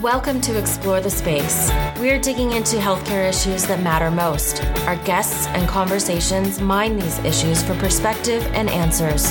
Welcome 0.00 0.40
to 0.42 0.58
Explore 0.58 1.02
the 1.02 1.10
Space. 1.10 1.70
We're 1.98 2.18
digging 2.18 2.52
into 2.52 2.78
healthcare 2.78 3.28
issues 3.28 3.66
that 3.66 3.82
matter 3.82 4.10
most. 4.10 4.64
Our 4.86 4.96
guests 5.04 5.46
and 5.48 5.68
conversations 5.68 6.58
mine 6.58 6.98
these 6.98 7.18
issues 7.18 7.62
for 7.62 7.74
perspective 7.74 8.42
and 8.54 8.70
answers. 8.70 9.30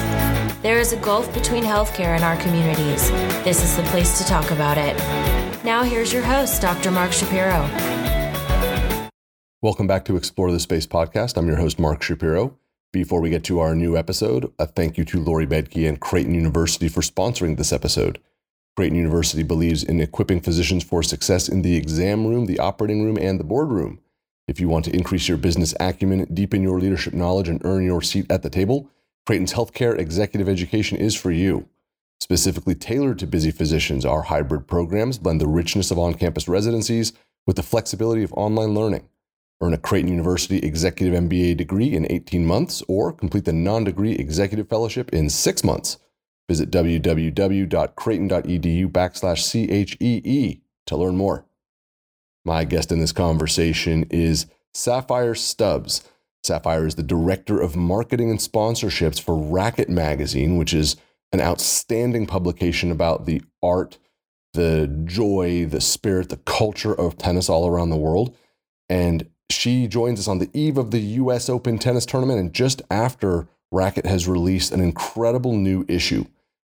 There 0.62 0.78
is 0.78 0.94
a 0.94 0.98
gulf 0.98 1.34
between 1.34 1.64
healthcare 1.64 2.14
and 2.14 2.24
our 2.24 2.38
communities. 2.38 3.10
This 3.44 3.64
is 3.64 3.76
the 3.78 3.84
place 3.90 4.20
to 4.20 4.26
talk 4.26 4.52
about 4.52 4.78
it. 4.78 4.96
Now, 5.64 5.82
here's 5.82 6.14
your 6.14 6.22
host, 6.22 6.62
Dr. 6.62 6.92
Mark 6.92 7.14
Shapiro. 7.14 7.68
Welcome 9.64 9.88
back 9.88 10.06
to 10.06 10.18
Explore 10.18 10.52
the 10.52 10.60
Space 10.60 10.86
podcast. 10.86 11.36
I'm 11.36 11.48
your 11.48 11.58
host, 11.58 11.80
Mark 11.80 12.04
Shapiro. 12.04 12.60
Before 12.94 13.22
we 13.22 13.32
get 13.32 13.44
to 13.46 13.60
our 13.60 13.74
new 13.74 13.98
episode, 13.98 14.54
a 14.60 14.68
thank 14.68 15.00
you 15.00 15.06
to 15.06 15.20
Lori 15.20 15.48
Bedke 15.48 15.90
and 15.90 16.00
Creighton 16.00 16.36
University 16.36 16.90
for 16.90 17.02
sponsoring 17.02 17.58
this 17.58 17.74
episode. 17.74 18.20
Creighton 18.80 18.96
University 18.96 19.44
believes 19.44 19.84
in 19.84 20.00
equipping 20.00 20.40
physicians 20.40 20.86
for 20.86 21.04
success 21.04 21.50
in 21.50 21.64
the 21.64 21.76
exam 21.76 22.26
room, 22.26 22.46
the 22.46 22.60
operating 22.60 23.04
room, 23.04 23.18
and 23.18 23.38
the 23.38 23.44
boardroom. 23.44 24.00
If 24.48 24.62
you 24.62 24.70
want 24.70 24.86
to 24.86 24.96
increase 24.96 25.28
your 25.28 25.38
business 25.38 25.74
acumen, 25.82 26.34
deepen 26.34 26.64
your 26.64 26.80
leadership 26.80 27.14
knowledge, 27.14 27.50
and 27.50 27.60
earn 27.66 27.84
your 27.84 28.02
seat 28.02 28.32
at 28.32 28.42
the 28.42 28.50
table, 28.50 28.90
Creighton's 29.26 29.52
healthcare 29.52 30.00
executive 30.00 30.48
education 30.48 30.98
is 30.98 31.14
for 31.14 31.30
you. 31.30 31.68
Specifically 32.22 32.74
tailored 32.74 33.20
to 33.20 33.28
busy 33.28 33.52
physicians, 33.52 34.06
our 34.06 34.22
hybrid 34.22 34.66
programs 34.66 35.18
blend 35.18 35.42
the 35.42 35.48
richness 35.50 35.92
of 35.92 36.00
on 36.00 36.14
campus 36.14 36.48
residencies 36.48 37.12
with 37.46 37.58
the 37.58 37.64
flexibility 37.64 38.24
of 38.24 38.32
online 38.32 38.74
learning. 38.74 39.10
Earn 39.60 39.74
a 39.74 39.78
Creighton 39.78 40.10
University 40.10 40.60
Executive 40.60 41.22
MBA 41.22 41.58
degree 41.58 41.94
in 41.94 42.10
18 42.10 42.46
months 42.46 42.82
or 42.88 43.12
complete 43.12 43.44
the 43.44 43.52
non 43.52 43.84
degree 43.84 44.14
executive 44.14 44.70
fellowship 44.70 45.10
in 45.12 45.30
six 45.30 45.66
months. 45.66 45.98
Visit 46.50 46.72
www.creighton.edu 46.72 48.88
backslash 48.88 49.48
CHEE 49.48 50.62
to 50.88 50.98
learn 50.98 51.16
more. 51.16 51.46
My 52.44 52.64
guest 52.64 52.92
in 52.92 53.00
this 53.00 53.12
conversation 53.12 54.08
is 54.10 54.48
Sapphire 54.74 55.36
Stubbs. 55.36 56.04
Sapphire 56.44 56.88
is 56.88 56.96
the 56.96 57.04
director 57.04 57.60
of 57.60 57.76
marketing 57.76 58.32
and 58.32 58.40
sponsorships 58.40 59.22
for 59.22 59.36
Racquet 59.36 59.90
Magazine, 59.90 60.58
which 60.58 60.74
is 60.74 60.96
an 61.32 61.40
outstanding 61.40 62.26
publication 62.26 62.92
about 62.92 63.28
the 63.28 63.44
art, 63.62 64.00
the 64.54 64.88
joy, 65.06 65.68
the 65.68 65.82
spirit, 65.82 66.30
the 66.30 66.38
culture 66.38 66.96
of 66.96 67.20
tennis 67.20 67.48
all 67.48 67.68
around 67.68 67.92
the 67.92 67.96
world. 67.96 68.36
And 68.90 69.30
she 69.52 69.88
joins 69.88 70.20
us 70.20 70.28
on 70.28 70.40
the 70.40 70.50
eve 70.54 70.80
of 70.80 70.90
the 70.90 71.02
US 71.02 71.48
Open 71.48 71.78
tennis 71.78 72.08
tournament 72.08 72.40
and 72.40 72.54
just 72.54 72.82
after 72.90 73.48
Racquet 73.72 74.08
has 74.08 74.28
released 74.28 74.72
an 74.72 74.82
incredible 74.82 75.54
new 75.54 75.86
issue. 75.88 76.26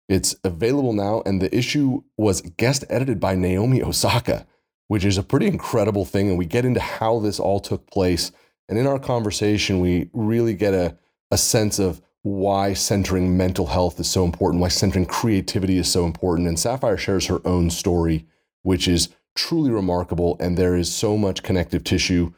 It's 0.09 0.35
available 0.45 0.93
now, 0.93 1.23
and 1.25 1.41
the 1.41 1.55
issue 1.57 2.03
was 2.17 2.41
guest 2.43 2.85
edited 2.91 3.21
by 3.21 3.35
Naomi 3.35 3.83
Osaka, 3.83 4.47
which 4.89 5.05
is 5.05 5.17
a 5.17 5.23
pretty 5.23 5.47
incredible 5.47 6.05
thing. 6.05 6.29
And 6.29 6.39
we 6.39 6.47
get 6.47 6.65
into 6.65 6.81
how 6.81 7.19
this 7.19 7.41
all 7.41 7.61
took 7.61 7.91
place. 7.91 8.33
And 8.69 8.79
in 8.79 8.87
our 8.87 8.99
conversation, 8.99 9.81
we 9.81 10.11
really 10.13 10.55
get 10.55 10.75
a, 10.75 10.97
a 11.31 11.39
sense 11.39 11.79
of 11.79 12.03
why 12.23 12.73
centering 12.73 13.37
mental 13.37 13.67
health 13.67 13.99
is 13.99 14.09
so 14.09 14.25
important, 14.25 14.61
why 14.61 14.69
centering 14.69 15.07
creativity 15.07 15.79
is 15.79 15.91
so 15.91 16.05
important. 16.05 16.47
And 16.47 16.59
Sapphire 16.59 16.97
shares 16.97 17.27
her 17.27 17.41
own 17.45 17.71
story, 17.71 18.27
which 18.63 18.87
is 18.87 19.09
truly 19.35 19.71
remarkable. 19.71 20.37
And 20.39 20.57
there 20.57 20.77
is 20.77 20.93
so 20.93 21.17
much 21.17 21.43
connective 21.43 21.85
tissue. 21.85 22.33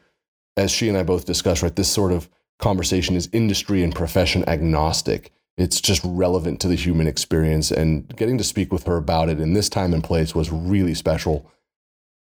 As 0.57 0.71
she 0.71 0.87
and 0.87 0.97
I 0.97 1.03
both 1.03 1.25
discussed, 1.25 1.61
right? 1.61 1.75
This 1.75 1.91
sort 1.91 2.13
of 2.13 2.29
conversation 2.59 3.15
is 3.15 3.29
industry 3.33 3.83
and 3.83 3.93
profession 3.93 4.47
agnostic 4.47 5.31
it's 5.57 5.79
just 5.79 6.01
relevant 6.03 6.59
to 6.61 6.67
the 6.67 6.75
human 6.75 7.07
experience. 7.07 7.71
And 7.71 8.13
getting 8.15 8.37
to 8.37 8.43
speak 8.43 8.73
with 8.73 8.85
her 8.85 8.97
about 8.97 9.29
it 9.29 9.39
in 9.39 9.53
this 9.53 9.69
time 9.69 9.93
and 9.93 10.03
place 10.03 10.35
was 10.35 10.51
really 10.51 10.93
special. 10.93 11.49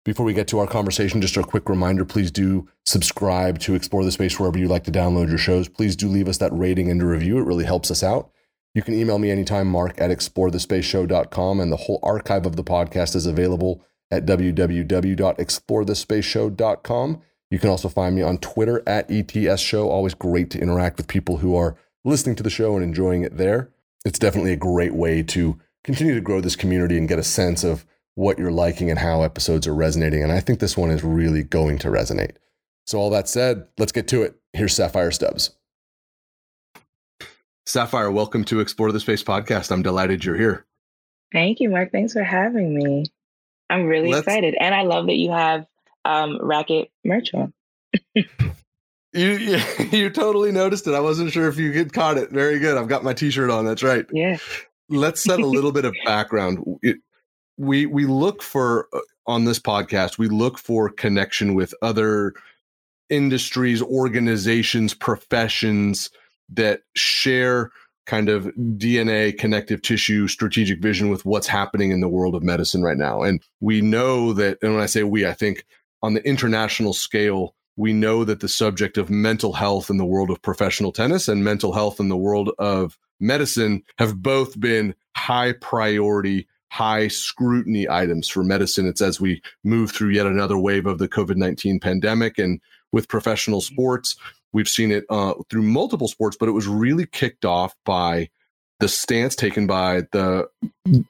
Before 0.06 0.26
we 0.26 0.34
get 0.34 0.50
to 0.50 0.60
our 0.60 0.68
conversation, 0.68 1.22
just 1.22 1.38
a 1.38 1.44
quick 1.44 1.70
reminder 1.70 2.04
please 2.04 2.30
do 2.30 2.68
subscribe 2.86 3.58
to 3.60 3.74
Explore 3.74 4.04
the 4.04 4.12
Space 4.12 4.38
wherever 4.38 4.60
you 4.60 4.68
like 4.68 4.84
to 4.84 4.92
download 4.92 5.30
your 5.30 5.38
shows. 5.38 5.70
Please 5.70 5.96
do 5.96 6.10
leave 6.10 6.28
us 6.28 6.40
that 6.40 6.52
rating 6.54 6.92
and 6.92 7.02
a 7.02 7.06
review, 7.06 7.40
it 7.40 7.46
really 7.46 7.64
helps 7.64 7.90
us 7.90 8.04
out. 8.04 8.30
You 8.76 8.82
can 8.82 8.96
email 8.96 9.20
me 9.20 9.32
anytime, 9.32 9.68
mark 9.68 10.02
at 10.02 10.10
explorethespaceshow.com, 10.10 11.60
and 11.60 11.72
the 11.72 11.78
whole 11.78 12.00
archive 12.04 12.46
of 12.46 12.56
the 12.56 12.64
podcast 12.64 13.16
is 13.16 13.28
available 13.28 13.84
at 14.12 14.26
www.explorethespaceshow.com. 14.26 17.22
You 17.52 17.60
can 17.60 17.70
also 17.70 17.88
find 17.88 18.16
me 18.16 18.24
on 18.24 18.40
Twitter 18.40 18.82
at 18.88 19.12
ETS 19.12 19.62
Show. 19.62 19.90
Always 19.90 20.16
great 20.16 20.50
to 20.50 20.60
interact 20.60 20.98
with 20.98 21.08
people 21.08 21.38
who 21.38 21.56
are 21.56 21.78
listening 22.06 22.36
to 22.36 22.44
the 22.44 22.50
show 22.50 22.76
and 22.76 22.84
enjoying 22.84 23.24
it 23.24 23.38
there. 23.38 23.70
It's 24.06 24.20
definitely 24.20 24.54
a 24.54 24.58
great 24.58 24.94
way 24.94 25.24
to 25.24 25.60
continue 25.84 26.16
to 26.16 26.22
grow 26.22 26.42
this 26.42 26.56
community 26.56 26.98
and 26.98 27.08
get 27.08 27.20
a 27.20 27.24
sense 27.24 27.64
of 27.64 27.86
what 28.16 28.38
you're 28.38 28.52
liking 28.52 28.90
and 28.90 29.00
how 29.00 29.24
episodes 29.24 29.68
are 29.68 29.74
resonating. 29.74 30.22
And 30.24 30.32
I 30.32 30.40
think 30.40 30.60
this 30.60 30.78
one 30.78 30.92
is 30.92 31.04
really 31.04 31.44
going 31.44 31.78
to 31.80 31.88
resonate. 31.88 32.36
So, 32.86 33.00
all 33.00 33.10
that 33.12 33.30
said, 33.30 33.68
let's 33.78 33.94
get 33.94 34.08
to 34.10 34.24
it. 34.24 34.36
Here's 34.52 34.76
Sapphire 34.76 35.12
Stubbs. 35.12 35.52
Sapphire, 37.66 38.12
welcome 38.12 38.44
to 38.46 38.60
Explore 38.60 38.92
the 38.92 39.00
Space 39.00 39.24
podcast. 39.24 39.72
I'm 39.72 39.82
delighted 39.82 40.26
you're 40.26 40.38
here. 40.38 40.66
Thank 41.32 41.62
you, 41.62 41.70
Mark. 41.70 41.92
Thanks 41.94 42.12
for 42.12 42.24
having 42.24 42.76
me. 42.78 43.06
I'm 43.70 43.86
really 43.86 44.12
let's... 44.12 44.28
excited. 44.28 44.56
And 44.60 44.76
I 44.76 44.84
love 44.84 45.08
that 45.08 45.16
you 45.16 45.32
have 45.32 45.66
um, 46.04 46.40
Racquet 46.42 46.92
merch 47.06 47.34
on. 47.34 47.54
You, 49.14 49.32
you, 49.32 49.60
you 49.92 50.10
totally 50.10 50.52
noticed 50.52 50.88
it. 50.88 50.94
I 50.94 51.00
wasn't 51.00 51.32
sure 51.32 51.48
if 51.48 51.58
you 51.58 51.72
had 51.72 51.94
caught 51.94 52.18
it. 52.18 52.32
Very 52.32 52.60
good. 52.60 52.78
I've 52.78 52.88
got 52.88 53.04
my 53.04 53.14
T-shirt 53.14 53.50
on. 53.50 53.66
That's 53.66 53.84
right. 53.84 54.06
Yeah. 54.12 54.38
Let's 54.90 55.24
set 55.24 55.40
a 55.40 55.46
little 55.46 55.72
bit 55.72 55.86
of 55.86 55.94
background. 56.06 56.80
It, 56.82 56.98
we 57.58 57.86
we 57.86 58.06
look 58.06 58.42
for 58.42 58.88
uh, 58.94 59.00
on 59.28 59.46
this 59.46 59.60
podcast. 59.60 60.18
We 60.18 60.28
look 60.28 60.58
for 60.58 60.90
connection 60.90 61.54
with 61.54 61.74
other 61.82 62.34
industries, 63.10 63.82
organizations, 63.82 64.94
professions 64.94 66.10
that 66.50 66.82
share 66.96 67.72
kind 68.06 68.28
of 68.28 68.46
DNA, 68.58 69.38
connective 69.38 69.82
tissue, 69.82 70.28
strategic 70.28 70.82
vision 70.82 71.10
with 71.10 71.26
what's 71.26 71.48
happening 71.48 71.92
in 71.92 72.02
the 72.02 72.10
world 72.10 72.36
of 72.36 72.44
medicine 72.44 72.84
right 72.84 72.98
now. 72.98 73.22
And 73.22 73.42
we 73.62 73.82
know 73.82 74.34
that, 74.34 74.58
and 74.62 74.74
when 74.74 74.84
I 74.84 74.88
say 74.88 75.04
we, 75.04 75.26
I 75.26 75.34
think 75.34 75.66
on 76.02 76.14
the 76.14 76.28
international 76.28 76.94
scale, 76.94 77.56
we 77.76 77.94
know 77.94 78.24
that 78.24 78.40
the 78.40 78.48
subject 78.48 78.98
of 78.98 79.10
mental 79.10 79.54
health 79.54 79.90
in 79.90 79.98
the 79.98 80.06
world 80.06 80.30
of 80.30 80.42
professional 80.42 80.92
tennis 80.92 81.28
and 81.28 81.44
mental 81.44 81.74
health 81.74 82.00
in 82.00 82.10
the 82.10 82.18
world 82.18 82.52
of 82.60 82.98
medicine 83.20 83.84
have 83.98 84.22
both 84.22 84.60
been 84.60 84.94
high 85.16 85.54
priority, 85.54 86.48
high 86.70 87.08
scrutiny 87.08 87.90
items 87.90 88.30
for 88.30 88.44
medicine. 88.44 88.88
It's 88.88 89.02
as 89.02 89.20
we 89.20 89.42
move 89.64 89.92
through 89.92 90.10
yet 90.10 90.28
another 90.28 90.58
wave 90.58 90.86
of 90.86 91.00
the 91.00 91.08
COVID 91.08 91.36
19 91.36 91.80
pandemic. 91.80 92.38
And 92.38 92.60
with 92.92 93.08
professional 93.08 93.62
sports, 93.62 94.16
we've 94.52 94.70
seen 94.70 94.92
it 94.92 95.06
uh, 95.10 95.34
through 95.50 95.64
multiple 95.64 96.08
sports, 96.08 96.38
but 96.40 96.50
it 96.50 96.54
was 96.54 96.68
really 96.68 97.06
kicked 97.06 97.46
off 97.46 97.76
by 97.86 98.30
the 98.80 98.88
stance 98.90 99.36
taken 99.36 99.66
by 99.66 100.02
the 100.12 100.48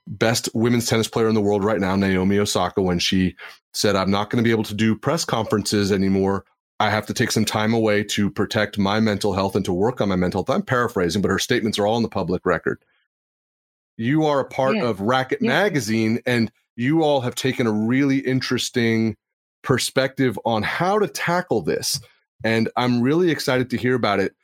best 0.08 0.48
women's 0.54 0.86
tennis 0.86 1.08
player 1.08 1.28
in 1.28 1.34
the 1.34 1.42
world 1.42 1.64
right 1.64 1.80
now, 1.80 1.96
Naomi 1.96 2.38
Osaka, 2.38 2.82
when 2.82 3.00
she 3.00 3.36
said, 3.74 3.96
I'm 3.96 4.12
not 4.12 4.30
going 4.30 4.44
to 4.44 4.48
be 4.48 4.52
able 4.52 4.64
to 4.66 4.76
do 4.76 4.96
press 4.96 5.26
conferences 5.26 5.92
anymore. 5.92 6.46
I 6.80 6.90
have 6.90 7.06
to 7.06 7.14
take 7.14 7.32
some 7.32 7.46
time 7.46 7.74
away 7.74 8.04
to 8.06 8.30
protect 8.30 8.78
my 8.78 9.00
mental 9.00 9.34
health 9.34 9.56
and 9.56 9.64
to 9.66 9.74
work 9.74 10.02
on 10.02 10.10
my 10.10 10.16
mental 10.16 10.40
health. 10.40 10.56
I'm 10.56 10.64
paraphrasing, 10.64 11.22
but 11.22 11.32
her 11.32 11.40
statements 11.40 11.80
are 11.80 11.88
all 11.88 11.98
in 11.98 12.04
the 12.04 12.10
public 12.10 12.46
record. 12.46 12.84
You 13.98 14.26
are 14.26 14.40
a 14.40 14.46
part 14.46 14.76
yeah. 14.76 14.86
of 14.86 15.00
Racquet 15.00 15.42
yeah. 15.42 15.50
Magazine, 15.50 16.20
and 16.26 16.52
you 16.76 17.04
all 17.04 17.22
have 17.22 17.36
taken 17.36 17.68
a 17.68 17.72
really 17.72 18.18
interesting 18.18 19.16
perspective 19.62 20.38
on 20.46 20.64
how 20.64 21.00
to 21.00 21.08
tackle 21.08 21.62
this. 21.62 22.02
And 22.44 22.70
I'm 22.76 23.02
really 23.02 23.32
excited 23.32 23.70
to 23.70 23.78
hear 23.78 23.96
about 23.96 24.20
it. 24.20 24.36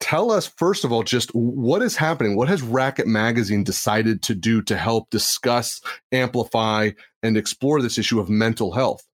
Tell 0.00 0.30
us, 0.30 0.46
first 0.46 0.84
of 0.84 0.92
all, 0.92 1.02
just 1.02 1.30
what 1.30 1.80
is 1.80 1.96
happening? 1.96 2.36
What 2.36 2.48
has 2.48 2.60
Racquet 2.60 3.06
Magazine 3.06 3.64
decided 3.64 4.22
to 4.24 4.34
do 4.34 4.60
to 4.62 4.76
help 4.76 5.08
discuss, 5.08 5.80
amplify, 6.12 6.90
and 7.22 7.36
explore 7.36 7.80
this 7.80 7.96
issue 7.96 8.20
of 8.20 8.28
mental 8.28 8.72
health? 8.72 9.06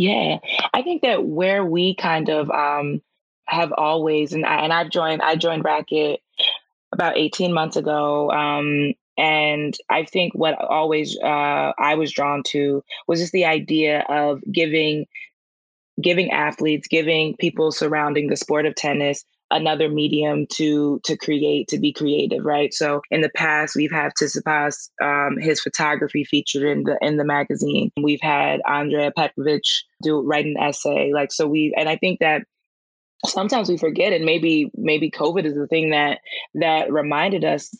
Yeah, 0.00 0.38
I 0.72 0.80
think 0.80 1.02
that 1.02 1.26
where 1.26 1.62
we 1.62 1.94
kind 1.94 2.30
of 2.30 2.50
um, 2.50 3.02
have 3.44 3.70
always, 3.76 4.32
and 4.32 4.46
I, 4.46 4.62
and 4.64 4.72
I've 4.72 4.88
joined, 4.88 5.20
I 5.20 5.36
joined 5.36 5.62
Racquet 5.62 6.22
about 6.90 7.18
18 7.18 7.52
months 7.52 7.76
ago. 7.76 8.30
Um, 8.30 8.94
and 9.18 9.76
I 9.90 10.06
think 10.06 10.34
what 10.34 10.58
always 10.58 11.18
uh, 11.22 11.72
I 11.78 11.96
was 11.96 12.12
drawn 12.12 12.42
to 12.44 12.82
was 13.06 13.20
just 13.20 13.32
the 13.32 13.44
idea 13.44 14.06
of 14.08 14.40
giving 14.50 15.04
giving 16.00 16.30
athletes, 16.30 16.88
giving 16.88 17.36
people 17.36 17.70
surrounding 17.70 18.28
the 18.28 18.36
sport 18.36 18.64
of 18.64 18.74
tennis 18.74 19.22
another 19.50 19.88
medium 19.88 20.46
to 20.46 21.00
to 21.04 21.16
create 21.16 21.68
to 21.68 21.78
be 21.78 21.92
creative 21.92 22.44
right 22.44 22.72
so 22.72 23.00
in 23.10 23.20
the 23.20 23.30
past 23.30 23.74
we've 23.76 23.90
had 23.90 24.12
Tsitsipas, 24.20 24.90
um, 25.02 25.38
his 25.38 25.60
photography 25.60 26.24
featured 26.24 26.62
in 26.62 26.84
the 26.84 26.96
in 27.00 27.16
the 27.16 27.24
magazine 27.24 27.90
we've 28.02 28.20
had 28.22 28.60
Andrea 28.66 29.12
Petkovic 29.16 29.62
do 30.02 30.20
write 30.20 30.46
an 30.46 30.56
essay 30.58 31.12
like 31.12 31.32
so 31.32 31.46
we 31.46 31.74
and 31.76 31.88
I 31.88 31.96
think 31.96 32.20
that 32.20 32.42
sometimes 33.26 33.68
we 33.68 33.76
forget 33.76 34.12
and 34.12 34.24
maybe 34.24 34.70
maybe 34.74 35.10
covid 35.10 35.44
is 35.44 35.54
the 35.54 35.66
thing 35.66 35.90
that 35.90 36.20
that 36.54 36.90
reminded 36.90 37.44
us 37.44 37.70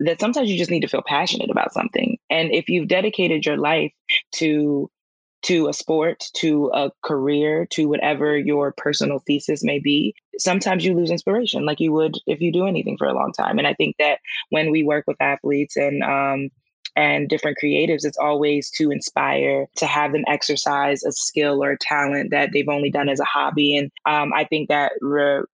that 0.00 0.20
sometimes 0.20 0.50
you 0.50 0.58
just 0.58 0.70
need 0.70 0.80
to 0.80 0.88
feel 0.88 1.02
passionate 1.06 1.50
about 1.50 1.72
something. 1.72 2.18
And 2.30 2.52
if 2.52 2.68
you've 2.68 2.88
dedicated 2.88 3.46
your 3.46 3.56
life 3.56 3.92
to 4.36 4.90
to 5.46 5.68
a 5.68 5.72
sport, 5.72 6.24
to 6.34 6.70
a 6.74 6.90
career, 7.04 7.66
to 7.70 7.88
whatever 7.88 8.36
your 8.36 8.72
personal 8.76 9.20
thesis 9.26 9.62
may 9.62 9.78
be, 9.78 10.12
sometimes 10.38 10.84
you 10.84 10.92
lose 10.92 11.10
inspiration 11.10 11.64
like 11.64 11.78
you 11.78 11.92
would 11.92 12.16
if 12.26 12.40
you 12.40 12.52
do 12.52 12.66
anything 12.66 12.96
for 12.98 13.06
a 13.06 13.14
long 13.14 13.32
time. 13.32 13.56
And 13.58 13.66
I 13.66 13.74
think 13.74 13.94
that 14.00 14.18
when 14.50 14.72
we 14.72 14.82
work 14.82 15.04
with 15.06 15.16
athletes 15.20 15.76
and 15.76 16.02
um, 16.02 16.50
and 16.96 17.28
different 17.28 17.58
creatives, 17.62 18.04
it's 18.04 18.18
always 18.18 18.70
to 18.70 18.90
inspire, 18.90 19.66
to 19.76 19.86
have 19.86 20.12
them 20.12 20.24
exercise 20.26 21.04
a 21.04 21.12
skill 21.12 21.62
or 21.62 21.72
a 21.72 21.78
talent 21.78 22.30
that 22.30 22.50
they've 22.52 22.68
only 22.68 22.90
done 22.90 23.08
as 23.08 23.20
a 23.20 23.24
hobby. 23.24 23.76
And 23.76 23.90
um, 24.06 24.32
I 24.34 24.44
think 24.44 24.68
that 24.68 24.92
re- 25.00 25.44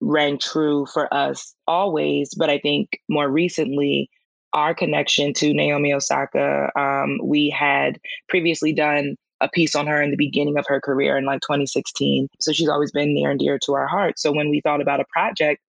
rang 0.00 0.38
true 0.38 0.86
for 0.86 1.12
us 1.12 1.54
always. 1.66 2.32
But 2.34 2.50
I 2.50 2.58
think 2.58 3.00
more 3.08 3.28
recently, 3.28 4.10
our 4.52 4.74
connection 4.74 5.32
to 5.34 5.52
Naomi 5.52 5.92
Osaka, 5.92 6.70
um, 6.78 7.18
we 7.22 7.50
had 7.50 7.98
previously 8.28 8.72
done 8.72 9.16
a 9.42 9.48
piece 9.48 9.74
on 9.74 9.86
her 9.86 10.00
in 10.00 10.10
the 10.10 10.16
beginning 10.16 10.56
of 10.56 10.64
her 10.68 10.80
career 10.80 11.18
in 11.18 11.24
like 11.24 11.40
2016. 11.40 12.28
So 12.40 12.52
she's 12.52 12.68
always 12.68 12.92
been 12.92 13.12
near 13.12 13.30
and 13.30 13.40
dear 13.40 13.58
to 13.64 13.74
our 13.74 13.86
heart. 13.86 14.18
So 14.18 14.32
when 14.32 14.48
we 14.48 14.60
thought 14.60 14.80
about 14.80 15.00
a 15.00 15.04
project, 15.12 15.60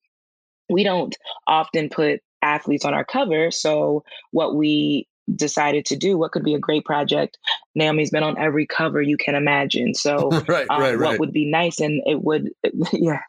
we 0.70 0.84
don't 0.84 1.16
often 1.48 1.90
put 1.90 2.22
athletes 2.42 2.86
on 2.86 2.94
our 2.94 3.04
cover. 3.04 3.52
So 3.52 4.04
what 4.32 4.56
we 4.56 5.08
decided 5.36 5.86
to 5.86 5.96
do, 5.96 6.18
what 6.18 6.32
could 6.32 6.44
be 6.44 6.54
a 6.54 6.60
great 6.60 6.86
project? 6.86 7.38
Naomi's 7.76 8.12
been 8.12 8.24
on 8.24 8.38
every 8.38 8.68
cover 8.68 9.02
you 9.02 9.18
can 9.18 9.36
imagine. 9.36 9.96
So 9.96 10.30
right, 10.48 10.68
um, 10.70 10.82
right, 10.82 10.98
right. 10.98 11.00
what 11.00 11.20
would 11.20 11.34
be 11.34 11.50
nice 11.50 11.80
and 11.80 12.02
it 12.06 12.24
would 12.24 12.52
yeah. 12.94 13.22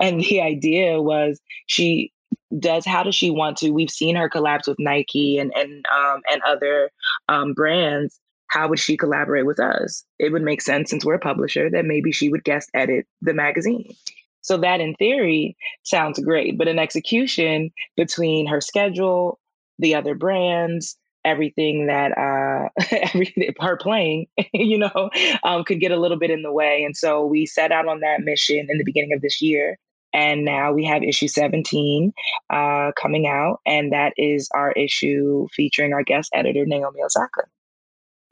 And 0.00 0.20
the 0.20 0.42
idea 0.42 1.00
was 1.00 1.40
she 1.66 2.12
does 2.58 2.84
how 2.84 3.02
does 3.02 3.14
she 3.14 3.30
want 3.30 3.56
to 3.58 3.70
we've 3.70 3.90
seen 3.90 4.14
her 4.14 4.28
collapse 4.28 4.68
with 4.68 4.78
nike 4.78 5.38
and 5.38 5.52
and 5.54 5.84
um, 5.94 6.20
and 6.30 6.42
other 6.46 6.90
um, 7.28 7.54
brands 7.54 8.20
how 8.52 8.68
would 8.68 8.78
she 8.78 8.98
collaborate 8.98 9.46
with 9.46 9.58
us? 9.58 10.04
It 10.18 10.30
would 10.30 10.42
make 10.42 10.60
sense 10.60 10.90
since 10.90 11.06
we're 11.06 11.14
a 11.14 11.18
publisher 11.18 11.70
that 11.70 11.86
maybe 11.86 12.12
she 12.12 12.28
would 12.28 12.44
guest 12.44 12.68
edit 12.74 13.06
the 13.22 13.32
magazine. 13.32 13.94
So 14.42 14.58
that 14.58 14.80
in 14.80 14.94
theory 14.96 15.56
sounds 15.84 16.18
great, 16.18 16.58
but 16.58 16.68
in 16.68 16.78
execution, 16.78 17.70
between 17.96 18.46
her 18.48 18.60
schedule, 18.60 19.40
the 19.78 19.94
other 19.94 20.14
brands, 20.14 20.98
everything 21.24 21.86
that 21.86 22.10
uh 22.18 22.68
everything 22.90 23.54
her 23.60 23.76
playing 23.76 24.26
you 24.52 24.76
know 24.76 25.08
um, 25.44 25.62
could 25.62 25.78
get 25.78 25.92
a 25.92 25.96
little 25.96 26.18
bit 26.18 26.32
in 26.32 26.42
the 26.42 26.50
way 26.50 26.82
and 26.82 26.96
so 26.96 27.24
we 27.24 27.46
set 27.46 27.70
out 27.70 27.86
on 27.86 28.00
that 28.00 28.22
mission 28.22 28.66
in 28.68 28.76
the 28.76 28.82
beginning 28.82 29.12
of 29.12 29.22
this 29.22 29.40
year 29.40 29.78
and 30.12 30.44
now 30.44 30.72
we 30.72 30.84
have 30.84 31.04
issue 31.04 31.28
17 31.28 32.12
uh, 32.50 32.90
coming 33.00 33.28
out 33.28 33.60
and 33.64 33.92
that 33.92 34.12
is 34.16 34.48
our 34.52 34.72
issue 34.72 35.46
featuring 35.54 35.92
our 35.92 36.02
guest 36.02 36.28
editor 36.34 36.66
naomi 36.66 37.00
osaka 37.04 37.42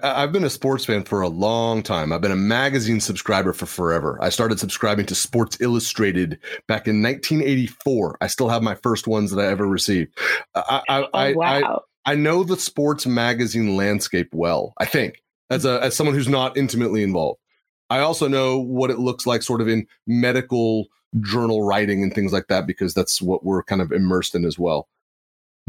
I've 0.02 0.32
been 0.32 0.44
a 0.44 0.50
sports 0.50 0.84
fan 0.84 1.04
for 1.04 1.20
a 1.20 1.28
long 1.28 1.82
time. 1.82 2.12
I've 2.12 2.20
been 2.20 2.32
a 2.32 2.36
magazine 2.36 3.00
subscriber 3.00 3.52
for 3.52 3.66
forever. 3.66 4.18
I 4.20 4.28
started 4.28 4.58
subscribing 4.58 5.06
to 5.06 5.14
Sports 5.14 5.60
Illustrated 5.60 6.38
back 6.66 6.86
in 6.86 7.02
1984. 7.02 8.18
I 8.20 8.26
still 8.26 8.48
have 8.48 8.62
my 8.62 8.74
first 8.74 9.06
ones 9.06 9.30
that 9.30 9.40
I 9.40 9.48
ever 9.48 9.66
received. 9.66 10.16
I, 10.54 10.82
I, 10.88 11.02
oh, 11.12 11.34
wow. 11.34 11.84
I, 12.04 12.12
I 12.12 12.14
know 12.14 12.44
the 12.44 12.56
sports 12.56 13.06
magazine 13.06 13.76
landscape 13.76 14.30
well, 14.32 14.74
I 14.78 14.84
think, 14.84 15.22
as, 15.50 15.64
a, 15.64 15.82
as 15.82 15.96
someone 15.96 16.14
who's 16.14 16.28
not 16.28 16.56
intimately 16.56 17.02
involved. 17.02 17.40
I 17.88 18.00
also 18.00 18.28
know 18.28 18.58
what 18.58 18.90
it 18.90 18.98
looks 18.98 19.26
like 19.26 19.42
sort 19.42 19.60
of 19.60 19.68
in 19.68 19.86
medical 20.06 20.86
journal 21.20 21.62
writing 21.62 22.02
and 22.02 22.14
things 22.14 22.32
like 22.32 22.46
that 22.48 22.66
because 22.66 22.94
that's 22.94 23.20
what 23.20 23.44
we're 23.44 23.64
kind 23.64 23.82
of 23.82 23.90
immersed 23.92 24.34
in 24.34 24.44
as 24.44 24.58
well 24.58 24.88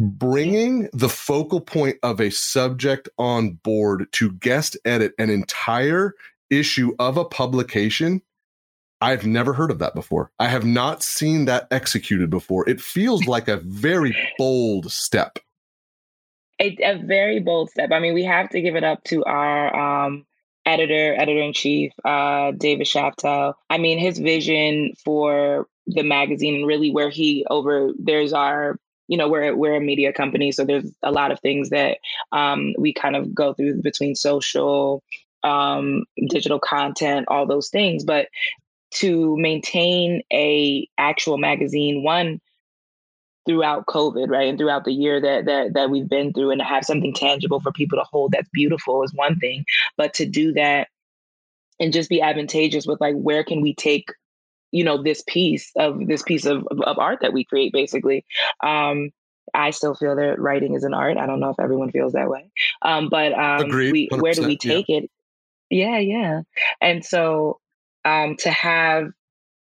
bringing 0.02 0.90
the 0.94 1.10
focal 1.10 1.62
point 1.62 1.98
of 2.02 2.20
a 2.20 2.32
subject 2.32 3.08
on 3.18 3.52
board 3.52 4.08
to 4.14 4.32
guest 4.34 4.76
edit 4.84 5.14
an 5.20 5.30
entire 5.30 6.16
issue 6.50 6.94
of 7.00 7.18
a 7.18 7.26
publication 7.26 8.22
I've 9.02 9.26
never 9.26 9.54
heard 9.54 9.72
of 9.72 9.80
that 9.80 9.96
before. 9.96 10.32
I 10.40 10.48
have 10.48 10.64
not 10.64 11.02
seen 11.02 11.46
that 11.46 11.68
executed 11.72 12.30
before. 12.30 12.70
It 12.70 12.80
feels 12.80 13.26
like 13.26 13.48
a 13.48 13.58
very 13.58 14.16
bold 14.38 14.92
step. 14.92 15.40
A, 16.62 16.78
a, 16.84 17.00
very 17.00 17.40
bold 17.40 17.72
step. 17.72 17.90
I 17.92 17.98
mean, 17.98 18.14
we 18.14 18.24
have 18.26 18.52
to 18.52 18.62
give 18.62 18.76
it 18.76 18.84
up 18.84 19.04
to 19.06 19.24
our 19.26 20.06
um, 20.06 20.28
editor, 20.68 21.16
editor 21.16 21.42
in 21.42 21.54
chief, 21.54 21.92
uh, 22.06 22.52
David 22.52 22.86
Shaftel. 22.86 23.56
I 23.72 23.80
mean, 23.80 23.98
his 23.98 24.20
vision 24.20 24.94
for 25.04 25.68
the 25.88 26.04
magazine, 26.04 26.66
really, 26.66 26.92
where 26.92 27.10
he 27.10 27.44
over 27.50 27.94
there's 27.98 28.34
our 28.34 28.78
you 29.12 29.18
know 29.18 29.28
we're 29.28 29.54
we're 29.54 29.76
a 29.76 29.82
media 29.82 30.14
company, 30.14 30.54
so 30.54 30.64
there's 30.64 30.90
a 31.04 31.12
lot 31.12 31.34
of 31.34 31.40
things 31.42 31.70
that 31.70 31.98
um, 32.32 32.74
we 32.80 32.94
kind 32.94 33.18
of 33.18 33.36
go 33.36 33.54
through 33.54 33.82
between 33.82 34.16
social, 34.16 35.04
um, 35.44 36.06
digital 36.30 36.60
content, 36.60 37.26
all 37.28 37.46
those 37.46 37.68
things. 37.68 38.06
But 38.06 38.30
to 38.92 39.36
maintain 39.38 40.22
a 40.32 40.88
actual 40.98 41.38
magazine, 41.38 42.04
one 42.04 42.40
throughout 43.46 43.86
COVID, 43.88 44.30
right, 44.30 44.48
and 44.48 44.58
throughout 44.58 44.86
the 44.86 44.94
year 44.94 45.20
that 45.20 45.44
that 45.44 45.74
that 45.74 45.90
we've 45.90 46.08
been 46.08 46.32
through, 46.32 46.52
and 46.52 46.60
to 46.60 46.66
have 46.66 46.86
something 46.86 47.14
tangible 47.14 47.60
for 47.60 47.74
people 47.74 47.98
to 47.98 48.06
hold 48.10 48.32
that's 48.32 48.50
beautiful 48.54 49.04
is 49.04 49.14
one 49.14 49.38
thing. 49.40 49.66
But 49.98 50.14
to 50.16 50.26
do 50.26 50.54
that 50.54 50.88
and 51.82 51.92
just 51.92 52.10
be 52.10 52.22
advantageous 52.22 52.88
with 52.88 53.02
like 53.02 53.16
where 53.16 53.44
can 53.44 53.60
we 53.60 53.76
take 53.76 54.06
you 54.72 54.84
know 54.84 55.02
this 55.02 55.24
piece 55.28 55.72
of 55.78 56.08
this 56.08 56.24
piece 56.24 56.46
of, 56.46 56.66
of 56.86 56.98
art 56.98 57.20
that 57.22 57.34
we 57.34 57.44
create 57.44 57.74
basically. 57.74 58.26
Um 58.64 59.12
i 59.54 59.72
still 59.72 59.96
feel 59.96 60.16
that 60.16 60.40
writing 60.40 60.76
is 60.76 60.84
an 60.84 60.94
art. 60.94 61.18
I 61.18 61.26
don't 61.26 61.40
know 61.40 61.50
if 61.50 61.60
everyone 61.60 61.92
feels 61.92 62.14
that 62.14 62.30
way. 62.30 62.50
Um 62.82 63.10
but 63.10 63.34
um 63.34 63.70
we, 63.70 64.10
where 64.12 64.34
do 64.34 64.46
we 64.46 64.58
take 64.58 64.88
yeah. 64.88 64.98
it? 64.98 65.12
Yeah 65.70 65.98
yeah. 66.00 66.42
And 66.80 67.04
so 67.06 67.60
um 68.06 68.36
to 68.38 68.50
have 68.50 69.12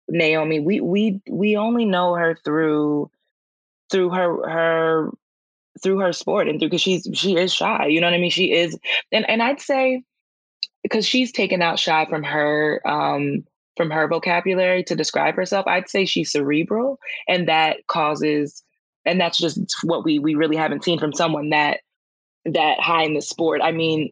naomi 0.07 0.59
we 0.59 0.80
we 0.80 1.19
we 1.30 1.57
only 1.57 1.86
know 1.86 2.13
her 2.13 2.38
through 2.44 3.09
through 3.91 4.09
her 4.12 4.50
her 4.50 5.12
through 5.81 6.00
her 6.00 6.13
sport 6.13 6.48
and 6.48 6.59
through 6.59 6.69
because 6.69 6.81
she's 6.81 7.07
she 7.13 7.36
is 7.36 7.53
shy 7.53 7.88
you 7.88 8.00
know 8.00 8.07
what 8.07 8.13
i 8.13 8.19
mean? 8.19 8.31
She 8.31 8.51
is 8.51 8.77
and 9.12 9.27
and 9.30 9.41
i'd 9.41 9.59
say 9.59 10.03
because 10.83 11.06
she's 11.06 11.31
taken 11.31 11.62
out 11.62 11.80
shy 11.80 12.06
from 12.06 12.24
her 12.24 12.81
um 12.86 13.44
from 13.77 13.92
her 13.92 14.07
vocabulary 14.07 14.83
to 14.86 14.95
describe 14.95 15.36
herself, 15.36 15.68
I'd 15.68 15.89
say 15.89 16.06
she's 16.06 16.31
cerebral, 16.31 17.00
and 17.27 17.48
that 17.48 17.86
causes, 17.88 18.63
and 19.06 19.19
that's 19.19 19.38
just 19.38 19.60
what 19.83 20.06
we 20.06 20.19
we 20.19 20.36
really 20.36 20.57
haven't 20.57 20.83
seen 20.83 21.00
from 21.00 21.13
someone 21.13 21.50
that 21.50 21.80
that 22.45 22.80
high 22.80 23.04
in 23.04 23.13
the 23.13 23.22
sport. 23.22 23.62
I 23.62 23.72
mean, 23.72 24.12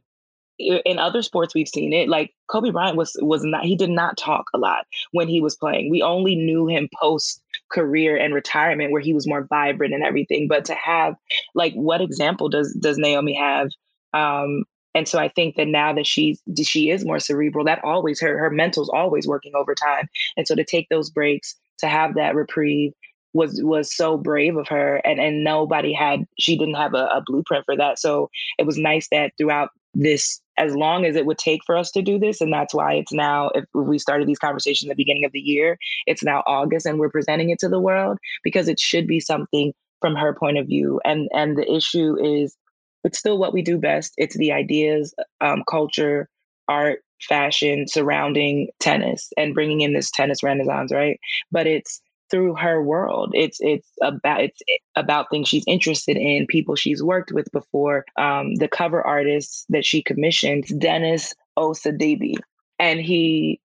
in 0.59 0.99
other 0.99 1.21
sports 1.21 1.55
we've 1.55 1.67
seen 1.67 1.93
it. 1.93 2.09
Like 2.09 2.31
Kobe 2.47 2.69
Bryant 2.69 2.97
was 2.97 3.15
was 3.21 3.43
not 3.43 3.63
he 3.63 3.75
did 3.75 3.89
not 3.89 4.17
talk 4.17 4.45
a 4.53 4.57
lot 4.57 4.85
when 5.11 5.27
he 5.27 5.41
was 5.41 5.55
playing. 5.55 5.89
We 5.89 6.01
only 6.01 6.35
knew 6.35 6.67
him 6.67 6.89
post 6.99 7.41
career 7.71 8.17
and 8.17 8.33
retirement 8.33 8.91
where 8.91 9.01
he 9.01 9.13
was 9.13 9.27
more 9.27 9.47
vibrant 9.49 9.93
and 9.93 10.03
everything. 10.03 10.47
But 10.47 10.65
to 10.65 10.75
have 10.75 11.15
like 11.55 11.73
what 11.73 12.01
example 12.01 12.49
does 12.49 12.73
does 12.73 12.97
Naomi 12.97 13.33
have 13.33 13.69
um, 14.13 14.63
and 14.95 15.07
so 15.07 15.19
I 15.19 15.29
think 15.29 15.55
that 15.55 15.67
now 15.67 15.93
that 15.93 16.05
she's 16.05 16.41
she 16.61 16.89
is 16.89 17.05
more 17.05 17.19
cerebral, 17.19 17.65
that 17.65 17.83
always 17.83 18.21
her 18.21 18.37
her 18.37 18.49
mental's 18.49 18.89
always 18.89 19.27
working 19.27 19.53
overtime. 19.55 20.07
And 20.37 20.47
so 20.47 20.55
to 20.55 20.63
take 20.63 20.87
those 20.89 21.09
breaks, 21.09 21.55
to 21.79 21.87
have 21.87 22.15
that 22.15 22.35
reprieve 22.35 22.93
was 23.33 23.59
was 23.63 23.95
so 23.95 24.17
brave 24.17 24.55
of 24.55 24.67
her. 24.67 25.01
And 25.03 25.19
and 25.19 25.43
nobody 25.43 25.93
had 25.93 26.25
she 26.37 26.57
didn't 26.57 26.75
have 26.75 26.93
a, 26.93 27.05
a 27.07 27.23
blueprint 27.25 27.65
for 27.65 27.75
that. 27.75 27.99
So 27.99 28.29
it 28.59 28.65
was 28.65 28.77
nice 28.77 29.07
that 29.11 29.31
throughout 29.37 29.69
this 29.95 30.39
as 30.57 30.75
long 30.75 31.05
as 31.05 31.15
it 31.15 31.25
would 31.25 31.37
take 31.37 31.61
for 31.65 31.77
us 31.77 31.91
to 31.91 32.01
do 32.01 32.19
this 32.19 32.41
and 32.41 32.51
that's 32.51 32.73
why 32.73 32.93
it's 32.93 33.13
now 33.13 33.49
if 33.49 33.63
we 33.73 33.99
started 33.99 34.27
these 34.27 34.39
conversations 34.39 34.89
at 34.89 34.97
the 34.97 35.03
beginning 35.03 35.23
of 35.23 35.31
the 35.33 35.39
year 35.39 35.77
it's 36.07 36.23
now 36.23 36.41
august 36.47 36.87
and 36.87 36.97
we're 36.97 37.11
presenting 37.11 37.51
it 37.51 37.59
to 37.59 37.69
the 37.69 37.79
world 37.79 38.17
because 38.43 38.67
it 38.67 38.79
should 38.79 39.05
be 39.05 39.19
something 39.19 39.71
from 40.01 40.15
her 40.15 40.33
point 40.33 40.57
of 40.57 40.65
view 40.65 40.99
and 41.05 41.29
and 41.31 41.57
the 41.57 41.71
issue 41.71 42.15
is 42.23 42.57
but 43.03 43.15
still 43.15 43.37
what 43.37 43.53
we 43.53 43.61
do 43.61 43.77
best. 43.77 44.13
It's 44.17 44.37
the 44.37 44.51
ideas, 44.51 45.13
um, 45.41 45.63
culture, 45.69 46.29
art, 46.67 46.99
fashion 47.21 47.87
surrounding 47.87 48.67
tennis 48.79 49.31
and 49.37 49.53
bringing 49.53 49.81
in 49.81 49.93
this 49.93 50.11
tennis 50.11 50.43
renaissance, 50.43 50.91
right? 50.91 51.19
But 51.51 51.67
it's 51.67 52.01
through 52.29 52.55
her 52.55 52.81
world. 52.81 53.31
It's 53.35 53.59
it's 53.61 53.87
about 54.01 54.41
it's 54.41 54.61
about 54.95 55.29
things 55.29 55.47
she's 55.47 55.63
interested 55.67 56.17
in, 56.17 56.47
people 56.47 56.75
she's 56.75 57.03
worked 57.03 57.31
with 57.31 57.51
before. 57.51 58.05
Um, 58.17 58.55
the 58.55 58.67
cover 58.67 59.05
artist 59.05 59.65
that 59.69 59.85
she 59.85 60.01
commissioned, 60.01 60.65
Dennis 60.79 61.35
Osadebe, 61.57 62.35
and 62.79 62.99
he 62.99 63.59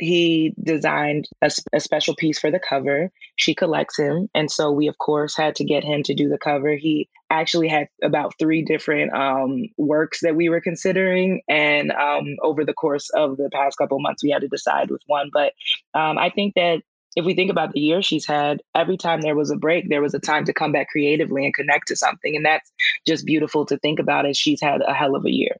he 0.00 0.54
designed 0.62 1.28
a, 1.42 1.50
a, 1.72 1.80
special 1.80 2.14
piece 2.14 2.38
for 2.38 2.50
the 2.50 2.58
cover. 2.58 3.10
She 3.36 3.54
collects 3.54 3.98
him. 3.98 4.28
And 4.34 4.50
so 4.50 4.70
we, 4.70 4.88
of 4.88 4.98
course, 4.98 5.36
had 5.36 5.54
to 5.56 5.64
get 5.64 5.84
him 5.84 6.02
to 6.04 6.14
do 6.14 6.28
the 6.28 6.38
cover. 6.38 6.74
He 6.74 7.08
actually 7.28 7.68
had 7.68 7.88
about 8.02 8.34
three 8.38 8.62
different 8.62 9.12
um, 9.12 9.64
works 9.76 10.20
that 10.20 10.36
we 10.36 10.48
were 10.48 10.60
considering. 10.60 11.42
And 11.48 11.92
um, 11.92 12.36
over 12.42 12.64
the 12.64 12.72
course 12.72 13.10
of 13.10 13.36
the 13.36 13.50
past 13.52 13.78
couple 13.78 14.00
months, 14.00 14.22
we 14.24 14.30
had 14.30 14.42
to 14.42 14.48
decide 14.48 14.90
with 14.90 15.02
one. 15.06 15.30
But 15.32 15.52
um, 15.94 16.18
I 16.18 16.30
think 16.30 16.54
that 16.54 16.80
if 17.16 17.24
we 17.24 17.34
think 17.34 17.50
about 17.50 17.72
the 17.72 17.80
year 17.80 18.02
she's 18.02 18.26
had, 18.26 18.62
every 18.74 18.96
time 18.96 19.20
there 19.20 19.36
was 19.36 19.50
a 19.50 19.56
break, 19.56 19.88
there 19.88 20.02
was 20.02 20.14
a 20.14 20.20
time 20.20 20.44
to 20.46 20.54
come 20.54 20.72
back 20.72 20.88
creatively 20.88 21.44
and 21.44 21.54
connect 21.54 21.88
to 21.88 21.96
something. 21.96 22.36
And 22.36 22.46
that's 22.46 22.70
just 23.06 23.26
beautiful 23.26 23.66
to 23.66 23.78
think 23.78 23.98
about 23.98 24.26
as 24.26 24.36
she's 24.36 24.60
had 24.60 24.80
a 24.86 24.94
hell 24.94 25.14
of 25.14 25.26
a 25.26 25.30
year. 25.30 25.56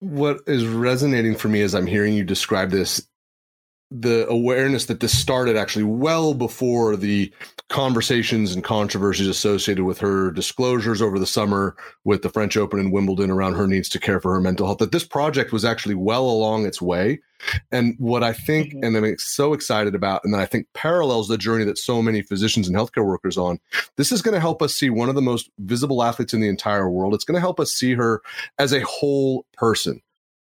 what 0.00 0.40
is 0.46 0.66
resonating 0.66 1.34
for 1.34 1.48
me 1.48 1.62
as 1.62 1.74
I'm 1.74 1.86
hearing 1.86 2.12
you 2.12 2.24
describe 2.24 2.70
this 2.70 3.06
the 4.00 4.26
awareness 4.28 4.86
that 4.86 5.00
this 5.00 5.16
started 5.16 5.56
actually 5.56 5.84
well 5.84 6.34
before 6.34 6.96
the 6.96 7.32
conversations 7.68 8.54
and 8.54 8.64
controversies 8.64 9.28
associated 9.28 9.84
with 9.84 9.98
her 9.98 10.30
disclosures 10.30 11.02
over 11.02 11.18
the 11.18 11.26
summer 11.26 11.76
with 12.04 12.22
the 12.22 12.28
French 12.28 12.56
Open 12.56 12.78
and 12.78 12.92
Wimbledon 12.92 13.30
around 13.30 13.54
her 13.54 13.66
needs 13.66 13.88
to 13.90 13.98
care 13.98 14.20
for 14.20 14.32
her 14.34 14.40
mental 14.40 14.66
health, 14.66 14.78
that 14.78 14.92
this 14.92 15.04
project 15.04 15.52
was 15.52 15.64
actually 15.64 15.94
well 15.94 16.24
along 16.24 16.66
its 16.66 16.80
way. 16.80 17.20
And 17.70 17.94
what 17.98 18.22
I 18.22 18.32
think, 18.32 18.74
mm-hmm. 18.74 18.84
and 18.84 18.96
I'm 18.96 19.18
so 19.18 19.52
excited 19.52 19.94
about, 19.94 20.22
and 20.24 20.32
that 20.34 20.40
I 20.40 20.46
think 20.46 20.66
parallels 20.74 21.28
the 21.28 21.38
journey 21.38 21.64
that 21.64 21.78
so 21.78 22.00
many 22.00 22.22
physicians 22.22 22.68
and 22.68 22.76
healthcare 22.76 23.06
workers 23.06 23.36
on, 23.36 23.58
this 23.96 24.12
is 24.12 24.22
going 24.22 24.34
to 24.34 24.40
help 24.40 24.62
us 24.62 24.74
see 24.74 24.90
one 24.90 25.08
of 25.08 25.14
the 25.14 25.22
most 25.22 25.50
visible 25.58 26.02
athletes 26.02 26.34
in 26.34 26.40
the 26.40 26.48
entire 26.48 26.88
world. 26.88 27.14
It's 27.14 27.24
going 27.24 27.36
to 27.36 27.40
help 27.40 27.58
us 27.58 27.72
see 27.72 27.94
her 27.94 28.22
as 28.58 28.72
a 28.72 28.80
whole 28.80 29.46
person 29.54 30.02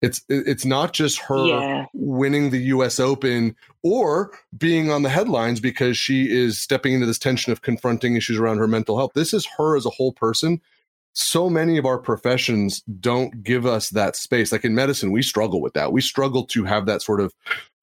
it's 0.02 0.22
it's 0.30 0.66
not 0.66 0.94
just 0.94 1.20
her 1.22 1.46
yeah. 1.46 1.86
winning 1.94 2.52
the 2.52 2.62
US 2.66 3.00
Open 3.00 3.56
or 3.84 4.32
being 4.56 4.92
on 4.92 5.02
the 5.02 5.10
headlines 5.10 5.60
because 5.60 5.98
she 5.98 6.32
is 6.32 6.60
stepping 6.60 6.94
into 6.94 7.06
this 7.06 7.20
tension 7.20 7.52
of 7.52 7.62
confronting 7.62 8.16
issues 8.16 8.38
around 8.38 8.58
her 8.58 8.68
mental 8.68 8.98
health. 8.98 9.12
This 9.16 9.34
is 9.34 9.48
her 9.58 9.76
as 9.76 9.86
a 9.86 9.92
whole 9.92 10.14
person. 10.14 10.62
So 11.14 11.50
many 11.50 11.80
of 11.80 11.86
our 11.86 11.98
professions 11.98 12.82
don't 12.82 13.44
give 13.44 13.66
us 13.66 13.90
that 13.90 14.16
space. 14.16 14.52
Like 14.52 14.64
in 14.64 14.76
medicine, 14.76 15.12
we 15.12 15.24
struggle 15.24 15.62
with 15.62 15.74
that. 15.74 15.92
We 15.92 16.02
struggle 16.02 16.46
to 16.48 16.64
have 16.66 16.86
that 16.86 17.02
sort 17.02 17.22
of 17.22 17.34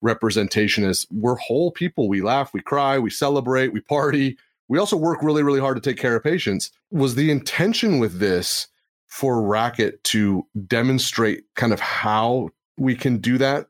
representation 0.01 0.85
as 0.85 1.05
we're 1.11 1.35
whole 1.35 1.71
people. 1.71 2.07
We 2.07 2.21
laugh, 2.21 2.53
we 2.53 2.61
cry, 2.61 2.97
we 2.97 3.09
celebrate, 3.09 3.73
we 3.73 3.81
party. 3.81 4.37
We 4.69 4.79
also 4.79 4.95
work 4.95 5.21
really, 5.21 5.43
really 5.43 5.59
hard 5.59 5.75
to 5.75 5.81
take 5.81 5.99
care 5.99 6.15
of 6.15 6.23
patients. 6.23 6.71
Was 6.91 7.15
the 7.15 7.29
intention 7.29 7.99
with 7.99 8.19
this 8.19 8.67
for 9.07 9.41
Racquet 9.41 10.03
to 10.05 10.45
demonstrate 10.67 11.43
kind 11.55 11.73
of 11.73 11.79
how 11.79 12.49
we 12.77 12.95
can 12.95 13.17
do 13.19 13.37
that 13.37 13.67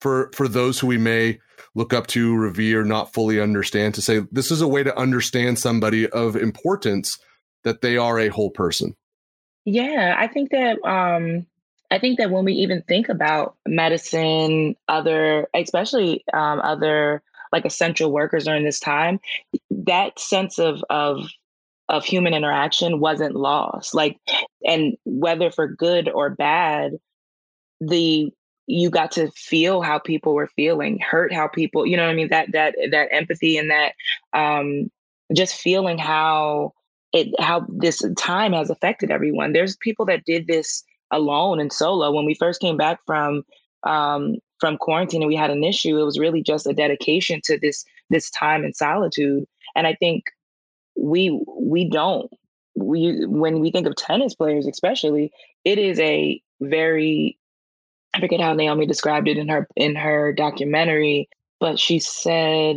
for 0.00 0.30
for 0.34 0.48
those 0.48 0.78
who 0.78 0.86
we 0.86 0.98
may 0.98 1.38
look 1.74 1.92
up 1.92 2.06
to, 2.08 2.36
revere, 2.36 2.84
not 2.84 3.12
fully 3.12 3.40
understand, 3.40 3.94
to 3.94 4.02
say 4.02 4.20
this 4.30 4.50
is 4.50 4.60
a 4.60 4.68
way 4.68 4.82
to 4.82 4.96
understand 4.98 5.58
somebody 5.58 6.08
of 6.10 6.36
importance 6.36 7.18
that 7.64 7.80
they 7.80 7.96
are 7.96 8.18
a 8.18 8.28
whole 8.28 8.50
person. 8.50 8.94
Yeah, 9.64 10.14
I 10.18 10.26
think 10.26 10.50
that 10.50 10.84
um 10.84 11.46
I 11.90 11.98
think 11.98 12.18
that 12.18 12.30
when 12.30 12.44
we 12.44 12.54
even 12.54 12.82
think 12.82 13.08
about 13.08 13.56
medicine, 13.66 14.74
other, 14.88 15.48
especially 15.54 16.24
um, 16.32 16.60
other 16.60 17.22
like 17.52 17.64
essential 17.64 18.10
workers 18.10 18.44
during 18.44 18.64
this 18.64 18.80
time, 18.80 19.20
that 19.70 20.18
sense 20.18 20.58
of 20.58 20.82
of 20.90 21.28
of 21.88 22.04
human 22.04 22.34
interaction 22.34 23.00
wasn't 23.00 23.36
lost. 23.36 23.94
Like, 23.94 24.18
and 24.66 24.96
whether 25.04 25.50
for 25.50 25.68
good 25.68 26.08
or 26.08 26.30
bad, 26.30 26.92
the 27.80 28.30
you 28.66 28.88
got 28.88 29.12
to 29.12 29.30
feel 29.32 29.82
how 29.82 29.98
people 29.98 30.34
were 30.34 30.48
feeling, 30.56 30.98
hurt 30.98 31.32
how 31.32 31.46
people, 31.48 31.84
you 31.86 31.96
know 31.96 32.04
what 32.04 32.12
I 32.12 32.14
mean? 32.14 32.30
That 32.30 32.52
that 32.52 32.74
that 32.90 33.08
empathy 33.10 33.58
and 33.58 33.70
that 33.70 33.92
um 34.32 34.90
just 35.34 35.56
feeling 35.56 35.98
how 35.98 36.72
it 37.12 37.28
how 37.38 37.66
this 37.68 38.02
time 38.16 38.52
has 38.52 38.70
affected 38.70 39.10
everyone. 39.10 39.52
There's 39.52 39.76
people 39.76 40.06
that 40.06 40.24
did 40.24 40.46
this 40.46 40.82
alone 41.10 41.60
and 41.60 41.72
solo. 41.72 42.10
When 42.10 42.24
we 42.24 42.34
first 42.34 42.60
came 42.60 42.76
back 42.76 43.00
from 43.06 43.42
um 43.82 44.36
from 44.60 44.78
quarantine 44.78 45.20
and 45.20 45.28
we 45.28 45.36
had 45.36 45.50
an 45.50 45.62
issue, 45.62 45.98
it 45.98 46.04
was 46.04 46.18
really 46.18 46.42
just 46.42 46.66
a 46.66 46.72
dedication 46.72 47.40
to 47.44 47.58
this 47.58 47.84
this 48.08 48.30
time 48.30 48.64
in 48.64 48.72
solitude. 48.72 49.44
And 49.76 49.86
I 49.86 49.94
think 49.94 50.24
we 50.96 51.38
we 51.46 51.88
don't 51.88 52.30
we 52.76 53.24
when 53.26 53.60
we 53.60 53.70
think 53.70 53.86
of 53.86 53.94
tennis 53.96 54.34
players 54.34 54.66
especially 54.66 55.32
it 55.64 55.78
is 55.78 55.98
a 56.00 56.40
very 56.60 57.38
i 58.14 58.20
forget 58.20 58.40
how 58.40 58.52
naomi 58.52 58.86
described 58.86 59.28
it 59.28 59.38
in 59.38 59.48
her 59.48 59.68
in 59.76 59.94
her 59.94 60.32
documentary 60.32 61.28
but 61.60 61.78
she 61.78 61.98
said 61.98 62.76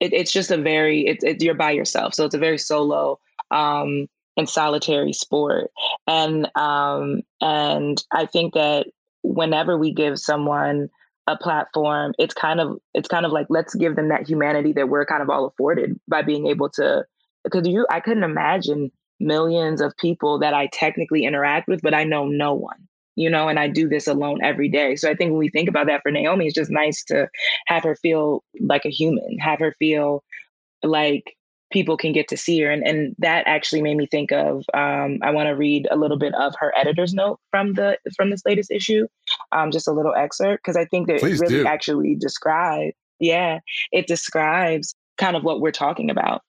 it, 0.00 0.12
it's 0.12 0.32
just 0.32 0.50
a 0.50 0.56
very 0.56 1.06
it's 1.06 1.24
it, 1.24 1.42
you're 1.42 1.54
by 1.54 1.70
yourself 1.70 2.14
so 2.14 2.24
it's 2.24 2.34
a 2.34 2.38
very 2.38 2.58
solo 2.58 3.18
um 3.50 4.06
and 4.36 4.48
solitary 4.48 5.12
sport. 5.12 5.70
And 6.06 6.48
um 6.56 7.22
and 7.40 8.02
i 8.12 8.26
think 8.26 8.54
that 8.54 8.86
whenever 9.22 9.76
we 9.76 9.92
give 9.92 10.18
someone 10.18 10.88
a 11.26 11.36
platform 11.36 12.14
it's 12.18 12.34
kind 12.34 12.60
of 12.60 12.78
it's 12.94 13.08
kind 13.08 13.26
of 13.26 13.32
like 13.32 13.46
let's 13.50 13.74
give 13.74 13.96
them 13.96 14.08
that 14.08 14.26
humanity 14.26 14.72
that 14.72 14.88
we're 14.88 15.04
kind 15.04 15.22
of 15.22 15.28
all 15.28 15.46
afforded 15.46 15.98
by 16.08 16.22
being 16.22 16.46
able 16.46 16.68
to 16.70 17.04
because 17.44 17.66
you 17.66 17.86
I 17.90 18.00
couldn't 18.00 18.24
imagine 18.24 18.90
millions 19.18 19.80
of 19.80 19.96
people 19.98 20.38
that 20.38 20.54
I 20.54 20.68
technically 20.72 21.24
interact 21.24 21.68
with, 21.68 21.82
but 21.82 21.94
I 21.94 22.04
know 22.04 22.26
no 22.26 22.54
one, 22.54 22.88
you 23.16 23.28
know, 23.28 23.48
and 23.48 23.58
I 23.58 23.68
do 23.68 23.88
this 23.88 24.06
alone 24.06 24.40
every 24.42 24.68
day. 24.68 24.96
So 24.96 25.10
I 25.10 25.14
think 25.14 25.30
when 25.30 25.38
we 25.38 25.50
think 25.50 25.68
about 25.68 25.86
that 25.88 26.02
for 26.02 26.10
Naomi, 26.10 26.46
it's 26.46 26.54
just 26.54 26.70
nice 26.70 27.04
to 27.04 27.28
have 27.66 27.84
her 27.84 27.96
feel 27.96 28.42
like 28.60 28.84
a 28.86 28.90
human, 28.90 29.38
have 29.38 29.58
her 29.58 29.74
feel 29.78 30.24
like 30.82 31.36
people 31.70 31.96
can 31.96 32.12
get 32.12 32.28
to 32.28 32.36
see 32.36 32.60
her. 32.60 32.70
And, 32.70 32.82
and 32.82 33.14
that 33.18 33.46
actually 33.46 33.82
made 33.82 33.96
me 33.96 34.06
think 34.06 34.32
of 34.32 34.64
um, 34.74 35.18
I 35.22 35.30
want 35.30 35.48
to 35.48 35.54
read 35.54 35.86
a 35.90 35.96
little 35.96 36.18
bit 36.18 36.34
of 36.34 36.54
her 36.58 36.72
editor's 36.76 37.14
note 37.14 37.38
from 37.50 37.74
the 37.74 37.98
from 38.16 38.30
this 38.30 38.42
latest 38.44 38.70
issue, 38.70 39.06
um, 39.52 39.70
just 39.70 39.86
a 39.86 39.92
little 39.92 40.14
excerpt, 40.14 40.64
because 40.64 40.76
I 40.76 40.86
think 40.86 41.08
that 41.08 41.20
Please 41.20 41.40
it 41.40 41.44
really 41.44 41.62
do. 41.62 41.66
actually 41.66 42.16
describes, 42.16 42.94
yeah, 43.20 43.60
it 43.92 44.06
describes 44.06 44.94
kind 45.18 45.36
of 45.36 45.44
what 45.44 45.60
we're 45.60 45.70
talking 45.70 46.10
about. 46.10 46.42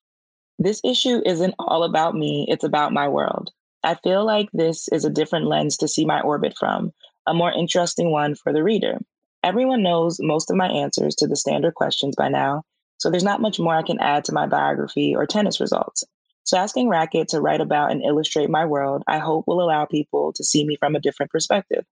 This 0.60 0.82
issue 0.84 1.22
isn't 1.26 1.56
all 1.58 1.84
about 1.84 2.16
me, 2.16 2.46
it's 2.50 2.64
about 2.64 2.94
my 2.94 3.08
world. 3.08 3.52
I 3.84 3.96
feel 3.96 4.26
like 4.26 4.50
this 4.54 4.88
is 4.90 5.06
a 5.06 5.10
different 5.10 5.48
lens 5.48 5.78
to 5.78 5.88
see 5.88 6.06
my 6.06 6.22
orbit 6.22 6.56
from, 6.58 6.92
a 7.26 7.34
more 7.34 7.52
interesting 7.52 8.12
one 8.12 8.36
for 8.36 8.54
the 8.54 8.64
reader. 8.64 9.00
Everyone 9.44 9.82
knows 9.82 10.20
most 10.20 10.52
of 10.52 10.58
my 10.58 10.68
answers 10.68 11.16
to 11.16 11.28
the 11.28 11.36
standard 11.36 11.74
questions 11.74 12.16
by 12.16 12.30
now, 12.30 12.64
so 12.98 13.10
there's 13.10 13.24
not 13.24 13.42
much 13.42 13.60
more 13.60 13.76
I 13.76 13.82
can 13.82 14.00
add 14.00 14.26
to 14.26 14.34
my 14.34 14.46
biography 14.46 15.16
or 15.16 15.26
tennis 15.26 15.60
results. 15.60 16.04
So 16.44 16.58
asking 16.58 16.90
Racquet 16.90 17.30
to 17.30 17.42
write 17.42 17.62
about 17.62 17.92
and 17.92 18.04
illustrate 18.04 18.50
my 18.50 18.66
world, 18.66 19.04
I 19.08 19.18
hope 19.18 19.46
will 19.48 19.64
allow 19.64 19.86
people 19.86 20.34
to 20.34 20.44
see 20.44 20.66
me 20.66 20.76
from 20.76 20.96
a 20.96 21.00
different 21.00 21.32
perspective. 21.32 21.86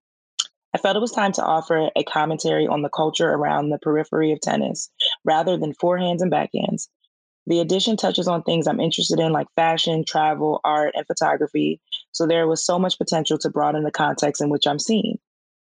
I 0.72 0.78
felt 0.78 0.96
it 0.96 1.00
was 1.00 1.10
time 1.10 1.32
to 1.32 1.44
offer 1.44 1.90
a 1.96 2.04
commentary 2.04 2.68
on 2.68 2.82
the 2.82 2.88
culture 2.88 3.28
around 3.28 3.70
the 3.70 3.78
periphery 3.78 4.30
of 4.30 4.40
tennis 4.40 4.90
rather 5.24 5.56
than 5.56 5.74
forehands 5.74 6.20
and 6.20 6.30
backhands. 6.30 6.88
The 7.46 7.60
edition 7.60 7.96
touches 7.96 8.28
on 8.28 8.42
things 8.42 8.66
I'm 8.66 8.80
interested 8.80 9.18
in, 9.18 9.32
like 9.32 9.46
fashion, 9.56 10.04
travel, 10.06 10.60
art, 10.64 10.94
and 10.94 11.06
photography. 11.06 11.80
So 12.12 12.26
there 12.26 12.46
was 12.46 12.64
so 12.64 12.78
much 12.78 12.98
potential 12.98 13.38
to 13.38 13.50
broaden 13.50 13.82
the 13.82 13.90
context 13.90 14.42
in 14.42 14.50
which 14.50 14.66
I'm 14.66 14.78
seen. 14.78 15.18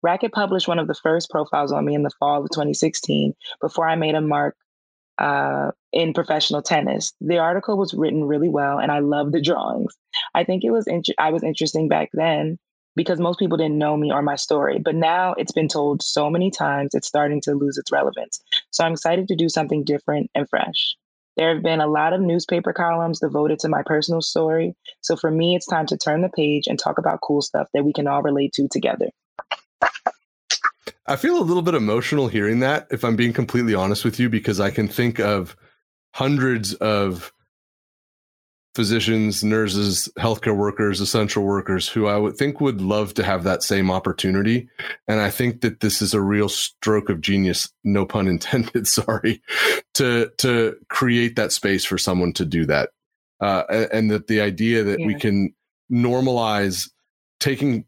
Racquet 0.04 0.32
published 0.32 0.68
one 0.68 0.80
of 0.80 0.88
the 0.88 0.94
first 0.94 1.30
profiles 1.30 1.72
on 1.72 1.86
me 1.86 1.96
in 1.96 2.04
the 2.04 2.12
fall 2.20 2.44
of 2.44 2.50
2016 2.52 3.34
before 3.62 3.88
I 3.88 3.96
made 3.96 4.16
a 4.16 4.22
mark 4.22 4.56
uh, 5.18 5.72
in 5.92 6.14
professional 6.14 6.62
tennis. 6.62 7.14
The 7.22 7.40
article 7.40 7.78
was 7.78 7.94
written 7.94 8.26
really 8.26 8.50
well, 8.50 8.80
and 8.80 8.92
I 8.92 9.00
love 9.00 9.32
the 9.32 9.42
drawings. 9.42 9.96
I 10.34 10.44
think 10.44 10.64
it 10.64 10.72
was 10.72 10.86
int- 10.88 11.10
I 11.18 11.32
was 11.32 11.44
interesting 11.44 11.88
back 11.88 12.10
then 12.14 12.60
because 12.96 13.20
most 13.20 13.40
people 13.40 13.58
didn't 13.58 13.78
know 13.78 13.98
me 13.98 14.12
or 14.12 14.22
my 14.22 14.36
story. 14.36 14.80
But 14.80 14.96
now 14.96 15.34
it's 15.38 15.52
been 15.52 15.68
told 15.68 16.02
so 16.02 16.30
many 16.30 16.52
times, 16.52 16.94
it's 16.94 17.08
starting 17.08 17.42
to 17.42 17.54
lose 17.54 17.78
its 17.78 17.92
relevance. 17.92 18.42
So 18.72 18.84
I'm 18.84 18.94
excited 18.94 19.28
to 19.28 19.36
do 19.36 19.50
something 19.50 19.84
different 19.84 20.30
and 20.36 20.48
fresh. 20.50 20.96
There 21.38 21.54
have 21.54 21.64
been 21.64 21.82
a 21.82 21.88
lot 21.88 22.14
of 22.14 22.22
newspaper 22.22 22.72
columns 22.72 23.20
devoted 23.20 23.60
to 23.60 23.70
my 23.70 23.84
personal 23.86 24.22
story. 24.22 24.76
So 25.02 25.16
for 25.16 25.30
me, 25.30 25.56
it's 25.56 25.66
time 25.66 25.86
to 25.88 25.98
turn 25.98 26.22
the 26.22 26.30
page 26.30 26.68
and 26.68 26.80
talk 26.80 26.98
about 26.98 27.20
cool 27.22 27.42
stuff 27.42 27.68
that 27.74 27.84
we 27.84 27.92
can 27.92 28.08
all 28.08 28.22
relate 28.22 28.54
to 28.54 28.68
together. 28.70 29.10
I 31.08 31.18
feel 31.18 31.38
a 31.38 31.44
little 31.44 31.62
bit 31.62 31.76
emotional 31.76 32.30
hearing 32.30 32.62
that, 32.62 32.88
if 32.90 33.04
I'm 33.04 33.16
being 33.16 33.34
completely 33.34 33.76
honest 33.76 34.06
with 34.06 34.20
you, 34.20 34.30
because 34.30 34.60
I 34.60 34.72
can 34.72 34.88
think 34.88 35.20
of 35.20 35.56
hundreds 36.14 36.74
of 36.76 37.32
physicians, 38.76 39.44
nurses, 39.44 40.10
healthcare 40.20 40.56
workers, 40.56 41.00
essential 41.00 41.44
workers 41.44 41.88
who 41.88 42.08
I 42.08 42.18
would 42.18 42.36
think 42.36 42.60
would 42.60 42.82
love 42.82 43.14
to 43.16 43.24
have 43.24 43.44
that 43.46 43.64
same 43.64 43.90
opportunity. 43.90 44.68
And 45.08 45.22
I 45.22 45.32
think 45.32 45.62
that 45.62 45.80
this 45.80 46.02
is 46.02 46.14
a 46.14 46.22
real 46.22 46.50
stroke 46.50 47.10
of 47.10 47.22
genius, 47.22 47.72
no 47.84 48.06
pun 48.06 48.28
intended, 48.36 48.88
sorry, 48.88 49.42
to 49.96 50.30
to 50.38 50.76
create 50.90 51.38
that 51.38 51.52
space 51.52 51.86
for 51.86 51.98
someone 51.98 52.34
to 52.34 52.46
do 52.46 52.66
that. 52.66 52.90
Uh, 53.40 53.88
and 53.92 54.12
that 54.12 54.28
the 54.28 54.42
idea 54.42 54.84
that 54.84 55.00
yeah. 55.00 55.08
we 55.08 55.16
can 55.16 55.54
normalize 55.92 56.90
taking 57.40 57.86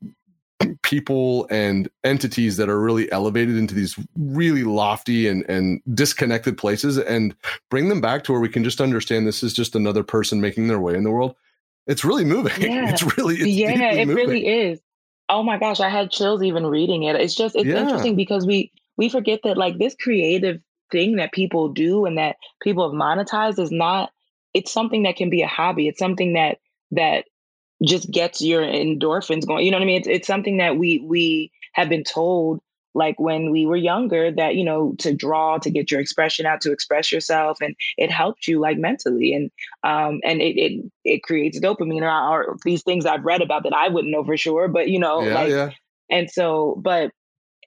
people 0.81 1.47
and 1.49 1.89
entities 2.03 2.57
that 2.57 2.69
are 2.69 2.79
really 2.79 3.11
elevated 3.11 3.57
into 3.57 3.75
these 3.75 3.95
really 4.15 4.63
lofty 4.63 5.27
and, 5.27 5.43
and 5.49 5.81
disconnected 5.93 6.57
places 6.57 6.97
and 6.97 7.35
bring 7.69 7.89
them 7.89 8.01
back 8.01 8.23
to 8.23 8.31
where 8.31 8.41
we 8.41 8.49
can 8.49 8.63
just 8.63 8.81
understand 8.81 9.27
this 9.27 9.43
is 9.43 9.53
just 9.53 9.75
another 9.75 10.03
person 10.03 10.41
making 10.41 10.67
their 10.67 10.79
way 10.79 10.95
in 10.95 11.03
the 11.03 11.11
world. 11.11 11.35
It's 11.85 12.03
really 12.03 12.25
moving. 12.25 12.53
Yeah. 12.61 12.89
It's 12.89 13.17
really, 13.17 13.35
it's 13.35 13.47
yeah, 13.47 13.91
it 13.91 14.07
moving. 14.07 14.15
really 14.15 14.47
is. 14.47 14.79
Oh 15.29 15.43
my 15.43 15.57
gosh, 15.57 15.79
I 15.79 15.89
had 15.89 16.09
chills 16.09 16.41
even 16.41 16.65
reading 16.65 17.03
it. 17.03 17.15
It's 17.15 17.35
just, 17.35 17.55
it's 17.55 17.65
yeah. 17.65 17.81
interesting 17.81 18.15
because 18.15 18.45
we, 18.45 18.71
we 18.97 19.09
forget 19.09 19.41
that 19.43 19.57
like 19.57 19.77
this 19.77 19.95
creative 19.99 20.61
thing 20.91 21.17
that 21.17 21.33
people 21.33 21.69
do 21.69 22.05
and 22.05 22.17
that 22.17 22.37
people 22.61 22.89
have 22.89 22.97
monetized 22.97 23.59
is 23.59 23.71
not, 23.71 24.11
it's 24.53 24.71
something 24.71 25.03
that 25.03 25.17
can 25.17 25.29
be 25.29 25.41
a 25.41 25.47
hobby. 25.47 25.87
It's 25.87 25.99
something 25.99 26.33
that, 26.33 26.59
that 26.91 27.25
just 27.83 28.09
gets 28.11 28.41
your 28.41 28.61
endorphins 28.61 29.45
going. 29.45 29.65
You 29.65 29.71
know 29.71 29.77
what 29.77 29.83
I 29.83 29.87
mean? 29.87 29.99
It's 29.99 30.07
it's 30.07 30.27
something 30.27 30.57
that 30.57 30.77
we 30.77 30.99
we 31.07 31.51
have 31.73 31.89
been 31.89 32.03
told 32.03 32.61
like 32.97 33.19
when 33.19 33.51
we 33.51 33.65
were 33.65 33.75
younger 33.75 34.31
that 34.31 34.55
you 34.55 34.65
know 34.65 34.95
to 34.97 35.13
draw 35.13 35.57
to 35.59 35.69
get 35.69 35.91
your 35.91 36.01
expression 36.01 36.45
out 36.45 36.59
to 36.61 36.71
express 36.71 37.11
yourself 37.11 37.59
and 37.61 37.75
it 37.97 38.11
helped 38.11 38.47
you 38.47 38.59
like 38.59 38.77
mentally 38.77 39.33
and 39.33 39.51
um 39.83 40.19
and 40.23 40.41
it 40.41 40.57
it, 40.57 40.91
it 41.05 41.23
creates 41.23 41.59
dopamine 41.59 42.01
or, 42.01 42.43
or 42.43 42.57
these 42.65 42.83
things 42.83 43.05
i've 43.05 43.23
read 43.23 43.41
about 43.41 43.63
that 43.63 43.73
i 43.73 43.87
wouldn't 43.87 44.11
know 44.11 44.23
for 44.23 44.35
sure 44.35 44.67
but 44.67 44.89
you 44.89 44.99
know 44.99 45.21
yeah, 45.21 45.33
like 45.33 45.49
yeah. 45.49 45.69
and 46.09 46.29
so 46.31 46.75
but 46.83 47.11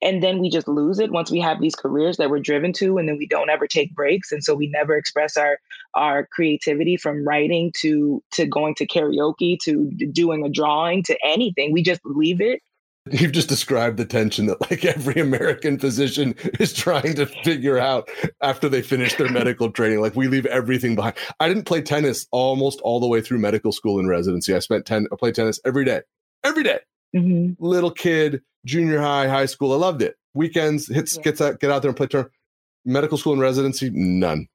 and 0.03 0.23
then 0.23 0.39
we 0.39 0.51
just 0.51 0.69
lose 0.69 0.99
it 0.99 1.11
once 1.11 1.31
we 1.31 1.41
have 1.41 1.61
these 1.61 1.75
careers 1.75 2.17
that 2.17 2.31
we're 2.31 2.41
driven 2.41 2.73
to 2.73 2.99
and 2.99 3.09
then 3.09 3.17
we 3.19 3.27
don't 3.27 3.51
ever 3.51 3.67
take 3.67 3.95
breaks 3.95 4.33
and 4.33 4.43
so 4.43 4.55
we 4.55 4.69
never 4.69 4.97
express 4.97 5.37
our 5.37 5.59
our 5.95 6.27
creativity 6.27 6.97
from 6.97 7.27
writing 7.27 7.73
to 7.81 8.23
to 8.33 8.47
going 8.47 8.75
to 8.75 8.87
karaoke 8.87 9.59
to 9.59 9.91
doing 10.13 10.45
a 10.45 10.49
drawing 10.49 11.03
to 11.03 11.17
anything 11.25 11.73
we 11.73 11.83
just 11.83 12.01
leave 12.05 12.41
it 12.41 12.61
You've 13.11 13.33
just 13.33 13.49
described 13.49 13.97
the 13.97 14.05
tension 14.05 14.47
that 14.47 14.61
like 14.71 14.85
every 14.85 15.21
American 15.21 15.79
physician 15.79 16.35
is 16.61 16.73
trying 16.75 17.15
to 17.15 17.25
figure 17.25 17.79
out 17.79 18.11
after 18.43 18.69
they 18.69 18.83
finish 18.83 19.15
their 19.15 19.29
medical 19.33 19.71
training. 19.71 20.01
Like 20.01 20.15
we 20.15 20.29
leave 20.29 20.45
everything 20.47 20.97
behind. 20.97 21.17
I 21.41 21.49
didn't 21.49 21.65
play 21.65 21.81
tennis 21.81 22.27
almost 22.31 22.79
all 22.83 23.01
the 23.01 23.09
way 23.09 23.23
through 23.23 23.39
medical 23.39 23.73
school 23.73 23.99
and 23.99 24.09
residency. 24.09 24.55
I 24.55 24.59
spent 24.59 24.85
ten 24.85 25.07
I 25.11 25.17
played 25.17 25.35
tennis 25.35 25.59
every 25.65 25.87
day. 25.87 26.03
Every 26.45 26.63
day. 26.63 26.81
Mhm. 27.15 27.57
Little 27.59 27.91
kid, 27.91 28.43
junior 28.65 29.01
high, 29.01 29.29
high 29.29 29.47
school. 29.47 29.73
I 29.73 29.77
loved 29.77 30.03
it. 30.03 30.17
Weekends, 30.35 30.87
hits 30.87 31.17
Yeah. 31.17 31.23
gets 31.23 31.41
out, 31.41 31.61
get 31.61 31.71
out 31.71 31.83
there 31.83 31.89
and 31.89 31.97
play 31.97 32.07
turn. 32.07 32.27
Medical 32.85 33.19
school 33.19 33.33
and 33.33 33.43
residency, 33.43 33.91
none. 33.93 34.47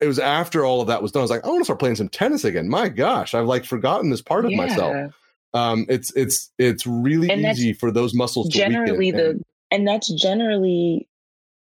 It 0.00 0.06
was 0.06 0.18
after 0.18 0.64
all 0.64 0.80
of 0.80 0.86
that 0.88 1.02
was 1.02 1.12
done. 1.12 1.20
I 1.20 1.24
was 1.24 1.30
like, 1.30 1.44
I 1.44 1.48
want 1.48 1.60
to 1.60 1.64
start 1.64 1.78
playing 1.80 1.96
some 1.96 2.08
tennis 2.08 2.44
again. 2.44 2.68
My 2.68 2.88
gosh, 2.88 3.34
I've 3.34 3.46
like 3.46 3.64
forgotten 3.64 4.10
this 4.10 4.22
part 4.22 4.44
of 4.44 4.52
myself. 4.52 5.12
Um, 5.54 5.86
it's 5.88 6.12
it's 6.14 6.52
it's 6.58 6.86
really 6.86 7.30
And 7.30 7.40
easy 7.40 7.72
for 7.72 7.90
those 7.90 8.14
muscles 8.14 8.48
generally 8.50 9.10
the 9.10 9.30
and- 9.30 9.42
and 9.70 9.88
that's 9.88 10.12
generally 10.12 11.08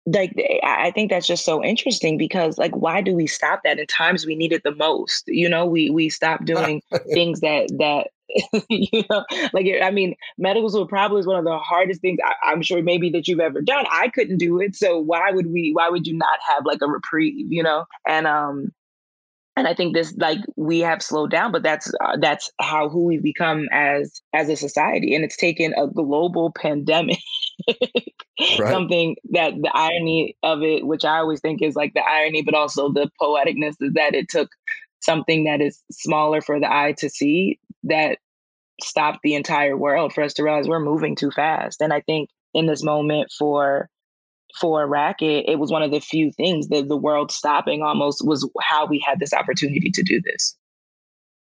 like 0.07 0.33
I 0.63 0.89
I 0.89 0.91
think 0.91 1.11
that's 1.11 1.27
just 1.27 1.45
so 1.45 1.65
interesting 1.65 2.19
because 2.19 2.59
like 2.59 2.77
why 2.77 3.01
do 3.01 3.15
we 3.15 3.27
stop 3.27 3.61
that 3.65 3.79
in 3.79 3.87
times 3.87 4.27
we 4.27 4.37
need 4.37 4.53
it 4.53 4.63
the 4.63 4.75
most? 4.75 5.25
You 5.27 5.49
know, 5.49 5.65
we 5.65 5.91
we 5.91 6.09
stop 6.11 6.45
doing 6.45 6.83
things 7.15 7.41
that 7.41 7.69
that 7.79 8.09
you 8.69 9.05
know 9.11 9.25
like 9.53 9.67
I 9.83 9.91
mean 9.91 10.15
medical 10.39 10.71
school 10.71 10.87
probably 10.87 11.21
is 11.21 11.27
one 11.27 11.39
of 11.39 11.45
the 11.45 11.59
hardest 11.59 12.01
things 12.01 12.19
I, 12.25 12.51
I'm 12.51 12.63
sure 12.63 12.83
maybe 12.83 13.11
that 13.11 13.29
you've 13.29 13.41
ever 13.41 13.61
done. 13.61 13.85
I 13.91 14.09
couldn't 14.09 14.39
do 14.39 14.61
it, 14.61 14.75
so 14.75 14.99
why 14.99 15.31
would 15.31 15.47
we? 15.53 15.73
Why 15.73 15.89
would 15.89 16.07
you 16.07 16.17
not 16.17 16.39
have 16.49 16.65
like 16.65 16.81
a 16.83 16.87
reprieve? 16.87 17.47
You 17.53 17.63
know, 17.63 17.85
and 18.07 18.27
um 18.27 18.73
and 19.57 19.69
I 19.69 19.75
think 19.75 19.95
this 19.95 20.15
like 20.17 20.39
we 20.57 20.81
have 20.81 21.03
slowed 21.03 21.31
down, 21.31 21.53
but 21.53 21.63
that's 21.63 21.93
uh, 22.03 22.17
that's 22.21 22.51
how 22.61 22.89
who 22.89 23.05
we've 23.05 23.23
become 23.23 23.67
as 23.73 24.23
as 24.33 24.49
a 24.49 24.57
society, 24.57 25.15
and 25.15 25.25
it's 25.25 25.37
taken 25.37 25.75
a 25.75 25.87
global 25.89 26.53
pandemic, 26.53 27.19
Right. 28.51 28.69
something 28.71 29.17
that 29.31 29.55
the 29.61 29.71
irony 29.75 30.37
of 30.43 30.63
it, 30.63 30.87
which 30.87 31.05
I 31.05 31.19
always 31.19 31.41
think 31.41 31.63
is 31.63 31.75
like 31.77 31.93
the 31.95 32.03
irony, 32.03 32.43
but 32.43 32.55
also 32.55 32.91
the 32.93 33.11
poeticness, 33.21 33.75
is 33.81 33.93
that 33.95 34.15
it 34.15 34.29
took 34.31 34.49
something 35.01 35.45
that 35.45 35.61
is 35.61 35.83
smaller 35.91 36.41
for 36.41 36.59
the 36.59 36.73
eye 36.73 36.95
to 36.99 37.11
see 37.11 37.59
that 37.85 38.19
stopped 38.83 39.21
the 39.23 39.35
entire 39.35 39.77
world 39.77 40.13
for 40.13 40.23
us 40.23 40.35
to 40.35 40.43
realize 40.43 40.69
we're 40.69 40.81
moving 40.81 41.17
too 41.17 41.31
fast, 41.31 41.81
and 41.81 41.93
I 41.93 42.01
think 42.01 42.31
in 42.55 42.67
this 42.67 42.83
moment 42.83 43.33
for 43.39 43.89
for 44.61 44.87
Racquet, 44.87 45.45
it 45.49 45.59
was 45.59 45.71
one 45.71 45.83
of 45.83 45.91
the 45.91 46.01
few 46.01 46.31
things 46.31 46.69
that 46.69 46.87
the 46.89 46.97
world 46.97 47.33
stopping 47.33 47.83
almost 47.83 48.27
was 48.27 48.49
how 48.61 48.87
we 48.87 48.99
had 48.99 49.19
this 49.19 49.33
opportunity 49.33 49.91
to 49.91 50.03
do 50.03 50.21
this. 50.21 50.55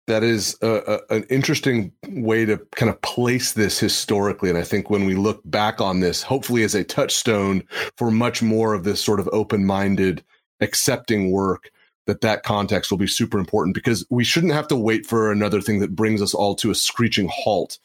that 0.09 0.25
is 0.25 0.57
a, 0.63 1.01
a, 1.11 1.15
an 1.17 1.23
interesting 1.25 1.93
way 2.09 2.45
to 2.47 2.57
kind 2.75 2.91
of 2.91 3.01
place 3.03 3.53
this 3.53 3.79
historically. 3.79 4.49
And 4.49 4.59
I 4.59 4.65
think 4.65 4.91
when 4.91 5.05
we 5.05 5.15
look 5.15 5.43
back 5.45 5.81
on 5.81 6.01
this, 6.01 6.23
hopefully 6.23 6.65
as 6.65 6.75
a 6.75 6.83
touchstone 6.83 7.63
for 7.97 8.11
much 8.11 8.43
more 8.43 8.73
of 8.73 8.85
this 8.85 9.05
sort 9.05 9.21
of 9.21 9.29
open 9.33 9.65
minded, 9.67 10.25
accepting 10.61 11.31
work, 11.31 11.71
that 12.09 12.23
that 12.23 12.43
context 12.43 12.91
will 12.91 12.99
be 12.99 13.07
super 13.07 13.39
important 13.39 13.75
because 13.75 14.05
we 14.11 14.25
shouldn't 14.25 14.55
have 14.55 14.67
to 14.69 14.77
wait 14.77 15.07
for 15.07 15.31
another 15.31 15.61
thing 15.61 15.79
that 15.81 15.95
brings 15.95 16.21
us 16.23 16.35
all 16.35 16.57
to 16.57 16.71
a 16.71 16.75
screeching 16.75 17.29
halt 17.31 17.79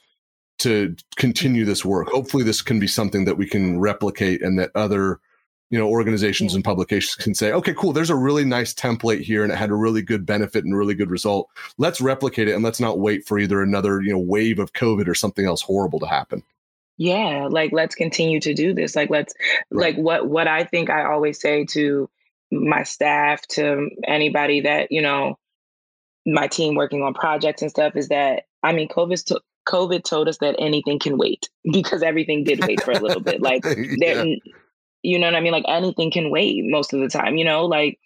to 0.59 0.95
continue 1.17 1.65
this 1.65 1.83
work. 1.83 2.07
Hopefully, 2.07 2.43
this 2.43 2.61
can 2.63 2.79
be 2.79 2.87
something 2.87 3.25
that 3.25 3.37
we 3.37 3.45
can 3.47 3.79
replicate 3.81 4.41
and 4.41 4.57
that 4.57 4.71
other 4.75 5.19
you 5.69 5.79
know 5.79 5.87
organizations 5.89 6.53
and 6.53 6.63
publications 6.63 7.15
can 7.15 7.33
say 7.33 7.51
okay 7.51 7.73
cool 7.73 7.93
there's 7.93 8.11
a 8.11 8.15
really 8.15 8.45
nice 8.45 8.73
template 8.73 9.21
here 9.21 9.43
and 9.43 9.51
it 9.51 9.55
had 9.55 9.71
a 9.71 9.75
really 9.75 10.03
good 10.03 10.25
benefit 10.25 10.63
and 10.63 10.73
a 10.73 10.77
really 10.77 10.93
good 10.93 11.09
result 11.09 11.49
let's 11.79 11.99
replicate 12.01 12.47
it 12.47 12.53
and 12.53 12.63
let's 12.63 12.79
not 12.79 12.99
wait 12.99 13.25
for 13.25 13.39
either 13.39 13.61
another 13.61 14.01
you 14.01 14.11
know 14.11 14.19
wave 14.19 14.59
of 14.59 14.73
covid 14.73 15.07
or 15.07 15.15
something 15.15 15.45
else 15.47 15.61
horrible 15.63 15.99
to 15.99 16.05
happen 16.05 16.43
Yeah, 16.97 17.47
like 17.49 17.71
let's 17.71 17.95
continue 17.95 18.39
to 18.41 18.53
do 18.53 18.73
this. 18.73 18.95
Like 18.95 19.09
let's 19.09 19.33
Right. 19.71 19.95
like 19.95 19.95
what 19.97 20.27
what 20.27 20.47
I 20.47 20.63
think 20.63 20.89
I 20.89 21.05
always 21.05 21.39
say 21.41 21.65
to 21.71 22.09
my 22.51 22.83
staff, 22.83 23.41
to 23.47 23.89
anybody 24.07 24.61
that, 24.61 24.91
you 24.91 25.01
know, 25.01 25.37
my 26.25 26.47
team 26.47 26.75
working 26.75 27.01
on 27.01 27.13
projects 27.13 27.61
and 27.61 27.71
stuff 27.71 27.95
is 27.95 28.07
that 28.09 28.43
I 28.63 28.71
mean 28.71 28.87
COVID 28.87 29.23
took 29.25 29.43
COVID 29.67 30.03
told 30.03 30.27
us 30.27 30.37
that 30.39 30.55
anything 30.59 30.99
can 30.99 31.17
wait 31.17 31.49
because 31.71 32.03
everything 32.03 32.43
did 32.43 32.65
wait 32.65 32.81
for 32.81 32.91
a 32.91 32.99
little 32.99 33.21
bit. 33.21 33.41
Like 33.41 33.63
yeah. 33.97 34.23
you 35.01 35.19
know 35.19 35.27
what 35.27 35.35
I 35.35 35.41
mean? 35.41 35.51
Like 35.51 35.65
anything 35.67 36.11
can 36.11 36.29
wait 36.29 36.63
most 36.65 36.93
of 36.93 36.99
the 36.99 37.09
time, 37.09 37.37
you 37.37 37.45
know, 37.45 37.65
like, 37.65 37.99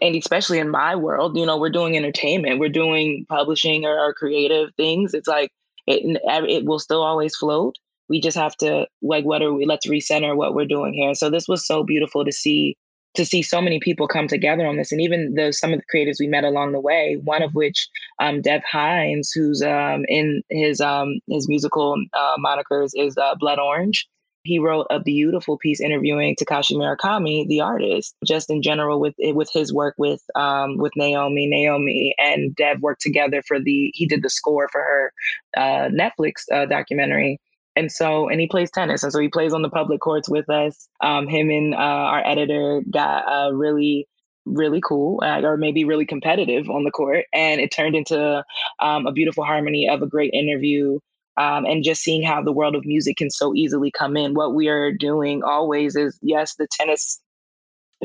and 0.00 0.14
especially 0.14 0.58
in 0.58 0.70
my 0.70 0.94
world, 0.94 1.36
you 1.36 1.44
know, 1.44 1.58
we're 1.58 1.70
doing 1.70 1.96
entertainment, 1.96 2.60
we're 2.60 2.68
doing 2.68 3.26
publishing 3.28 3.84
or, 3.84 3.98
or 3.98 4.14
creative 4.14 4.70
things. 4.76 5.12
It's 5.12 5.26
like, 5.26 5.50
it, 5.88 6.20
it 6.48 6.64
will 6.64 6.78
still 6.78 7.02
always 7.02 7.34
float. 7.34 7.74
We 8.08 8.20
just 8.20 8.36
have 8.36 8.56
to 8.58 8.86
like, 9.02 9.24
what 9.24 9.42
are 9.42 9.52
we, 9.52 9.66
let's 9.66 9.88
recenter 9.88 10.36
what 10.36 10.54
we're 10.54 10.66
doing 10.66 10.94
here. 10.94 11.14
So 11.14 11.30
this 11.30 11.48
was 11.48 11.66
so 11.66 11.82
beautiful 11.82 12.24
to 12.24 12.30
see, 12.30 12.76
to 13.14 13.24
see 13.24 13.42
so 13.42 13.60
many 13.60 13.78
people 13.80 14.08
come 14.08 14.26
together 14.26 14.66
on 14.66 14.76
this. 14.76 14.92
And 14.92 15.00
even 15.00 15.34
the, 15.34 15.52
some 15.52 15.72
of 15.72 15.80
the 15.80 15.86
creatives 15.98 16.16
we 16.18 16.26
met 16.26 16.44
along 16.44 16.72
the 16.72 16.80
way, 16.80 17.18
one 17.24 17.42
of 17.42 17.54
which, 17.54 17.88
um, 18.18 18.40
Dev 18.40 18.62
Hynes, 18.70 19.30
who's, 19.34 19.62
um, 19.62 20.04
in 20.08 20.42
his, 20.48 20.80
um, 20.80 21.20
his 21.28 21.48
musical, 21.48 21.96
uh, 22.14 22.36
monikers 22.38 22.90
is, 22.94 23.16
uh, 23.18 23.34
Blood 23.38 23.58
Orange 23.58 24.08
he 24.44 24.58
wrote 24.58 24.86
a 24.90 25.00
beautiful 25.00 25.56
piece 25.56 25.80
interviewing 25.80 26.36
Takashi 26.36 26.72
Murakami, 26.72 27.46
the 27.46 27.60
artist, 27.60 28.14
just 28.24 28.50
in 28.50 28.62
general 28.62 29.00
with 29.00 29.14
with 29.18 29.48
his 29.52 29.72
work 29.72 29.94
with 29.98 30.22
um, 30.34 30.78
with 30.78 30.92
Naomi. 30.96 31.46
Naomi 31.46 32.14
and 32.18 32.54
Dev 32.56 32.80
worked 32.80 33.02
together 33.02 33.42
for 33.46 33.60
the 33.60 33.90
he 33.94 34.06
did 34.06 34.22
the 34.22 34.30
score 34.30 34.68
for 34.70 34.80
her 34.80 35.12
uh, 35.56 35.88
Netflix 35.90 36.44
uh, 36.52 36.66
documentary. 36.66 37.38
And 37.74 37.90
so, 37.90 38.28
and 38.28 38.40
he 38.40 38.46
plays 38.46 38.70
tennis, 38.70 39.02
and 39.02 39.12
so 39.12 39.18
he 39.18 39.28
plays 39.28 39.54
on 39.54 39.62
the 39.62 39.70
public 39.70 40.00
courts 40.00 40.28
with 40.28 40.50
us. 40.50 40.88
Um, 41.02 41.26
him 41.26 41.50
and 41.50 41.74
uh, 41.74 41.78
our 41.78 42.26
editor 42.26 42.82
got 42.90 43.26
uh, 43.26 43.52
really, 43.54 44.06
really 44.44 44.80
cool, 44.86 45.22
uh, 45.24 45.40
or 45.42 45.56
maybe 45.56 45.84
really 45.84 46.04
competitive 46.04 46.68
on 46.68 46.84
the 46.84 46.90
court, 46.90 47.24
and 47.32 47.60
it 47.60 47.70
turned 47.70 47.96
into 47.96 48.44
um, 48.80 49.06
a 49.06 49.12
beautiful 49.12 49.44
harmony 49.44 49.88
of 49.88 50.02
a 50.02 50.06
great 50.06 50.34
interview 50.34 50.98
um, 51.36 51.64
and 51.64 51.84
just 51.84 52.02
seeing 52.02 52.22
how 52.22 52.42
the 52.42 52.52
world 52.52 52.74
of 52.74 52.84
music 52.84 53.16
can 53.16 53.30
so 53.30 53.54
easily 53.54 53.90
come 53.90 54.16
in. 54.16 54.34
What 54.34 54.54
we 54.54 54.68
are 54.68 54.92
doing 54.92 55.42
always 55.42 55.96
is 55.96 56.18
yes, 56.22 56.54
the 56.56 56.68
tennis 56.70 57.20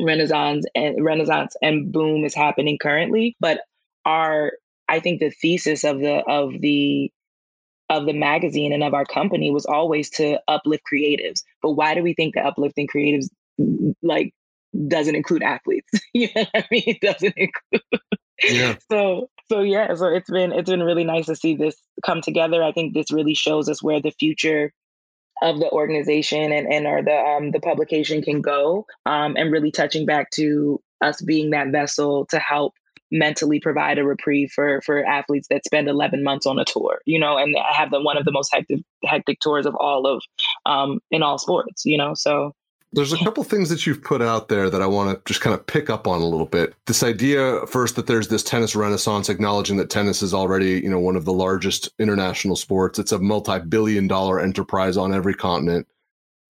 renaissance 0.00 0.64
and 0.74 1.04
renaissance 1.04 1.56
and 1.60 1.92
boom 1.92 2.24
is 2.24 2.34
happening 2.34 2.78
currently, 2.80 3.36
but 3.40 3.60
our 4.04 4.52
I 4.88 5.00
think 5.00 5.20
the 5.20 5.30
thesis 5.30 5.84
of 5.84 5.98
the 5.98 6.22
of 6.26 6.52
the 6.60 7.12
of 7.90 8.06
the 8.06 8.12
magazine 8.12 8.72
and 8.72 8.84
of 8.84 8.94
our 8.94 9.04
company 9.04 9.50
was 9.50 9.66
always 9.66 10.10
to 10.10 10.40
uplift 10.48 10.84
creatives. 10.92 11.42
But 11.62 11.72
why 11.72 11.94
do 11.94 12.02
we 12.02 12.14
think 12.14 12.34
that 12.34 12.46
uplifting 12.46 12.86
creatives 12.86 13.28
like 14.02 14.32
doesn't 14.88 15.14
include 15.14 15.42
athletes? 15.42 15.88
you 16.12 16.28
know 16.34 16.44
what 16.52 16.64
I 16.64 16.64
mean? 16.70 16.82
It 16.86 17.00
doesn't 17.00 17.34
include 17.36 18.02
Yeah. 18.42 18.76
so 18.90 19.28
so 19.48 19.60
yeah 19.62 19.94
so 19.94 20.06
it's 20.06 20.30
been 20.30 20.52
it's 20.52 20.70
been 20.70 20.82
really 20.82 21.04
nice 21.04 21.26
to 21.26 21.34
see 21.34 21.56
this 21.56 21.74
come 22.04 22.20
together 22.20 22.62
i 22.62 22.70
think 22.72 22.94
this 22.94 23.10
really 23.10 23.34
shows 23.34 23.68
us 23.68 23.82
where 23.82 24.00
the 24.00 24.12
future 24.12 24.72
of 25.42 25.58
the 25.58 25.70
organization 25.70 26.52
and 26.52 26.72
and 26.72 26.86
or 26.86 27.02
the 27.02 27.14
um 27.14 27.50
the 27.50 27.60
publication 27.60 28.22
can 28.22 28.40
go 28.40 28.86
um 29.06 29.36
and 29.36 29.52
really 29.52 29.70
touching 29.70 30.06
back 30.06 30.30
to 30.30 30.80
us 31.00 31.20
being 31.22 31.50
that 31.50 31.68
vessel 31.68 32.26
to 32.26 32.38
help 32.38 32.74
mentally 33.10 33.60
provide 33.60 33.98
a 33.98 34.04
reprieve 34.04 34.50
for 34.50 34.80
for 34.82 35.04
athletes 35.04 35.48
that 35.48 35.64
spend 35.64 35.88
11 35.88 36.22
months 36.22 36.46
on 36.46 36.58
a 36.58 36.64
tour 36.64 37.00
you 37.06 37.18
know 37.18 37.36
and 37.36 37.56
i 37.56 37.72
have 37.72 37.90
the 37.90 38.00
one 38.00 38.16
of 38.16 38.24
the 38.24 38.32
most 38.32 38.52
hectic 38.52 38.80
hectic 39.04 39.40
tours 39.40 39.66
of 39.66 39.74
all 39.76 40.06
of 40.06 40.22
um 40.66 41.00
in 41.10 41.22
all 41.22 41.38
sports 41.38 41.84
you 41.84 41.96
know 41.96 42.14
so 42.14 42.52
There's 42.92 43.12
a 43.12 43.18
couple 43.18 43.44
things 43.44 43.68
that 43.68 43.86
you've 43.86 44.02
put 44.02 44.22
out 44.22 44.48
there 44.48 44.70
that 44.70 44.80
I 44.80 44.86
want 44.86 45.14
to 45.14 45.30
just 45.30 45.42
kind 45.42 45.52
of 45.52 45.66
pick 45.66 45.90
up 45.90 46.06
on 46.06 46.22
a 46.22 46.24
little 46.24 46.46
bit. 46.46 46.74
This 46.86 47.02
idea 47.02 47.66
first 47.66 47.96
that 47.96 48.06
there's 48.06 48.28
this 48.28 48.42
tennis 48.42 48.74
renaissance, 48.74 49.28
acknowledging 49.28 49.76
that 49.76 49.90
tennis 49.90 50.22
is 50.22 50.32
already, 50.32 50.80
you 50.80 50.88
know, 50.88 50.98
one 50.98 51.14
of 51.14 51.26
the 51.26 51.32
largest 51.34 51.90
international 51.98 52.56
sports. 52.56 52.98
It's 52.98 53.12
a 53.12 53.18
multi-billion 53.18 54.08
dollar 54.08 54.40
enterprise 54.40 54.96
on 54.96 55.12
every 55.12 55.34
continent. 55.34 55.86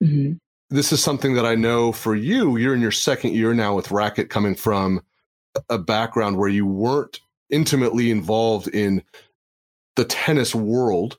mhm. 0.03 0.39
This 0.71 0.93
is 0.93 1.03
something 1.03 1.35
that 1.35 1.47
I 1.47 1.57
know 1.57 1.91
for 1.93 2.15
you, 2.15 2.57
you're 2.57 2.75
in 2.75 2.83
your 2.83 2.93
second 2.93 3.35
year 3.35 3.53
now 3.53 3.75
with 3.75 3.89
Racquet 3.91 4.29
coming 4.29 4.55
from 4.55 5.01
a 5.69 5.79
background 5.79 6.39
where 6.39 6.49
you 6.49 6.67
weren't 6.67 7.21
intimately 7.51 8.11
involved 8.11 8.69
in 8.69 9.03
the 9.97 10.05
tennis 10.05 10.55
world. 10.55 11.19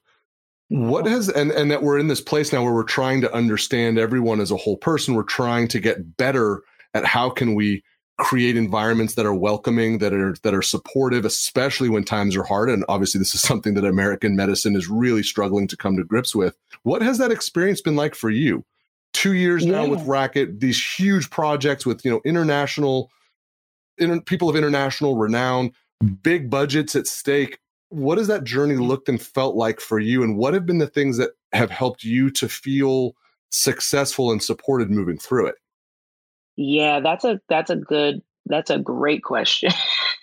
What 0.69 1.05
mm-hmm. 1.05 1.13
has 1.13 1.29
and 1.29 1.51
and 1.51 1.71
that 1.71 1.81
we're 1.81 1.97
in 1.97 2.07
this 2.07 2.21
place 2.21 2.53
now 2.53 2.63
where 2.63 2.73
we're 2.73 2.83
trying 2.83 3.21
to 3.21 3.33
understand 3.33 3.97
everyone 3.97 4.39
as 4.39 4.51
a 4.51 4.57
whole 4.57 4.77
person. 4.77 5.15
We're 5.15 5.23
trying 5.23 5.67
to 5.69 5.79
get 5.79 6.17
better 6.17 6.61
at 6.93 7.05
how 7.05 7.29
can 7.29 7.55
we 7.55 7.83
create 8.19 8.57
environments 8.57 9.15
that 9.15 9.25
are 9.25 9.33
welcoming, 9.33 9.97
that 9.99 10.13
are 10.13 10.35
that 10.43 10.53
are 10.53 10.61
supportive, 10.61 11.25
especially 11.25 11.89
when 11.89 12.03
times 12.03 12.35
are 12.35 12.43
hard. 12.43 12.69
And 12.69 12.85
obviously, 12.87 13.17
this 13.17 13.33
is 13.33 13.41
something 13.41 13.73
that 13.73 13.85
American 13.85 14.35
medicine 14.35 14.75
is 14.75 14.87
really 14.87 15.23
struggling 15.23 15.67
to 15.67 15.77
come 15.77 15.97
to 15.97 16.03
grips 16.03 16.35
with. 16.35 16.55
What 16.83 17.01
has 17.01 17.17
that 17.17 17.31
experience 17.31 17.81
been 17.81 17.95
like 17.95 18.13
for 18.13 18.29
you? 18.29 18.63
Two 19.13 19.33
years 19.33 19.65
yeah. 19.65 19.71
now 19.71 19.87
with 19.87 20.01
Racquet, 20.01 20.59
these 20.59 20.83
huge 20.83 21.31
projects 21.31 21.85
with 21.85 22.05
you 22.05 22.11
know 22.11 22.21
international, 22.23 23.09
inter, 23.99 24.21
people 24.21 24.49
of 24.49 24.55
international 24.55 25.17
renown, 25.17 25.71
big 26.21 26.49
budgets 26.49 26.95
at 26.95 27.07
stake. 27.07 27.59
What 27.89 28.17
has 28.17 28.27
that 28.27 28.43
journey 28.43 28.75
looked 28.75 29.09
and 29.09 29.21
felt 29.21 29.55
like 29.55 29.79
for 29.79 29.99
you? 29.99 30.23
And 30.23 30.37
what 30.37 30.53
have 30.53 30.65
been 30.65 30.77
the 30.77 30.87
things 30.87 31.17
that 31.17 31.31
have 31.53 31.71
helped 31.71 32.03
you 32.03 32.29
to 32.31 32.47
feel 32.47 33.13
successful 33.51 34.31
and 34.31 34.41
supported 34.41 34.89
moving 34.91 35.17
through 35.17 35.47
it? 35.47 35.55
Yeah, 36.55 36.99
that's 36.99 37.23
a 37.23 37.39
that's 37.47 37.69
a 37.69 37.77
good 37.77 38.21
that's 38.45 38.69
a 38.69 38.79
great 38.79 39.23
question. 39.23 39.71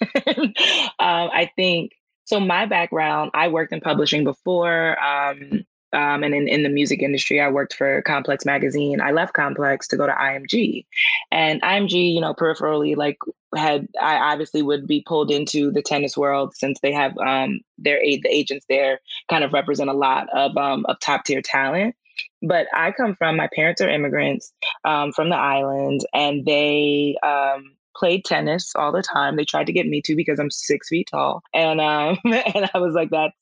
um, 0.26 0.52
I 0.98 1.50
think 1.56 1.92
so. 2.24 2.38
My 2.40 2.66
background, 2.66 3.30
I 3.34 3.48
worked 3.48 3.72
in 3.72 3.80
publishing 3.80 4.24
before, 4.24 5.02
um, 5.02 5.64
um, 5.92 6.22
and 6.22 6.34
in, 6.34 6.48
in 6.48 6.62
the 6.62 6.68
music 6.68 7.02
industry, 7.02 7.40
I 7.40 7.48
worked 7.48 7.74
for 7.74 8.02
Complex 8.02 8.44
Magazine. 8.44 9.00
I 9.00 9.12
left 9.12 9.34
Complex 9.34 9.88
to 9.88 9.96
go 9.96 10.06
to 10.06 10.12
IMG, 10.12 10.84
and 11.30 11.62
IMG, 11.62 12.14
you 12.14 12.20
know, 12.20 12.34
peripherally, 12.34 12.96
like 12.96 13.18
had 13.54 13.88
I 14.00 14.16
obviously 14.16 14.62
would 14.62 14.86
be 14.86 15.04
pulled 15.06 15.30
into 15.30 15.70
the 15.70 15.82
tennis 15.82 16.16
world 16.16 16.54
since 16.56 16.78
they 16.80 16.92
have 16.92 17.16
um, 17.18 17.60
their 17.78 17.98
the 18.00 18.28
agents 18.28 18.66
there 18.68 19.00
kind 19.30 19.44
of 19.44 19.52
represent 19.52 19.90
a 19.90 19.94
lot 19.94 20.28
of 20.34 20.56
um, 20.56 20.84
of 20.86 20.98
top 21.00 21.24
tier 21.24 21.42
talent. 21.42 21.94
But 22.42 22.66
I 22.74 22.92
come 22.92 23.14
from, 23.14 23.36
my 23.36 23.48
parents 23.54 23.80
are 23.80 23.88
immigrants 23.88 24.52
um, 24.84 25.12
from 25.12 25.28
the 25.28 25.36
island, 25.36 26.00
and 26.14 26.44
they 26.44 27.16
um, 27.22 27.76
played 27.96 28.24
tennis 28.24 28.72
all 28.76 28.92
the 28.92 29.02
time. 29.02 29.36
They 29.36 29.44
tried 29.44 29.66
to 29.66 29.72
get 29.72 29.86
me 29.86 30.02
to 30.02 30.16
because 30.16 30.38
I'm 30.38 30.50
six 30.50 30.88
feet 30.88 31.08
tall. 31.10 31.42
And, 31.52 31.80
um, 31.80 32.18
and 32.24 32.70
I 32.72 32.78
was 32.78 32.94
like, 32.94 33.10
that's 33.10 33.36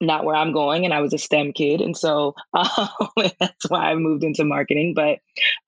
not 0.00 0.24
where 0.24 0.34
I'm 0.34 0.52
going. 0.52 0.84
And 0.84 0.92
I 0.92 1.00
was 1.00 1.12
a 1.12 1.18
STEM 1.18 1.52
kid. 1.52 1.80
And 1.80 1.96
so 1.96 2.34
um, 2.54 2.88
that's 3.40 3.68
why 3.68 3.90
I 3.90 3.94
moved 3.94 4.24
into 4.24 4.44
marketing. 4.44 4.94
But 4.94 5.18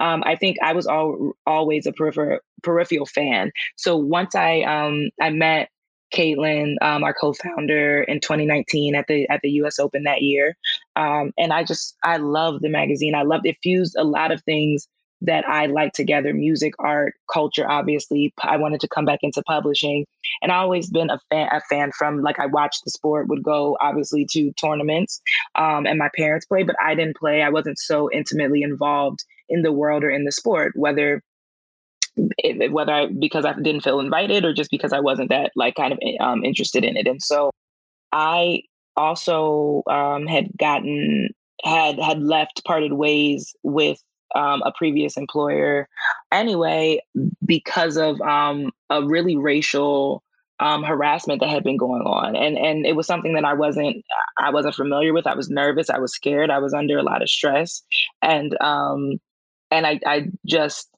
um, 0.00 0.22
I 0.26 0.36
think 0.36 0.58
I 0.62 0.72
was 0.72 0.86
all, 0.86 1.32
always 1.46 1.86
a 1.86 1.92
peripheral, 1.92 2.40
fan. 3.06 3.52
So 3.76 3.96
once 3.96 4.34
I, 4.34 4.62
um, 4.62 5.10
I 5.20 5.30
met 5.30 5.70
Caitlin, 6.14 6.76
um, 6.80 7.04
our 7.04 7.14
co-founder, 7.14 8.02
in 8.02 8.20
2019 8.20 8.94
at 8.94 9.06
the 9.08 9.28
at 9.28 9.40
the 9.42 9.50
U.S. 9.50 9.78
Open 9.78 10.04
that 10.04 10.22
year, 10.22 10.56
um, 10.96 11.32
and 11.36 11.52
I 11.52 11.64
just 11.64 11.96
I 12.02 12.16
love 12.16 12.60
the 12.60 12.70
magazine. 12.70 13.14
I 13.14 13.22
loved 13.22 13.46
it 13.46 13.58
fused 13.62 13.94
a 13.94 14.04
lot 14.04 14.32
of 14.32 14.42
things 14.44 14.88
that 15.22 15.48
I 15.48 15.66
like 15.66 15.92
together: 15.92 16.32
music, 16.32 16.74
art, 16.78 17.14
culture. 17.32 17.68
Obviously, 17.68 18.32
I 18.42 18.56
wanted 18.56 18.80
to 18.80 18.88
come 18.88 19.04
back 19.04 19.20
into 19.22 19.42
publishing, 19.42 20.06
and 20.42 20.52
I 20.52 20.56
always 20.56 20.90
been 20.90 21.10
a 21.10 21.18
fan. 21.30 21.48
A 21.52 21.60
fan 21.62 21.92
from 21.92 22.22
like 22.22 22.38
I 22.38 22.46
watched 22.46 22.84
the 22.84 22.90
sport, 22.90 23.28
would 23.28 23.42
go 23.42 23.76
obviously 23.80 24.26
to 24.30 24.52
tournaments, 24.52 25.20
um, 25.54 25.86
and 25.86 25.98
my 25.98 26.10
parents 26.16 26.46
played, 26.46 26.66
but 26.66 26.76
I 26.82 26.94
didn't 26.94 27.16
play. 27.16 27.42
I 27.42 27.50
wasn't 27.50 27.78
so 27.78 28.10
intimately 28.12 28.62
involved 28.62 29.24
in 29.48 29.62
the 29.62 29.72
world 29.72 30.04
or 30.04 30.10
in 30.10 30.24
the 30.24 30.32
sport, 30.32 30.72
whether 30.76 31.22
it, 32.38 32.72
whether 32.72 32.92
I, 32.92 33.06
because 33.06 33.44
I 33.44 33.54
didn't 33.54 33.82
feel 33.82 34.00
invited 34.00 34.44
or 34.44 34.52
just 34.52 34.70
because 34.70 34.92
I 34.92 35.00
wasn't 35.00 35.30
that 35.30 35.52
like 35.56 35.74
kind 35.74 35.92
of 35.92 35.98
um, 36.20 36.44
interested 36.44 36.84
in 36.84 36.96
it. 36.96 37.06
And 37.06 37.22
so 37.22 37.50
I 38.12 38.62
also 38.96 39.82
um, 39.88 40.26
had 40.26 40.48
gotten 40.58 41.30
had 41.64 41.98
had 41.98 42.22
left 42.22 42.64
parted 42.64 42.92
ways 42.92 43.54
with 43.62 44.00
um, 44.34 44.62
a 44.62 44.72
previous 44.76 45.16
employer. 45.16 45.88
Anyway 46.32 47.00
because 47.44 47.96
of 47.96 48.20
um, 48.20 48.70
a 48.90 49.04
really 49.04 49.36
racial 49.36 50.22
um, 50.60 50.82
harassment 50.82 51.40
that 51.40 51.48
had 51.48 51.62
been 51.64 51.76
going 51.76 52.02
on. 52.02 52.34
And 52.36 52.58
and 52.58 52.84
it 52.84 52.96
was 52.96 53.06
something 53.06 53.34
that 53.34 53.44
I 53.44 53.54
wasn't 53.54 54.04
I 54.38 54.50
wasn't 54.50 54.74
familiar 54.74 55.12
with. 55.12 55.26
I 55.26 55.34
was 55.34 55.48
nervous. 55.48 55.90
I 55.90 55.98
was 55.98 56.12
scared. 56.12 56.50
I 56.50 56.58
was 56.58 56.74
under 56.74 56.98
a 56.98 57.02
lot 57.02 57.22
of 57.22 57.30
stress. 57.30 57.82
And 58.22 58.60
um 58.60 59.20
and 59.70 59.86
I 59.86 60.00
I 60.04 60.28
just 60.46 60.88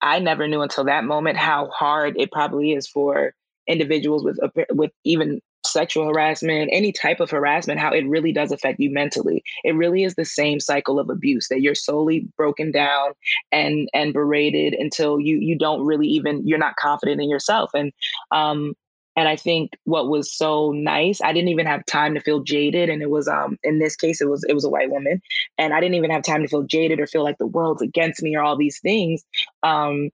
I 0.00 0.20
never 0.20 0.46
knew 0.46 0.62
until 0.62 0.84
that 0.84 1.04
moment 1.04 1.36
how 1.36 1.68
hard 1.68 2.14
it 2.16 2.30
probably 2.30 2.72
is 2.72 2.86
for 2.86 3.34
individuals 3.66 4.24
with 4.24 4.38
with 4.70 4.92
even 5.04 5.40
sexual 5.72 6.06
harassment, 6.06 6.70
any 6.72 6.92
type 6.92 7.20
of 7.20 7.30
harassment, 7.30 7.80
how 7.80 7.92
it 7.92 8.06
really 8.08 8.32
does 8.32 8.52
affect 8.52 8.80
you 8.80 8.90
mentally. 8.90 9.42
It 9.64 9.74
really 9.74 10.04
is 10.04 10.14
the 10.14 10.24
same 10.24 10.60
cycle 10.60 10.98
of 10.98 11.10
abuse 11.10 11.48
that 11.48 11.60
you're 11.60 11.74
solely 11.74 12.28
broken 12.36 12.70
down 12.72 13.12
and 13.52 13.88
and 13.94 14.12
berated 14.12 14.74
until 14.74 15.20
you 15.20 15.38
you 15.38 15.56
don't 15.56 15.84
really 15.84 16.06
even 16.06 16.46
you're 16.46 16.58
not 16.58 16.76
confident 16.76 17.20
in 17.20 17.30
yourself. 17.30 17.70
And 17.74 17.92
um 18.30 18.74
and 19.16 19.28
I 19.28 19.34
think 19.34 19.72
what 19.82 20.08
was 20.08 20.32
so 20.32 20.70
nice, 20.70 21.20
I 21.20 21.32
didn't 21.32 21.48
even 21.48 21.66
have 21.66 21.84
time 21.86 22.14
to 22.14 22.20
feel 22.20 22.40
jaded. 22.40 22.88
And 22.88 23.02
it 23.02 23.10
was 23.10 23.28
um 23.28 23.58
in 23.62 23.78
this 23.78 23.96
case 23.96 24.20
it 24.20 24.28
was 24.28 24.44
it 24.48 24.54
was 24.54 24.64
a 24.64 24.70
white 24.70 24.90
woman. 24.90 25.20
And 25.58 25.74
I 25.74 25.80
didn't 25.80 25.96
even 25.96 26.10
have 26.10 26.22
time 26.22 26.42
to 26.42 26.48
feel 26.48 26.62
jaded 26.62 27.00
or 27.00 27.06
feel 27.06 27.24
like 27.24 27.38
the 27.38 27.46
world's 27.46 27.82
against 27.82 28.22
me 28.22 28.36
or 28.36 28.42
all 28.42 28.56
these 28.56 28.80
things. 28.80 29.24
Um 29.62 30.10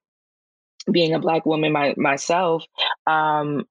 being 0.90 1.14
a 1.14 1.18
black 1.18 1.46
woman 1.46 1.72
my, 1.72 1.94
myself, 1.96 2.64
um, 3.06 3.64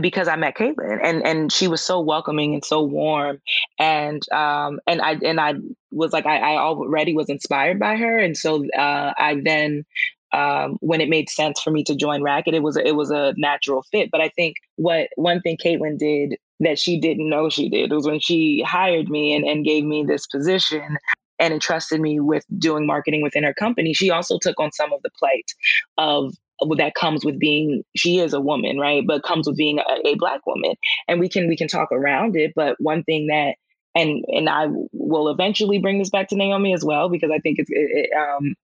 Because 0.00 0.26
I 0.26 0.36
met 0.36 0.56
Caitlin 0.56 1.00
and 1.02 1.26
and 1.26 1.52
she 1.52 1.68
was 1.68 1.82
so 1.82 2.00
welcoming 2.00 2.54
and 2.54 2.64
so 2.64 2.82
warm 2.82 3.42
and 3.78 4.22
um 4.32 4.80
and 4.86 5.02
I 5.02 5.18
and 5.22 5.38
I 5.38 5.54
was 5.90 6.12
like 6.12 6.24
I, 6.24 6.54
I 6.54 6.56
already 6.56 7.14
was 7.14 7.28
inspired 7.28 7.78
by 7.78 7.96
her 7.96 8.18
and 8.18 8.36
so 8.36 8.66
uh, 8.70 9.12
I 9.18 9.40
then 9.44 9.84
um, 10.32 10.76
when 10.80 11.00
it 11.00 11.08
made 11.08 11.30
sense 11.30 11.60
for 11.60 11.70
me 11.70 11.84
to 11.84 11.94
join 11.94 12.22
Racquet, 12.22 12.54
it 12.54 12.62
was 12.62 12.76
a, 12.76 12.86
it 12.86 12.96
was 12.96 13.10
a 13.10 13.32
natural 13.36 13.82
fit. 13.90 14.10
But 14.10 14.20
I 14.20 14.28
think 14.30 14.56
what 14.76 15.08
one 15.16 15.40
thing 15.40 15.56
Caitlin 15.56 15.98
did 15.98 16.36
that 16.60 16.78
she 16.78 16.98
didn't 16.98 17.28
know 17.28 17.48
she 17.48 17.68
did 17.68 17.92
was 17.92 18.06
when 18.06 18.20
she 18.20 18.62
hired 18.66 19.08
me 19.08 19.34
and, 19.34 19.44
and 19.44 19.64
gave 19.64 19.84
me 19.84 20.04
this 20.04 20.26
position 20.26 20.98
and 21.38 21.52
entrusted 21.52 22.00
me 22.00 22.18
with 22.18 22.44
doing 22.58 22.86
marketing 22.86 23.22
within 23.22 23.44
her 23.44 23.54
company. 23.54 23.92
She 23.92 24.10
also 24.10 24.38
took 24.38 24.58
on 24.58 24.72
some 24.72 24.92
of 24.92 25.02
the 25.02 25.10
plight 25.18 25.52
of 25.98 26.34
that 26.78 26.94
comes 26.94 27.24
with 27.24 27.38
being 27.38 27.82
she 27.94 28.18
is 28.18 28.32
a 28.32 28.40
woman 28.40 28.78
right 28.78 29.04
but 29.06 29.22
comes 29.22 29.46
with 29.46 29.56
being 29.56 29.78
a, 29.78 30.08
a 30.08 30.14
black 30.14 30.40
woman 30.46 30.74
and 31.06 31.20
we 31.20 31.28
can 31.28 31.48
we 31.48 31.56
can 31.56 31.68
talk 31.68 31.92
around 31.92 32.34
it 32.34 32.52
but 32.56 32.76
one 32.80 33.02
thing 33.04 33.26
that 33.26 33.54
and 33.96 34.24
and 34.28 34.48
I 34.48 34.66
will 34.92 35.28
eventually 35.28 35.78
bring 35.78 35.98
this 35.98 36.10
back 36.10 36.28
to 36.28 36.36
Naomi 36.36 36.74
as 36.74 36.84
well 36.84 37.08
because 37.08 37.30
I 37.32 37.38
think 37.38 37.58
it's 37.58 37.70
it, 37.72 38.10
um, 38.14 38.54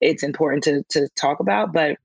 it's 0.00 0.22
important 0.22 0.64
to 0.64 0.82
to 0.90 1.08
talk 1.16 1.40
about. 1.40 1.72
But 1.72 1.96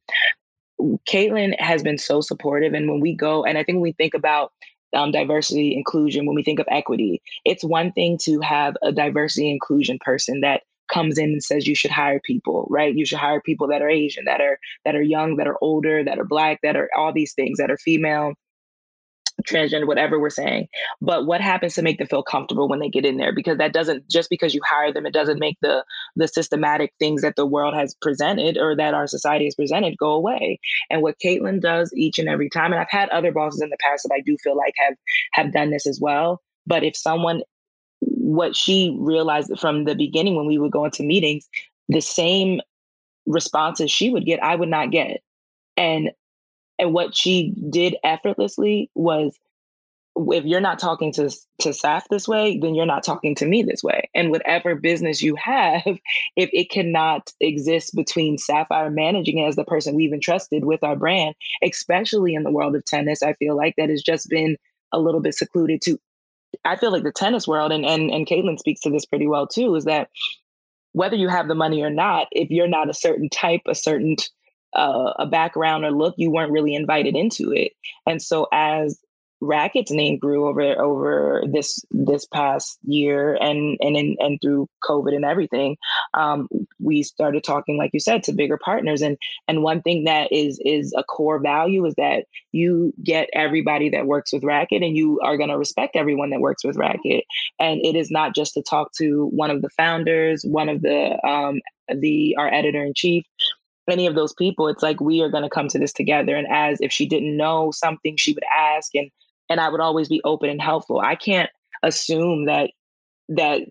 Caitlin 1.07 1.59
has 1.59 1.83
been 1.83 1.97
so 1.97 2.21
supportive, 2.21 2.73
and 2.73 2.89
when 2.89 3.01
we 3.01 3.15
go, 3.15 3.43
and 3.43 3.57
I 3.57 3.63
think 3.63 3.75
when 3.75 3.83
we 3.83 3.91
think 3.91 4.13
about 4.13 4.53
um, 4.95 5.11
diversity 5.11 5.75
inclusion, 5.75 6.25
when 6.25 6.35
we 6.35 6.43
think 6.43 6.59
of 6.59 6.67
equity, 6.71 7.21
it's 7.43 7.63
one 7.63 7.91
thing 7.91 8.17
to 8.23 8.39
have 8.39 8.77
a 8.81 8.93
diversity 8.93 9.51
inclusion 9.51 9.99
person 9.99 10.41
that 10.41 10.61
comes 10.89 11.17
in 11.17 11.29
and 11.31 11.43
says 11.43 11.67
you 11.67 11.75
should 11.75 11.91
hire 11.91 12.19
people 12.23 12.67
right 12.69 12.95
you 12.95 13.05
should 13.05 13.17
hire 13.17 13.41
people 13.41 13.67
that 13.67 13.81
are 13.81 13.89
asian 13.89 14.25
that 14.25 14.41
are 14.41 14.59
that 14.85 14.95
are 14.95 15.01
young 15.01 15.37
that 15.37 15.47
are 15.47 15.57
older 15.61 16.03
that 16.03 16.19
are 16.19 16.25
black 16.25 16.59
that 16.63 16.75
are 16.75 16.89
all 16.95 17.13
these 17.13 17.33
things 17.33 17.57
that 17.57 17.71
are 17.71 17.77
female 17.77 18.33
transgender, 19.47 19.87
whatever 19.87 20.19
we're 20.19 20.29
saying. 20.29 20.67
But 21.01 21.25
what 21.25 21.41
happens 21.41 21.75
to 21.75 21.81
make 21.81 21.97
them 21.97 22.07
feel 22.07 22.23
comfortable 22.23 22.67
when 22.67 22.79
they 22.79 22.89
get 22.89 23.05
in 23.05 23.17
there? 23.17 23.33
Because 23.33 23.57
that 23.57 23.73
doesn't 23.73 24.09
just 24.09 24.29
because 24.29 24.53
you 24.53 24.61
hire 24.67 24.93
them, 24.93 25.05
it 25.05 25.13
doesn't 25.13 25.39
make 25.39 25.57
the 25.61 25.83
the 26.15 26.27
systematic 26.27 26.93
things 26.99 27.21
that 27.21 27.35
the 27.35 27.45
world 27.45 27.73
has 27.73 27.95
presented 28.01 28.57
or 28.57 28.75
that 28.75 28.93
our 28.93 29.07
society 29.07 29.45
has 29.45 29.55
presented 29.55 29.97
go 29.97 30.11
away. 30.11 30.59
And 30.89 31.01
what 31.01 31.19
Caitlin 31.23 31.61
does 31.61 31.91
each 31.95 32.19
and 32.19 32.29
every 32.29 32.49
time, 32.49 32.71
and 32.71 32.81
I've 32.81 32.89
had 32.89 33.09
other 33.09 33.31
bosses 33.31 33.61
in 33.61 33.69
the 33.69 33.77
past 33.79 34.03
that 34.03 34.13
I 34.13 34.21
do 34.21 34.37
feel 34.43 34.57
like 34.57 34.73
have 34.77 34.95
have 35.33 35.53
done 35.53 35.71
this 35.71 35.87
as 35.87 35.99
well. 36.01 36.41
But 36.65 36.83
if 36.83 36.95
someone 36.95 37.41
what 38.29 38.55
she 38.55 38.95
realized 38.99 39.51
from 39.59 39.85
the 39.85 39.95
beginning 39.95 40.35
when 40.35 40.45
we 40.45 40.59
would 40.59 40.71
go 40.71 40.85
into 40.85 41.03
meetings, 41.03 41.49
the 41.87 41.99
same 41.99 42.61
responses 43.25 43.89
she 43.89 44.09
would 44.09 44.25
get, 44.25 44.41
I 44.43 44.55
would 44.55 44.69
not 44.69 44.91
get. 44.91 45.21
And 45.75 46.11
and 46.77 46.93
what 46.93 47.15
she 47.15 47.53
did 47.69 47.97
effortlessly 48.03 48.89
was 48.95 49.37
if 50.15 50.45
you're 50.45 50.61
not 50.61 50.79
talking 50.79 51.11
to 51.13 51.29
to 51.59 51.69
Saf 51.69 52.03
this 52.09 52.27
way, 52.27 52.59
then 52.59 52.75
you're 52.75 52.85
not 52.85 53.03
talking 53.03 53.33
to 53.35 53.47
me 53.47 53.63
this 53.63 53.83
way. 53.83 54.09
And 54.13 54.29
whatever 54.29 54.75
business 54.75 55.21
you 55.21 55.35
have, 55.35 55.83
if 56.35 56.49
it 56.53 56.69
cannot 56.69 57.31
exist 57.41 57.95
between 57.95 58.37
Sapphire 58.37 58.91
managing 58.91 59.39
it 59.39 59.47
as 59.47 59.55
the 59.55 59.65
person 59.65 59.95
we've 59.95 60.13
entrusted 60.13 60.65
with 60.65 60.83
our 60.83 60.95
brand, 60.95 61.35
especially 61.63 62.35
in 62.35 62.43
the 62.43 62.51
world 62.51 62.75
of 62.75 62.85
tennis, 62.85 63.23
I 63.23 63.33
feel 63.33 63.57
like 63.57 63.73
that 63.77 63.89
has 63.89 64.03
just 64.03 64.29
been 64.29 64.55
a 64.91 64.99
little 64.99 65.21
bit 65.21 65.35
secluded 65.35 65.81
to. 65.83 65.99
I 66.65 66.75
feel 66.75 66.91
like 66.91 67.03
the 67.03 67.11
tennis 67.11 67.47
world, 67.47 67.71
and 67.71 67.85
and 67.85 68.09
and 68.11 68.27
Caitlin 68.27 68.59
speaks 68.59 68.81
to 68.81 68.89
this 68.89 69.05
pretty 69.05 69.27
well 69.27 69.47
too, 69.47 69.75
is 69.75 69.85
that 69.85 70.09
whether 70.93 71.15
you 71.15 71.27
have 71.27 71.47
the 71.47 71.55
money 71.55 71.81
or 71.81 71.89
not, 71.89 72.27
if 72.31 72.49
you're 72.49 72.67
not 72.67 72.89
a 72.89 72.93
certain 72.93 73.29
type, 73.29 73.61
a 73.67 73.75
certain 73.75 74.15
uh, 74.75 75.13
a 75.19 75.25
background 75.25 75.85
or 75.85 75.91
look, 75.91 76.15
you 76.17 76.31
weren't 76.31 76.51
really 76.51 76.75
invited 76.75 77.15
into 77.15 77.51
it. 77.51 77.73
And 78.07 78.21
so, 78.21 78.47
as 78.51 78.99
Racquet's 79.41 79.91
name 79.91 80.17
grew 80.17 80.47
over 80.47 80.61
over 80.81 81.43
this 81.49 81.83
this 81.91 82.25
past 82.25 82.77
year 82.83 83.35
and 83.35 83.77
and 83.79 83.95
and, 83.95 84.17
and 84.19 84.39
through 84.41 84.67
COVID 84.83 85.15
and 85.15 85.23
everything, 85.23 85.77
um, 86.13 86.47
we 86.79 87.03
started 87.03 87.43
talking, 87.43 87.77
like 87.77 87.91
you 87.93 87.99
said, 87.99 88.23
to 88.23 88.33
bigger 88.33 88.57
partners. 88.57 89.01
And 89.01 89.17
and 89.47 89.63
one 89.63 89.81
thing 89.81 90.03
that 90.05 90.31
is 90.31 90.59
is 90.65 90.93
a 90.97 91.03
core 91.03 91.39
value 91.39 91.85
is 91.85 91.95
that 91.95 92.25
you 92.51 92.93
get 93.03 93.29
everybody 93.33 93.89
that 93.89 94.07
works 94.07 94.33
with 94.33 94.43
Racquet, 94.43 94.83
and 94.83 94.97
you 94.97 95.19
are 95.21 95.37
going 95.37 95.49
to 95.49 95.57
respect 95.57 95.95
everyone 95.95 96.31
that 96.31 96.41
works 96.41 96.63
with 96.65 96.75
Racquet. 96.75 97.23
And 97.59 97.79
it 97.85 97.95
is 97.95 98.11
not 98.11 98.35
just 98.35 98.53
to 98.55 98.61
talk 98.61 98.91
to 98.97 99.27
one 99.27 99.51
of 99.51 99.61
the 99.61 99.69
founders, 99.69 100.43
one 100.43 100.67
of 100.67 100.81
the 100.81 101.17
um, 101.25 101.61
the 101.93 102.35
our 102.37 102.53
editor 102.53 102.83
in 102.83 102.93
chief 102.93 103.25
any 103.89 104.05
of 104.05 104.13
those 104.13 104.33
people 104.33 104.67
it's 104.67 104.83
like 104.83 105.01
we 105.01 105.19
are 105.21 105.29
going 105.29 105.43
to 105.43 105.49
come 105.49 105.67
to 105.67 105.79
this 105.79 105.91
together 105.91 106.35
and 106.35 106.47
as 106.51 106.79
if 106.79 106.91
she 106.91 107.07
didn't 107.07 107.35
know 107.35 107.71
something 107.71 108.15
she 108.17 108.33
would 108.33 108.43
ask 108.55 108.93
and 108.93 109.09
and 109.49 109.59
I 109.59 109.69
would 109.69 109.81
always 109.81 110.07
be 110.07 110.21
open 110.23 110.49
and 110.49 110.61
helpful. 110.61 110.99
I 110.99 111.15
can't 111.15 111.49
assume 111.83 112.45
that 112.45 112.71
that 113.29 113.61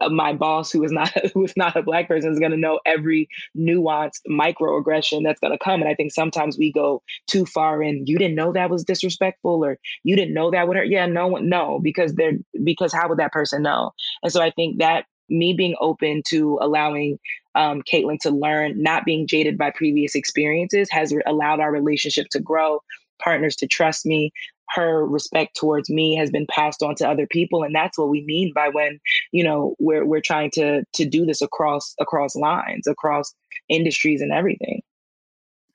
uh, 0.00 0.08
my 0.08 0.32
boss 0.32 0.72
who 0.72 0.82
is 0.82 0.90
not 0.90 1.12
who 1.34 1.44
is 1.44 1.54
not 1.56 1.76
a 1.76 1.82
black 1.82 2.08
person 2.08 2.32
is 2.32 2.38
going 2.38 2.50
to 2.50 2.56
know 2.56 2.80
every 2.86 3.28
nuanced 3.56 4.20
microaggression 4.28 5.22
that's 5.22 5.40
going 5.40 5.52
to 5.52 5.62
come 5.62 5.82
and 5.82 5.90
i 5.90 5.94
think 5.94 6.10
sometimes 6.10 6.56
we 6.56 6.72
go 6.72 7.02
too 7.26 7.44
far 7.44 7.82
in 7.82 8.02
you 8.06 8.16
didn't 8.16 8.34
know 8.34 8.50
that 8.50 8.70
was 8.70 8.82
disrespectful 8.82 9.62
or 9.62 9.78
you 10.04 10.16
didn't 10.16 10.32
know 10.32 10.50
that 10.50 10.66
would 10.66 10.76
hurt 10.78 10.88
yeah 10.88 11.04
no 11.04 11.26
one 11.26 11.48
no 11.50 11.78
because 11.82 12.14
they're 12.14 12.32
because 12.64 12.94
how 12.94 13.06
would 13.06 13.18
that 13.18 13.30
person 13.30 13.62
know 13.62 13.90
and 14.22 14.32
so 14.32 14.40
i 14.40 14.50
think 14.50 14.78
that 14.78 15.04
me 15.28 15.52
being 15.52 15.76
open 15.80 16.22
to 16.26 16.58
allowing 16.60 17.18
um, 17.54 17.82
Caitlin 17.82 18.18
to 18.20 18.30
learn, 18.30 18.82
not 18.82 19.04
being 19.04 19.26
jaded 19.26 19.56
by 19.56 19.70
previous 19.70 20.14
experiences, 20.14 20.88
has 20.90 21.14
allowed 21.26 21.60
our 21.60 21.72
relationship 21.72 22.28
to 22.30 22.40
grow, 22.40 22.80
partners 23.22 23.56
to 23.56 23.66
trust 23.66 24.04
me, 24.04 24.32
her 24.70 25.06
respect 25.06 25.56
towards 25.56 25.90
me 25.90 26.16
has 26.16 26.30
been 26.30 26.46
passed 26.48 26.82
on 26.82 26.94
to 26.96 27.08
other 27.08 27.26
people 27.26 27.62
and 27.62 27.74
that's 27.74 27.98
what 27.98 28.08
we 28.08 28.24
mean 28.24 28.52
by 28.54 28.68
when 28.68 28.98
you 29.32 29.44
know 29.44 29.74
we're 29.78 30.04
we're 30.04 30.20
trying 30.20 30.50
to 30.50 30.82
to 30.92 31.04
do 31.04 31.24
this 31.24 31.42
across 31.42 31.94
across 32.00 32.34
lines 32.34 32.86
across 32.86 33.34
industries 33.68 34.20
and 34.20 34.32
everything 34.32 34.80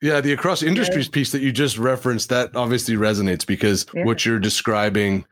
yeah 0.02 0.20
the 0.20 0.32
across 0.32 0.62
industries 0.62 1.06
yeah. 1.06 1.12
piece 1.12 1.32
that 1.32 1.40
you 1.40 1.52
just 1.52 1.78
referenced 1.78 2.28
that 2.28 2.54
obviously 2.56 2.96
resonates 2.96 3.46
because 3.46 3.86
yeah. 3.94 4.04
what 4.04 4.24
you're 4.24 4.38
describing 4.38 5.24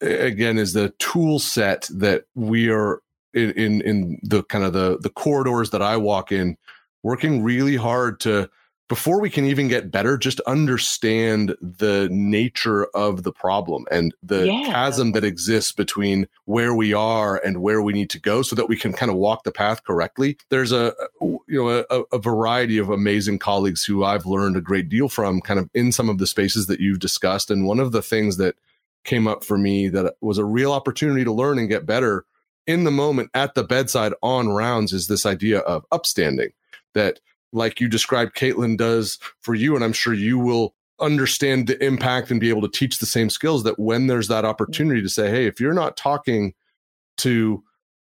again 0.00 0.58
is 0.58 0.72
the 0.72 0.90
tool 0.98 1.38
set 1.38 1.88
that 1.92 2.24
we 2.34 2.68
are 2.68 3.00
in, 3.34 3.50
in 3.52 3.80
in 3.82 4.18
the 4.22 4.42
kind 4.44 4.64
of 4.64 4.72
the 4.72 4.98
the 5.00 5.10
corridors 5.10 5.70
that 5.70 5.82
I 5.82 5.96
walk 5.96 6.32
in 6.32 6.56
working 7.02 7.42
really 7.42 7.76
hard 7.76 8.20
to 8.20 8.50
before 8.88 9.20
we 9.20 9.30
can 9.30 9.46
even 9.46 9.68
get 9.68 9.90
better, 9.90 10.18
just 10.18 10.40
understand 10.40 11.56
the 11.62 12.08
nature 12.10 12.86
of 12.94 13.22
the 13.22 13.32
problem 13.32 13.86
and 13.90 14.14
the 14.22 14.46
yeah. 14.46 14.64
chasm 14.66 15.12
that 15.12 15.24
exists 15.24 15.72
between 15.72 16.28
where 16.44 16.74
we 16.74 16.92
are 16.92 17.38
and 17.38 17.62
where 17.62 17.80
we 17.80 17.92
need 17.92 18.10
to 18.10 18.20
go 18.20 18.42
so 18.42 18.54
that 18.54 18.68
we 18.68 18.76
can 18.76 18.92
kind 18.92 19.10
of 19.10 19.16
walk 19.16 19.44
the 19.44 19.52
path 19.52 19.82
correctly. 19.84 20.36
There's 20.50 20.72
a, 20.72 20.94
uh, 20.94 21.06
you 21.20 21.40
know, 21.48 21.84
a, 21.88 22.02
a 22.12 22.18
variety 22.18 22.76
of 22.76 22.90
amazing 22.90 23.38
colleagues 23.38 23.84
who 23.84 24.04
I've 24.04 24.26
learned 24.26 24.56
a 24.56 24.60
great 24.60 24.88
deal 24.88 25.08
from 25.08 25.40
kind 25.40 25.58
of 25.58 25.70
in 25.72 25.92
some 25.92 26.10
of 26.10 26.18
the 26.18 26.26
spaces 26.26 26.66
that 26.66 26.80
you've 26.80 27.00
discussed. 27.00 27.50
And 27.50 27.66
one 27.66 27.80
of 27.80 27.92
the 27.92 28.02
things 28.02 28.36
that 28.36 28.56
came 29.04 29.26
up 29.26 29.42
for 29.42 29.56
me 29.56 29.88
that 29.88 30.14
was 30.20 30.38
a 30.38 30.44
real 30.44 30.72
opportunity 30.72 31.24
to 31.24 31.32
learn 31.32 31.58
and 31.58 31.68
get 31.68 31.86
better 31.86 32.24
in 32.66 32.84
the 32.84 32.90
moment 32.90 33.30
at 33.34 33.54
the 33.54 33.64
bedside 33.64 34.12
on 34.22 34.48
rounds 34.48 34.92
is 34.92 35.06
this 35.06 35.26
idea 35.26 35.60
of 35.60 35.84
upstanding 35.90 36.50
that 36.94 37.20
like 37.52 37.80
you 37.80 37.88
described 37.88 38.34
Caitlin 38.34 38.76
does 38.76 39.18
for 39.40 39.54
you. 39.54 39.74
And 39.74 39.84
I'm 39.84 39.92
sure 39.92 40.14
you 40.14 40.38
will 40.38 40.74
understand 41.00 41.66
the 41.66 41.82
impact 41.84 42.30
and 42.30 42.40
be 42.40 42.48
able 42.48 42.62
to 42.62 42.68
teach 42.68 42.98
the 42.98 43.06
same 43.06 43.28
skills 43.28 43.64
that 43.64 43.78
when 43.78 44.06
there's 44.06 44.28
that 44.28 44.44
opportunity 44.44 45.02
to 45.02 45.08
say, 45.08 45.30
hey, 45.30 45.46
if 45.46 45.60
you're 45.60 45.74
not 45.74 45.96
talking 45.96 46.54
to 47.18 47.62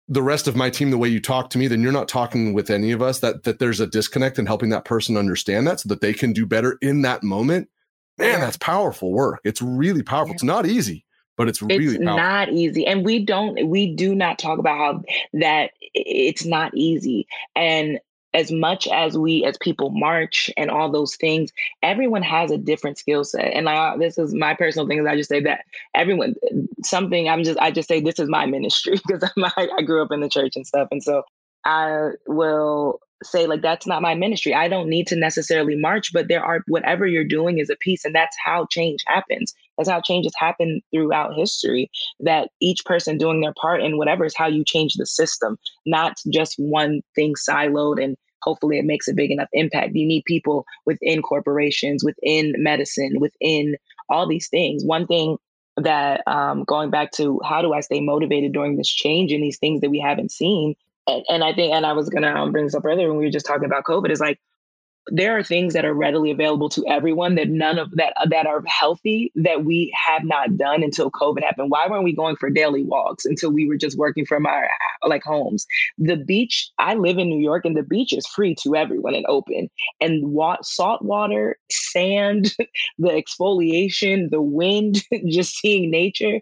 the 0.07 0.21
rest 0.21 0.47
of 0.47 0.55
my 0.55 0.69
team 0.69 0.91
the 0.91 0.97
way 0.97 1.09
you 1.09 1.19
talk 1.19 1.49
to 1.49 1.57
me, 1.57 1.67
then 1.67 1.81
you're 1.81 1.91
not 1.91 2.07
talking 2.07 2.53
with 2.53 2.69
any 2.69 2.91
of 2.91 3.01
us. 3.01 3.19
That 3.19 3.43
that 3.43 3.59
there's 3.59 3.79
a 3.79 3.87
disconnect 3.87 4.37
and 4.37 4.47
helping 4.47 4.69
that 4.69 4.85
person 4.85 5.17
understand 5.17 5.67
that 5.67 5.79
so 5.79 5.89
that 5.89 6.01
they 6.01 6.13
can 6.13 6.31
do 6.31 6.45
better 6.45 6.77
in 6.81 7.01
that 7.01 7.23
moment. 7.23 7.69
Man, 8.17 8.39
that's 8.39 8.57
powerful 8.57 9.11
work. 9.11 9.41
It's 9.43 9.61
really 9.61 10.03
powerful. 10.03 10.33
It's 10.33 10.43
not 10.43 10.65
easy, 10.65 11.05
but 11.35 11.49
it's 11.49 11.61
really 11.61 11.95
it's 11.95 11.99
not 11.99 12.49
easy. 12.49 12.85
And 12.85 13.03
we 13.03 13.25
don't 13.25 13.67
we 13.67 13.93
do 13.93 14.15
not 14.15 14.39
talk 14.39 14.59
about 14.59 14.77
how 14.77 15.03
that 15.33 15.71
it's 15.93 16.45
not 16.45 16.73
easy. 16.75 17.27
And 17.55 17.99
as 18.35 18.51
much 18.51 18.85
as 18.89 19.17
we 19.17 19.45
as 19.45 19.57
people 19.57 19.89
march 19.89 20.51
and 20.57 20.69
all 20.69 20.91
those 20.91 21.15
things 21.15 21.51
everyone 21.81 22.21
has 22.21 22.51
a 22.51 22.57
different 22.57 22.97
skill 22.97 23.23
set. 23.23 23.53
And 23.53 23.69
I, 23.69 23.97
this 23.97 24.17
is 24.17 24.33
my 24.33 24.53
personal 24.53 24.87
thing 24.87 24.99
is 24.99 25.07
i 25.07 25.15
just 25.15 25.29
say 25.29 25.39
that 25.41 25.65
everyone 25.95 26.35
something 26.83 27.29
i'm 27.29 27.43
just 27.43 27.57
i 27.59 27.71
just 27.71 27.87
say 27.87 28.01
this 28.01 28.19
is 28.19 28.29
my 28.29 28.45
ministry 28.45 28.99
because 29.07 29.23
I, 29.37 29.69
I 29.77 29.81
grew 29.81 30.03
up 30.03 30.11
in 30.11 30.19
the 30.19 30.29
church 30.29 30.55
and 30.55 30.67
stuff. 30.67 30.89
And 30.91 31.01
so 31.01 31.23
i 31.65 32.11
will 32.27 32.99
say 33.23 33.47
like 33.47 33.61
that's 33.61 33.87
not 33.87 34.01
my 34.01 34.13
ministry. 34.13 34.53
I 34.53 34.67
don't 34.67 34.89
need 34.89 35.07
to 35.07 35.15
necessarily 35.15 35.75
march 35.77 36.11
but 36.11 36.27
there 36.27 36.43
are 36.43 36.61
whatever 36.67 37.07
you're 37.07 37.23
doing 37.23 37.59
is 37.59 37.69
a 37.69 37.77
piece 37.77 38.03
and 38.03 38.13
that's 38.13 38.35
how 38.43 38.67
change 38.69 39.03
happens. 39.07 39.53
That's 39.77 39.89
how 39.89 40.01
changes 40.01 40.33
happen 40.37 40.81
throughout 40.93 41.33
history 41.33 41.89
that 42.19 42.49
each 42.61 42.83
person 42.85 43.17
doing 43.17 43.39
their 43.39 43.53
part 43.59 43.81
in 43.81 43.97
whatever 43.97 44.25
is 44.25 44.35
how 44.35 44.47
you 44.47 44.65
change 44.65 44.95
the 44.95 45.05
system 45.05 45.57
not 45.85 46.17
just 46.29 46.55
one 46.57 47.01
thing 47.15 47.33
siloed 47.35 48.03
and 48.03 48.17
hopefully 48.45 48.77
it 48.79 48.85
makes 48.85 49.07
a 49.07 49.13
big 49.13 49.31
enough 49.31 49.49
impact. 49.51 49.95
You 49.95 50.07
need 50.07 50.23
people 50.25 50.65
within 50.85 51.21
corporations, 51.21 52.03
within 52.05 52.53
medicine, 52.57 53.15
within 53.19 53.75
all 54.09 54.27
these 54.27 54.47
things. 54.47 54.85
One 54.85 55.07
thing 55.07 55.37
that 55.77 56.21
um, 56.27 56.63
going 56.63 56.89
back 56.89 57.11
to 57.13 57.41
how 57.43 57.61
do 57.61 57.73
I 57.73 57.81
stay 57.81 57.99
motivated 57.99 58.53
during 58.53 58.77
this 58.77 58.87
change 58.87 59.33
and 59.33 59.43
these 59.43 59.57
things 59.57 59.81
that 59.81 59.89
we 59.89 59.99
haven't 59.99 60.31
seen, 60.31 60.75
and, 61.07 61.25
and 61.27 61.43
I 61.43 61.53
think, 61.53 61.73
and 61.73 61.85
I 61.85 61.93
was 61.93 62.07
gonna 62.09 62.33
um, 62.33 62.51
bring 62.51 62.65
this 62.65 62.75
up 62.75 62.85
earlier 62.85 63.09
when 63.09 63.17
we 63.17 63.25
were 63.25 63.31
just 63.31 63.45
talking 63.45 63.65
about 63.65 63.83
COVID, 63.83 64.11
is 64.11 64.21
like 64.21 64.39
there 65.07 65.37
are 65.37 65.43
things 65.43 65.73
that 65.73 65.85
are 65.85 65.93
readily 65.93 66.31
available 66.31 66.69
to 66.69 66.85
everyone 66.87 67.35
that 67.35 67.49
none 67.49 67.77
of 67.77 67.91
that 67.91 68.13
uh, 68.17 68.27
that 68.27 68.47
are 68.47 68.63
healthy 68.65 69.31
that 69.35 69.63
we 69.63 69.93
have 69.95 70.23
not 70.23 70.57
done 70.57 70.83
until 70.83 71.11
COVID 71.11 71.43
happened. 71.43 71.69
Why 71.69 71.87
weren't 71.87 72.03
we 72.03 72.15
going 72.15 72.35
for 72.37 72.49
daily 72.49 72.83
walks 72.83 73.25
until 73.25 73.51
we 73.51 73.67
were 73.67 73.77
just 73.77 73.97
working 73.97 74.25
from 74.25 74.45
our 74.45 74.65
uh, 74.65 75.07
like 75.07 75.23
homes? 75.23 75.65
The 75.97 76.17
beach. 76.17 76.71
I 76.79 76.95
live 76.95 77.17
in 77.17 77.29
New 77.29 77.39
York, 77.39 77.65
and 77.65 77.77
the 77.77 77.83
beach 77.83 78.13
is 78.13 78.25
free 78.25 78.55
to 78.63 78.75
everyone 78.75 79.13
and 79.13 79.25
open. 79.27 79.69
And 80.01 80.31
wa- 80.31 80.57
salt 80.63 81.03
water, 81.03 81.57
sand, 81.69 82.55
the 82.97 83.09
exfoliation, 83.09 84.31
the 84.31 84.41
wind, 84.41 85.03
just 85.29 85.55
seeing 85.57 85.91
nature. 85.91 86.39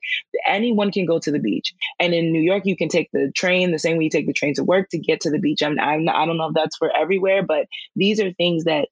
Anyone 0.47 0.91
can 0.91 1.05
go 1.05 1.19
to 1.19 1.31
the 1.31 1.39
beach. 1.39 1.73
And 1.99 2.13
in 2.13 2.31
New 2.31 2.41
York, 2.41 2.63
you 2.65 2.77
can 2.77 2.87
take 2.87 3.09
the 3.11 3.31
train 3.35 3.71
the 3.71 3.79
same 3.79 3.97
way 3.97 4.05
you 4.05 4.09
take 4.09 4.27
the 4.27 4.33
train 4.33 4.53
to 4.55 4.63
work 4.63 4.89
to 4.89 4.97
get 4.97 5.19
to 5.21 5.29
the 5.29 5.39
beach. 5.39 5.61
I'm, 5.61 5.77
I'm 5.79 6.07
I 6.07 6.25
don't 6.25 6.37
know 6.37 6.47
if 6.47 6.53
that's 6.53 6.77
for 6.77 6.95
everywhere, 6.95 7.43
but 7.43 7.67
these 7.95 8.19
are 8.19 8.31
things 8.31 8.52
things 8.53 8.65
that 8.65 8.87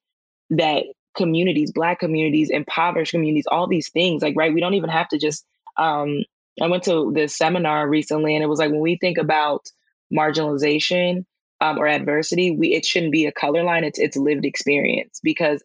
that 0.51 0.83
communities, 1.15 1.71
black 1.71 1.99
communities, 1.99 2.49
impoverished 2.49 3.11
communities, 3.11 3.45
all 3.51 3.67
these 3.67 3.89
things, 3.89 4.21
like 4.21 4.35
right, 4.37 4.53
we 4.53 4.61
don't 4.61 4.73
even 4.73 4.89
have 4.89 5.07
to 5.09 5.17
just 5.17 5.45
um 5.77 6.23
I 6.61 6.67
went 6.67 6.83
to 6.83 7.11
this 7.13 7.37
seminar 7.37 7.87
recently 7.87 8.35
and 8.35 8.43
it 8.43 8.47
was 8.47 8.59
like 8.59 8.71
when 8.71 8.81
we 8.81 8.97
think 8.97 9.17
about 9.17 9.67
marginalization 10.13 11.25
um, 11.61 11.77
or 11.77 11.87
adversity, 11.87 12.51
we 12.51 12.73
it 12.73 12.85
shouldn't 12.85 13.11
be 13.11 13.25
a 13.25 13.31
color 13.31 13.63
line, 13.63 13.83
it's 13.83 13.99
it's 13.99 14.17
lived 14.17 14.45
experience 14.45 15.19
because 15.23 15.63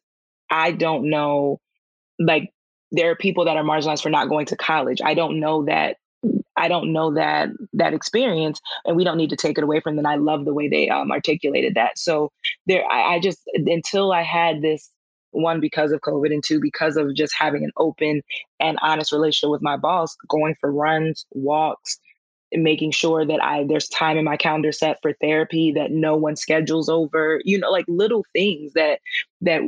I 0.50 0.72
don't 0.72 1.11
know 1.11 1.61
like 2.18 2.52
there 2.92 3.11
are 3.11 3.16
people 3.16 3.46
that 3.46 3.56
are 3.56 3.64
marginalized 3.64 4.02
for 4.02 4.11
not 4.11 4.28
going 4.28 4.46
to 4.46 4.56
college. 4.56 5.00
I 5.04 5.14
don't 5.14 5.40
know 5.40 5.64
that 5.64 5.96
I 6.57 6.69
don't 6.69 6.92
know 6.92 7.14
that 7.14 7.49
that 7.75 7.95
experience, 7.95 8.61
and 8.85 8.97
we 8.97 9.05
don't 9.05 9.16
need 9.16 9.31
to 9.31 9.37
take 9.37 9.59
it 9.59 9.64
away 9.64 9.81
from 9.81 9.97
them. 9.97 10.07
I 10.07 10.16
love 10.16 10.45
the 10.45 10.55
way 10.55 10.69
they 10.69 10.88
um, 10.88 11.12
articulated 11.12 11.75
that. 11.75 11.99
So 11.99 12.33
there, 12.66 12.85
I, 12.90 13.14
I 13.14 13.21
just 13.21 13.40
until 13.55 14.12
I 14.12 14.23
had 14.23 14.62
this 14.62 14.90
one 15.33 15.61
because 15.61 15.92
of 15.92 16.01
COVID, 16.01 16.33
and 16.33 16.42
two 16.45 16.61
because 16.61 16.97
of 16.97 17.14
just 17.14 17.35
having 17.35 17.64
an 17.64 17.73
open 17.77 18.23
and 18.59 18.79
honest 18.83 19.12
relationship 19.12 19.51
with 19.51 19.62
my 19.62 19.77
boss, 19.77 20.16
going 20.29 20.55
for 20.61 20.73
runs, 20.73 21.27
walks, 21.33 21.99
making 22.53 22.92
sure 22.92 23.27
that 23.27 23.42
I 23.42 23.64
there's 23.69 23.88
time 23.88 24.16
in 24.16 24.25
my 24.25 24.37
calendar 24.37 24.73
set 24.73 24.99
for 25.03 25.12
therapy 25.21 25.73
that 25.73 25.90
no 25.90 26.16
one 26.16 26.37
schedules 26.37 26.88
over, 26.88 27.40
you 27.45 27.59
know, 27.59 27.71
like 27.71 27.85
little 27.88 28.25
things 28.33 28.73
that 28.75 29.01
that 29.42 29.62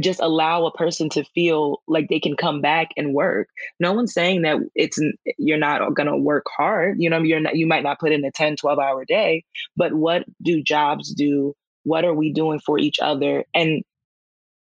just 0.00 0.20
allow 0.20 0.66
a 0.66 0.72
person 0.72 1.08
to 1.10 1.24
feel 1.34 1.82
like 1.86 2.08
they 2.08 2.20
can 2.20 2.36
come 2.36 2.60
back 2.60 2.90
and 2.96 3.14
work. 3.14 3.48
No 3.78 3.92
one's 3.92 4.12
saying 4.12 4.42
that 4.42 4.58
it's 4.74 4.98
you're 5.38 5.58
not 5.58 5.94
going 5.94 6.08
to 6.08 6.16
work 6.16 6.46
hard. 6.56 7.00
You 7.00 7.10
know, 7.10 7.18
you're 7.18 7.40
not 7.40 7.56
you 7.56 7.66
might 7.66 7.82
not 7.82 8.00
put 8.00 8.12
in 8.12 8.24
a 8.24 8.30
10, 8.30 8.56
12 8.56 8.78
hour 8.78 9.04
day, 9.04 9.44
but 9.76 9.94
what 9.94 10.24
do 10.42 10.62
jobs 10.62 11.14
do? 11.14 11.54
What 11.84 12.04
are 12.04 12.14
we 12.14 12.32
doing 12.32 12.60
for 12.60 12.78
each 12.78 12.98
other? 13.00 13.44
And 13.54 13.84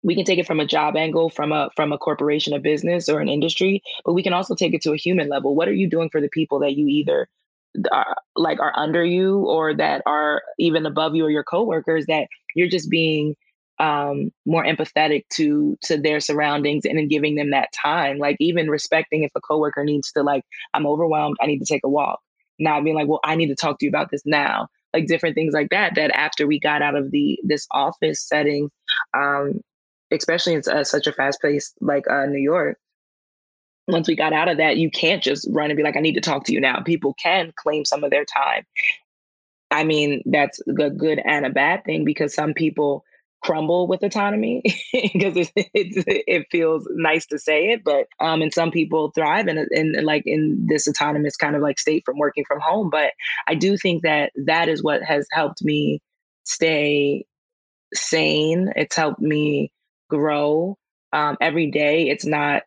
we 0.03 0.17
can 0.17 0.25
take 0.25 0.39
it 0.39 0.47
from 0.47 0.61
a 0.61 0.67
job 0.67 0.97
angle 0.97 1.31
from 1.31 1.53
a 1.53 1.71
from 1.77 1.93
a 1.93 1.99
corporation 1.99 2.53
a 2.53 2.59
business 2.59 3.09
or 3.09 3.21
an 3.21 3.29
industry 3.29 3.81
but 4.05 4.15
we 4.15 4.23
can 4.23 4.33
also 4.33 4.55
take 4.55 4.75
it 4.75 4.83
to 4.83 4.93
a 4.93 4.97
human 4.97 5.29
level 5.29 5.55
what 5.55 5.69
are 5.69 5.73
you 5.73 5.89
doing 5.89 6.11
for 6.11 6.21
the 6.21 6.29
people 6.29 6.59
that 6.59 6.77
you 6.77 6.89
either 6.89 7.29
are, 7.91 8.17
like 8.37 8.61
are 8.61 8.73
under 8.77 9.05
you 9.05 9.39
or 9.41 9.75
that 9.75 10.03
are 10.07 10.43
even 10.59 10.87
above 10.87 11.15
you 11.15 11.25
or 11.25 11.31
your 11.31 11.45
coworkers 11.45 12.07
that 12.07 12.27
you're 12.55 12.69
just 12.69 12.91
being 12.91 13.35
um, 13.79 14.31
more 14.47 14.65
empathetic 14.65 15.25
to 15.31 15.79
to 15.83 15.97
their 15.97 16.21
surroundings 16.21 16.85
and 16.85 16.99
in 16.99 17.09
giving 17.09 17.35
them 17.35 17.51
that 17.51 17.73
time. 17.73 18.19
Like 18.19 18.37
even 18.41 18.71
respecting 18.71 19.23
if 19.23 19.33
a 19.35 19.41
coworker 19.41 19.85
needs 19.85 20.13
to 20.13 20.23
like, 20.23 20.45
I'm 20.75 20.87
overwhelmed, 20.87 21.37
I 21.41 21.47
need 21.47 21.59
to 21.59 21.67
take 21.67 21.85
a 21.85 21.89
walk. 21.89 22.21
Not 22.59 22.85
being 22.85 22.97
like, 22.97 23.09
well, 23.09 23.21
I 23.25 23.35
need 23.35 23.49
to 23.49 23.57
talk 23.57 23.79
to 23.79 23.85
you 23.85 23.91
about 23.91 24.11
this 24.11 24.23
now. 24.25 24.69
Like 24.93 25.07
different 25.07 25.35
things 25.35 25.55
like 25.55 25.71
that. 25.71 25.95
That 25.95 26.11
after 26.13 26.47
we 26.47 26.61
got 26.61 26.83
out 26.83 26.95
of 26.95 27.11
the 27.11 27.39
this 27.43 27.67
office 27.71 28.23
setting, 28.23 28.71
um, 29.15 29.61
especially 30.11 30.55
in 30.55 30.63
uh, 30.71 30.85
such 30.85 31.07
a 31.07 31.13
fast 31.13 31.41
place 31.41 31.73
like 31.81 32.09
uh, 32.09 32.27
New 32.27 32.39
York, 32.41 32.79
once 33.89 34.07
we 34.07 34.15
got 34.15 34.33
out 34.33 34.49
of 34.49 34.59
that, 34.59 34.77
you 34.77 34.91
can't 34.91 35.23
just 35.23 35.49
run 35.51 35.71
and 35.71 35.77
be 35.77 35.83
like, 35.83 35.97
I 35.97 36.01
need 36.01 36.15
to 36.15 36.21
talk 36.21 36.45
to 36.45 36.53
you 36.53 36.61
now. 36.61 36.81
People 36.81 37.15
can 37.15 37.53
claim 37.57 37.85
some 37.85 38.05
of 38.05 38.11
their 38.11 38.25
time. 38.25 38.65
I 39.71 39.85
mean, 39.85 40.23
that's 40.27 40.61
a 40.69 40.91
good 40.91 41.21
and 41.25 41.47
a 41.47 41.51
bad 41.51 41.85
thing 41.85 42.05
because 42.05 42.35
some 42.35 42.53
people 42.53 43.05
crumble 43.43 43.87
with 43.87 44.03
autonomy 44.03 44.63
because 44.93 45.37
it, 45.37 45.53
it, 45.75 46.25
it, 46.27 46.47
feels 46.51 46.87
nice 46.93 47.27
to 47.27 47.39
say 47.39 47.71
it, 47.71 47.83
but 47.85 48.07
um, 48.21 48.43
and 48.43 48.53
some 48.53 48.71
people 48.71 49.11
thrive 49.15 49.49
in, 49.49 49.67
in 49.71 49.95
like 50.05 50.23
in 50.27 50.67
this 50.69 50.87
autonomous 50.87 51.37
kind 51.37 51.57
of 51.57 51.63
like 51.63 51.79
state 51.79 52.05
from 52.05 52.19
working 52.19 52.45
from 52.47 52.61
home. 52.61 52.89
But 52.91 53.13
I 53.49 53.55
do 53.55 53.77
think 53.77 54.03
that 54.03 54.33
that 54.47 54.69
is 54.69 54.83
what 54.83 55.03
has 55.03 55.27
helped 55.33 55.63
me 55.63 56.01
stay 56.45 57.27
sane. 57.95 58.73
It's 58.77 58.97
helped 58.97 59.21
me 59.21 59.73
grow 60.09 60.79
um, 61.13 61.37
every 61.41 61.71
day. 61.71 62.09
It's 62.09 62.27
not 62.27 62.63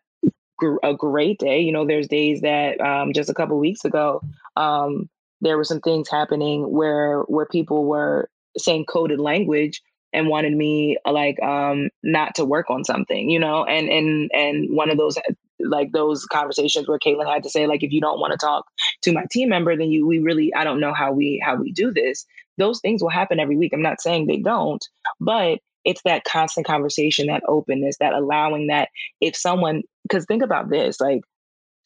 gr- 0.58 0.76
a 0.82 0.94
great 0.94 1.38
day. 1.38 1.60
You 1.60 1.72
know, 1.72 1.86
there's 1.86 2.08
days 2.08 2.42
that 2.42 2.80
um, 2.80 3.12
just 3.12 3.30
a 3.30 3.34
couple 3.34 3.58
weeks 3.58 3.84
ago, 3.84 4.20
um, 4.56 5.08
there 5.40 5.56
were 5.56 5.64
some 5.64 5.80
things 5.80 6.08
happening 6.08 6.70
where 6.70 7.20
where 7.22 7.46
people 7.46 7.84
were 7.84 8.28
saying 8.58 8.86
coded 8.86 9.20
language 9.20 9.82
and 10.12 10.28
wanted 10.28 10.54
me 10.54 10.96
like 11.10 11.40
um 11.42 11.88
not 12.02 12.34
to 12.36 12.44
work 12.44 12.70
on 12.70 12.84
something 12.84 13.30
you 13.30 13.38
know? 13.38 13.64
And 13.64 13.88
and 13.88 14.30
and 14.32 14.74
one 14.74 14.90
of 14.90 14.98
those 14.98 15.18
like 15.60 15.92
those 15.92 16.26
conversations 16.26 16.86
where 16.88 16.98
Caitlin 16.98 17.32
had 17.32 17.42
to 17.44 17.50
say 17.50 17.66
like 17.66 17.82
if 17.82 17.92
you 17.92 18.00
don't 18.00 18.20
want 18.20 18.32
to 18.32 18.38
talk 18.38 18.66
to 19.02 19.12
my 19.12 19.24
team 19.30 19.48
member 19.48 19.76
then 19.76 19.90
you 19.90 20.06
we 20.06 20.18
really 20.18 20.52
I 20.54 20.64
don't 20.64 20.80
know 20.80 20.92
how 20.94 21.12
we 21.12 21.42
how 21.44 21.56
we 21.56 21.72
do 21.72 21.92
this. 21.92 22.26
Those 22.58 22.80
things 22.80 23.02
will 23.02 23.10
happen 23.10 23.38
every 23.38 23.56
week. 23.56 23.72
I'm 23.74 23.82
not 23.82 24.00
saying 24.00 24.26
they 24.26 24.38
don't 24.38 24.84
but 25.20 25.58
it's 25.86 26.02
that 26.04 26.24
constant 26.24 26.66
conversation 26.66 27.28
that 27.28 27.42
openness 27.48 27.96
that 28.00 28.12
allowing 28.12 28.66
that 28.66 28.88
if 29.20 29.36
someone 29.36 29.82
because 30.02 30.26
think 30.26 30.42
about 30.42 30.68
this 30.68 31.00
like 31.00 31.22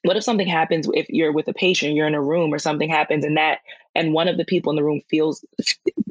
what 0.03 0.17
if 0.17 0.25
something 0.25 0.49
happens 0.49 0.89
if 0.95 1.07
you're 1.11 1.33
with 1.33 1.47
a 1.49 1.53
patient 1.53 1.95
you're 1.95 2.07
in 2.07 2.15
a 2.15 2.23
room 2.23 2.53
or 2.53 2.59
something 2.59 2.89
happens 2.89 3.25
and 3.25 3.37
that 3.37 3.59
and 3.95 4.13
one 4.13 4.29
of 4.29 4.37
the 4.37 4.45
people 4.45 4.71
in 4.71 4.77
the 4.77 4.85
room 4.85 5.03
feels 5.09 5.45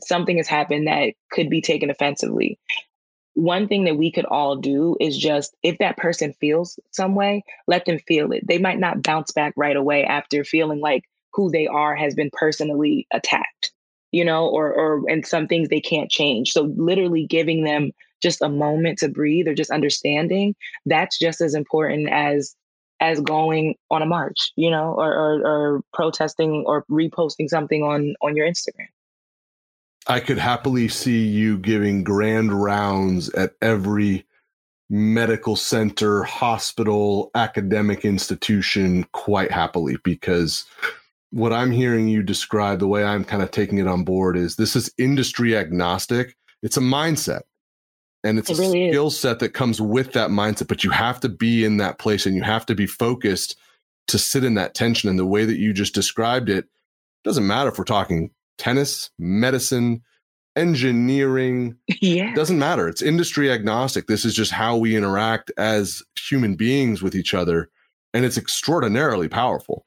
something 0.03 0.37
has 0.37 0.47
happened 0.47 0.87
that 0.87 1.13
could 1.31 1.49
be 1.49 1.61
taken 1.61 1.89
offensively. 1.89 2.59
One 3.35 3.67
thing 3.67 3.85
that 3.85 3.97
we 3.97 4.11
could 4.11 4.25
all 4.25 4.57
do 4.57 4.97
is 4.99 5.17
just 5.17 5.55
if 5.63 5.77
that 5.77 5.97
person 5.97 6.33
feels 6.41 6.79
some 6.91 7.15
way 7.15 7.43
let 7.67 7.85
them 7.85 7.99
feel 7.99 8.31
it. 8.31 8.45
They 8.47 8.57
might 8.57 8.79
not 8.79 9.03
bounce 9.03 9.31
back 9.31 9.53
right 9.55 9.75
away 9.75 10.03
after 10.03 10.43
feeling 10.43 10.81
like 10.81 11.03
who 11.33 11.49
they 11.51 11.67
are 11.67 11.95
has 11.95 12.15
been 12.15 12.31
personally 12.33 13.07
attacked 13.11 13.71
you 14.11 14.25
know 14.25 14.47
or 14.47 14.73
or 14.73 15.03
and 15.09 15.25
some 15.25 15.47
things 15.47 15.69
they 15.69 15.81
can't 15.81 16.09
change. 16.09 16.51
So 16.51 16.73
literally 16.75 17.25
giving 17.25 17.63
them 17.63 17.91
just 18.21 18.41
a 18.41 18.49
moment 18.49 18.99
to 18.99 19.07
breathe 19.07 19.47
or 19.47 19.53
just 19.53 19.71
understanding 19.71 20.55
that's 20.85 21.17
just 21.17 21.41
as 21.41 21.53
important 21.53 22.09
as 22.09 22.55
as 22.99 23.21
going 23.21 23.75
on 23.89 24.01
a 24.01 24.05
march, 24.05 24.51
you 24.55 24.69
know, 24.69 24.93
or, 24.97 25.13
or, 25.13 25.47
or 25.47 25.81
protesting 25.93 26.63
or 26.65 26.85
reposting 26.91 27.47
something 27.47 27.83
on 27.83 28.15
on 28.21 28.35
your 28.35 28.47
Instagram. 28.47 28.88
I 30.07 30.19
could 30.19 30.38
happily 30.38 30.88
see 30.88 31.25
you 31.25 31.57
giving 31.57 32.03
grand 32.03 32.51
rounds 32.51 33.29
at 33.29 33.53
every 33.62 34.25
medical 34.89 35.55
center, 35.55 36.23
hospital, 36.23 37.29
academic 37.35 38.05
institution 38.05 39.05
quite 39.12 39.51
happily 39.51 39.97
because 40.03 40.65
what 41.31 41.53
I'm 41.53 41.69
hearing 41.69 42.07
you 42.07 42.23
describe, 42.23 42.79
the 42.79 42.88
way 42.88 43.03
I'm 43.03 43.23
kind 43.23 43.43
of 43.43 43.51
taking 43.51 43.77
it 43.77 43.88
on 43.88 44.03
board 44.03 44.35
is 44.35 44.55
this 44.55 44.75
is 44.75 44.91
industry 44.97 45.55
agnostic. 45.55 46.35
It's 46.63 46.77
a 46.77 46.81
mindset 46.81 47.41
and 48.23 48.38
it's 48.38 48.49
it 48.49 48.58
a 48.58 48.62
really 48.62 48.89
skill 48.91 49.10
set 49.10 49.39
that 49.39 49.53
comes 49.53 49.79
with 49.79 50.13
that 50.13 50.29
mindset 50.29 50.67
but 50.67 50.84
you 50.84 50.89
have 50.89 51.19
to 51.19 51.29
be 51.29 51.63
in 51.63 51.77
that 51.77 51.99
place 51.99 52.25
and 52.25 52.36
you 52.36 52.43
have 52.43 52.65
to 52.65 52.75
be 52.75 52.86
focused 52.86 53.55
to 54.10 54.17
sit 54.17 54.43
in 54.43 54.55
that 54.55 54.73
tension. 54.73 55.10
And 55.10 55.17
the 55.17 55.25
way 55.25 55.45
that 55.45 55.58
you 55.58 55.71
just 55.71 55.93
described 55.95 56.49
it 56.49 56.65
doesn't 57.23 57.47
matter 57.47 57.69
if 57.69 57.77
we're 57.77 57.86
talking 57.86 58.32
tennis 58.58 59.10
medicine 59.17 60.01
engineering 60.55 61.77
yeah. 62.01 62.34
doesn't 62.34 62.60
matter. 62.60 62.88
It's 62.88 63.01
industry 63.01 63.51
agnostic. 63.51 64.08
This 64.08 64.25
is 64.25 64.34
just 64.34 64.51
how 64.51 64.75
we 64.75 64.97
interact 64.97 65.51
as 65.58 66.03
human 66.17 66.55
beings 66.55 67.01
with 67.01 67.15
each 67.15 67.34
other 67.34 67.69
and 68.13 68.25
it's 68.25 68.38
extraordinarily 68.38 69.29
powerful. 69.29 69.86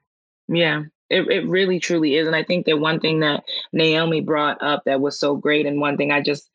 Yeah. 0.49 0.85
It, 1.11 1.29
it 1.29 1.47
really 1.47 1.79
truly 1.81 2.15
is. 2.15 2.27
And 2.27 2.37
i 2.37 2.43
think 2.43 2.65
that 2.67 2.79
one 2.79 3.01
thing 3.01 3.21
that 3.21 3.43
naomi 3.73 4.21
brought 4.21 4.63
up 4.63 4.85
that 4.87 5.01
was 5.01 5.19
so 5.19 5.37
great 5.37 5.67
and 5.67 5.81
one 5.81 5.97
thing 5.99 6.11
i 6.11 6.23
just 6.23 6.49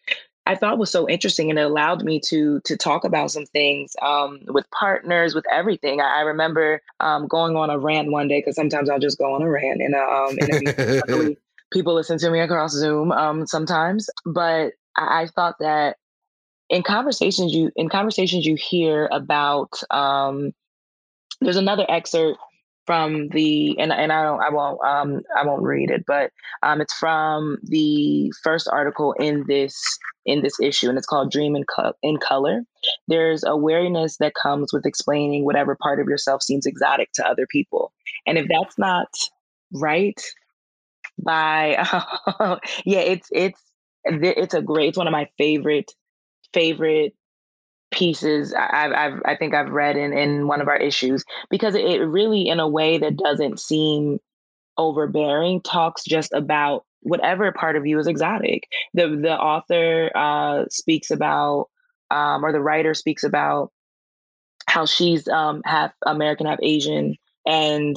I 0.48 0.56
thought 0.56 0.78
was 0.78 0.90
so 0.90 1.10
interesting, 1.10 1.50
and 1.50 1.60
it 1.60 1.64
allowed 1.64 2.04
me 2.06 2.22
to 2.22 2.62
to 2.62 2.78
talk 2.78 3.04
about 3.04 3.32
some 3.32 3.46
things 3.46 3.96
um, 4.02 4.40
with 4.48 4.66
partners, 4.72 5.36
with 5.36 5.46
everything. 5.52 6.00
I, 6.00 6.20
I 6.20 6.22
remember 6.22 6.82
um, 7.02 7.28
going 7.28 7.58
on 7.58 7.70
a 7.70 7.78
rant 7.78 8.12
one 8.12 8.30
day 8.30 8.40
because 8.40 8.56
sometimes 8.56 8.90
I'll 8.90 8.98
just 8.98 9.18
go 9.18 9.34
on 9.36 9.42
a 9.42 9.50
rant, 9.50 9.82
and 9.82 9.94
um, 9.94 11.36
people 11.74 11.94
listen 11.94 12.18
to 12.20 12.32
me 12.32 12.40
across 12.40 12.72
Zoom 12.72 13.12
um, 13.12 13.46
sometimes. 13.46 14.10
But 14.26 14.72
I, 14.96 15.24
I, 15.24 15.28
thought 15.36 15.56
that 15.60 15.98
in 16.70 16.82
conversations 16.82 17.54
you 17.54 17.70
in 17.76 17.90
conversations 17.90 18.46
you 18.46 18.56
hear 18.56 19.10
about. 19.12 19.74
Um, 19.92 20.54
there's 21.42 21.58
another 21.58 21.86
excerpt 21.88 22.40
from 22.88 23.28
the 23.30 23.78
and 23.78 23.92
and 23.92 24.12
I 24.12 24.24
don't 24.24 24.42
I 24.42 24.50
won't 24.50 24.82
um 24.84 25.22
I 25.38 25.46
won't 25.46 25.62
read 25.62 25.92
it, 25.92 26.06
but 26.08 26.32
um 26.64 26.82
it's 26.82 26.94
from 26.94 27.58
the 27.64 28.32
first 28.44 28.68
article 28.72 29.14
in 29.20 29.44
this 29.46 30.00
in 30.28 30.44
this 30.44 30.60
issue, 30.62 30.90
and 30.90 30.98
it's 30.98 31.08
called 31.08 31.32
Dream 31.32 31.56
in, 31.56 31.64
Co- 31.64 31.94
in 32.04 32.18
Color. 32.18 32.62
There's 33.08 33.44
awareness 33.44 34.18
that 34.18 34.34
comes 34.36 34.72
with 34.72 34.86
explaining 34.86 35.46
whatever 35.46 35.76
part 35.82 36.00
of 36.00 36.08
yourself 36.08 36.44
seems 36.44 36.66
exotic 36.68 37.10
to 37.14 37.26
other 37.26 37.48
people, 37.50 37.92
and 38.28 38.38
if 38.38 38.46
that's 38.48 38.78
not 38.78 39.08
right, 39.74 40.22
by 41.18 41.78
yeah, 42.86 43.00
it's 43.00 43.30
it's 43.32 43.62
it's 44.04 44.54
a 44.54 44.62
great. 44.62 44.90
It's 44.90 44.98
one 44.98 45.08
of 45.08 45.14
my 45.14 45.30
favorite 45.38 45.92
favorite 46.54 47.14
pieces 47.92 48.54
I've, 48.54 48.92
I've 48.92 49.22
I 49.26 49.36
think 49.38 49.54
I've 49.54 49.70
read 49.70 49.96
in 49.96 50.12
in 50.12 50.48
one 50.48 50.60
of 50.60 50.68
our 50.68 50.78
issues 50.78 51.24
because 51.50 51.74
it 51.74 52.00
really 52.00 52.48
in 52.50 52.60
a 52.60 52.68
way 52.68 52.98
that 52.98 53.16
doesn't 53.16 53.60
seem 53.60 54.20
overbearing 54.78 55.62
talks 55.62 56.04
just 56.04 56.34
about 56.34 56.84
whatever 57.08 57.52
part 57.52 57.76
of 57.76 57.86
you 57.86 57.98
is 58.00 58.08
exotic. 58.08 58.68
The 58.94 59.08
the 59.08 59.38
author 59.38 60.12
uh, 60.16 60.66
speaks 60.70 61.10
about 61.10 61.68
um, 62.12 62.46
or 62.46 62.52
the 62.52 62.62
writer 62.62 62.94
speaks 62.94 63.24
about 63.24 63.72
how 64.68 64.86
she's 64.86 65.28
um, 65.28 65.62
half 65.66 65.92
American, 66.06 66.46
half 66.46 66.60
Asian, 66.62 67.16
and 67.46 67.96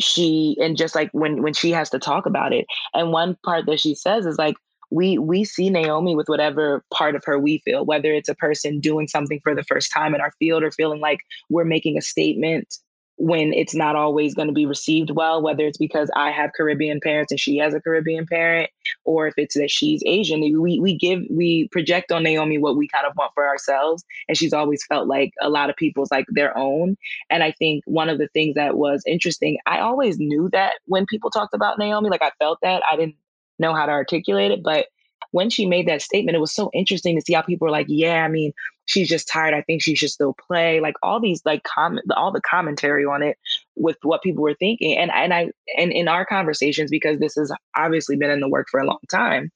she 0.00 0.56
and 0.60 0.76
just 0.76 0.94
like 0.94 1.10
when 1.12 1.42
when 1.42 1.54
she 1.54 1.70
has 1.70 1.90
to 1.90 1.98
talk 1.98 2.26
about 2.26 2.52
it, 2.52 2.66
and 2.94 3.12
one 3.12 3.36
part 3.44 3.66
that 3.66 3.80
she 3.80 3.94
says 3.94 4.26
is 4.26 4.38
like 4.38 4.56
we 4.90 5.18
we 5.18 5.44
see 5.44 5.70
Naomi 5.70 6.14
with 6.14 6.28
whatever 6.28 6.84
part 6.92 7.16
of 7.16 7.24
her 7.24 7.38
we 7.38 7.58
feel, 7.64 7.86
whether 7.86 8.12
it's 8.12 8.28
a 8.28 8.34
person 8.34 8.80
doing 8.80 9.08
something 9.08 9.40
for 9.42 9.54
the 9.54 9.64
first 9.64 9.90
time 9.92 10.14
in 10.14 10.20
our 10.20 10.32
field 10.38 10.62
or 10.62 10.70
feeling 10.70 11.00
like 11.00 11.20
we're 11.48 11.64
making 11.64 11.96
a 11.96 12.02
statement 12.02 12.78
when 13.22 13.52
it's 13.52 13.72
not 13.72 13.94
always 13.94 14.34
going 14.34 14.48
to 14.48 14.52
be 14.52 14.66
received 14.66 15.12
well, 15.12 15.40
whether 15.40 15.64
it's 15.64 15.78
because 15.78 16.10
I 16.16 16.32
have 16.32 16.50
Caribbean 16.56 16.98
parents 17.00 17.30
and 17.30 17.38
she 17.38 17.56
has 17.58 17.72
a 17.72 17.80
Caribbean 17.80 18.26
parent, 18.26 18.68
or 19.04 19.28
if 19.28 19.34
it's 19.36 19.54
that 19.54 19.70
she's 19.70 20.02
Asian. 20.04 20.40
We 20.60 20.80
we 20.80 20.98
give 20.98 21.20
we 21.30 21.68
project 21.70 22.10
on 22.10 22.24
Naomi 22.24 22.58
what 22.58 22.76
we 22.76 22.88
kind 22.88 23.06
of 23.06 23.12
want 23.16 23.30
for 23.34 23.46
ourselves, 23.46 24.02
and 24.26 24.36
she's 24.36 24.52
always 24.52 24.84
felt 24.84 25.06
like 25.06 25.30
a 25.40 25.48
lot 25.48 25.70
of 25.70 25.76
people's 25.76 26.10
like 26.10 26.26
their 26.30 26.58
own. 26.58 26.96
And 27.30 27.44
I 27.44 27.52
think 27.52 27.84
one 27.86 28.08
of 28.08 28.18
the 28.18 28.26
things 28.34 28.56
that 28.56 28.76
was 28.76 29.04
interesting, 29.06 29.58
I 29.66 29.78
always 29.78 30.18
knew 30.18 30.48
that 30.50 30.74
when 30.86 31.06
people 31.06 31.30
talked 31.30 31.54
about 31.54 31.78
Naomi, 31.78 32.10
like 32.10 32.22
I 32.22 32.32
felt 32.40 32.58
that 32.62 32.82
I 32.90 32.96
didn't 32.96 33.14
know 33.60 33.72
how 33.72 33.86
to 33.86 33.92
articulate 33.92 34.50
it. 34.50 34.64
But 34.64 34.86
when 35.32 35.50
she 35.50 35.66
made 35.66 35.88
that 35.88 36.02
statement, 36.02 36.36
it 36.36 36.40
was 36.40 36.54
so 36.54 36.70
interesting 36.72 37.16
to 37.16 37.22
see 37.22 37.32
how 37.32 37.42
people 37.42 37.66
were 37.66 37.72
like, 37.72 37.86
yeah, 37.88 38.24
I 38.24 38.28
mean, 38.28 38.52
she's 38.84 39.08
just 39.08 39.28
tired. 39.28 39.54
I 39.54 39.62
think 39.62 39.82
she 39.82 39.96
should 39.96 40.10
still 40.10 40.34
play. 40.34 40.80
Like 40.80 40.94
all 41.02 41.20
these 41.20 41.42
like 41.44 41.64
comment 41.64 42.06
all 42.16 42.32
the 42.32 42.40
commentary 42.40 43.04
on 43.04 43.22
it 43.22 43.38
with 43.74 43.96
what 44.02 44.22
people 44.22 44.42
were 44.42 44.54
thinking. 44.54 44.96
And 44.96 45.10
and 45.10 45.34
I 45.34 45.50
and 45.76 45.92
in 45.92 46.06
our 46.06 46.24
conversations, 46.24 46.90
because 46.90 47.18
this 47.18 47.34
has 47.34 47.52
obviously 47.76 48.16
been 48.16 48.30
in 48.30 48.40
the 48.40 48.48
work 48.48 48.68
for 48.70 48.80
a 48.80 48.86
long 48.86 49.00
time, 49.10 49.50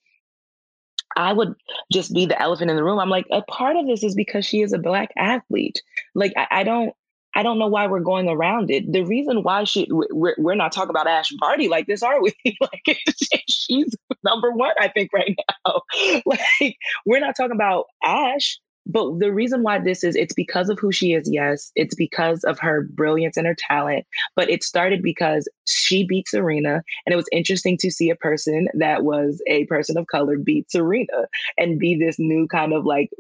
I 1.17 1.33
would 1.33 1.55
just 1.93 2.13
be 2.13 2.27
the 2.27 2.41
elephant 2.41 2.71
in 2.71 2.77
the 2.77 2.85
room. 2.85 2.99
I'm 2.99 3.11
like, 3.11 3.27
a 3.31 3.43
part 3.43 3.77
of 3.77 3.87
this 3.87 4.03
is 4.03 4.15
because 4.15 4.45
she 4.45 4.63
is 4.63 4.73
a 4.73 4.79
black 4.79 5.11
athlete. 5.17 5.83
Like 6.15 6.33
I, 6.37 6.47
I 6.51 6.63
don't 6.65 6.95
I 7.37 7.43
don't 7.43 7.59
know 7.59 7.67
why 7.67 7.87
we're 7.87 8.01
going 8.01 8.29
around 8.29 8.71
it. 8.71 8.91
The 8.91 9.05
reason 9.05 9.43
why 9.43 9.65
she 9.65 9.87
we're, 9.91 10.35
we're 10.39 10.55
not 10.55 10.73
talking 10.73 10.91
about 10.91 11.07
Ash 11.07 11.31
Barty 11.39 11.69
like 11.69 11.87
this, 11.87 12.03
are 12.03 12.21
we? 12.23 12.33
like 12.61 12.99
she's 13.49 13.95
number 14.25 14.51
one, 14.51 14.73
I 14.81 14.89
think, 14.89 15.13
right 15.13 15.37
now. 15.67 15.83
like 16.27 16.79
we're 17.05 17.21
not 17.21 17.37
talking 17.37 17.55
about 17.55 17.85
Ash. 18.03 18.59
But 18.89 19.19
the 19.19 19.33
reason 19.33 19.65
why 19.65 19.81
this 19.81 20.05
is, 20.05 20.15
it's 20.15 20.33
because 20.33 20.69
of 20.69 20.79
who 20.79 20.93
she 20.93 21.13
is, 21.13 21.29
yes. 21.31 21.73
It's 21.75 21.97
because 21.97 22.45
of 22.45 22.59
her 22.61 22.87
brilliance 22.93 23.37
and 23.37 23.45
her 23.47 23.57
talent. 23.59 24.07
But 24.37 24.49
it 24.49 24.63
started 24.63 25.03
because 25.03 25.49
she 25.67 26.07
beat 26.07 26.29
Serena. 26.29 26.83
And 27.05 27.13
it 27.13 27.17
was 27.17 27.29
interesting 27.33 27.77
to 27.79 27.91
see 27.91 28.11
a 28.11 28.17
person 28.17 28.69
that 28.75 29.03
was 29.03 29.43
a 29.49 29.67
person 29.67 29.99
of 29.99 30.07
color 30.07 30.39
beat 30.39 30.71
Serena 30.71 31.27
and 31.59 31.81
be 31.81 31.97
this 31.97 32.17
new 32.21 32.47
kind 32.47 32.73
of 32.73 32.87
like 32.87 33.11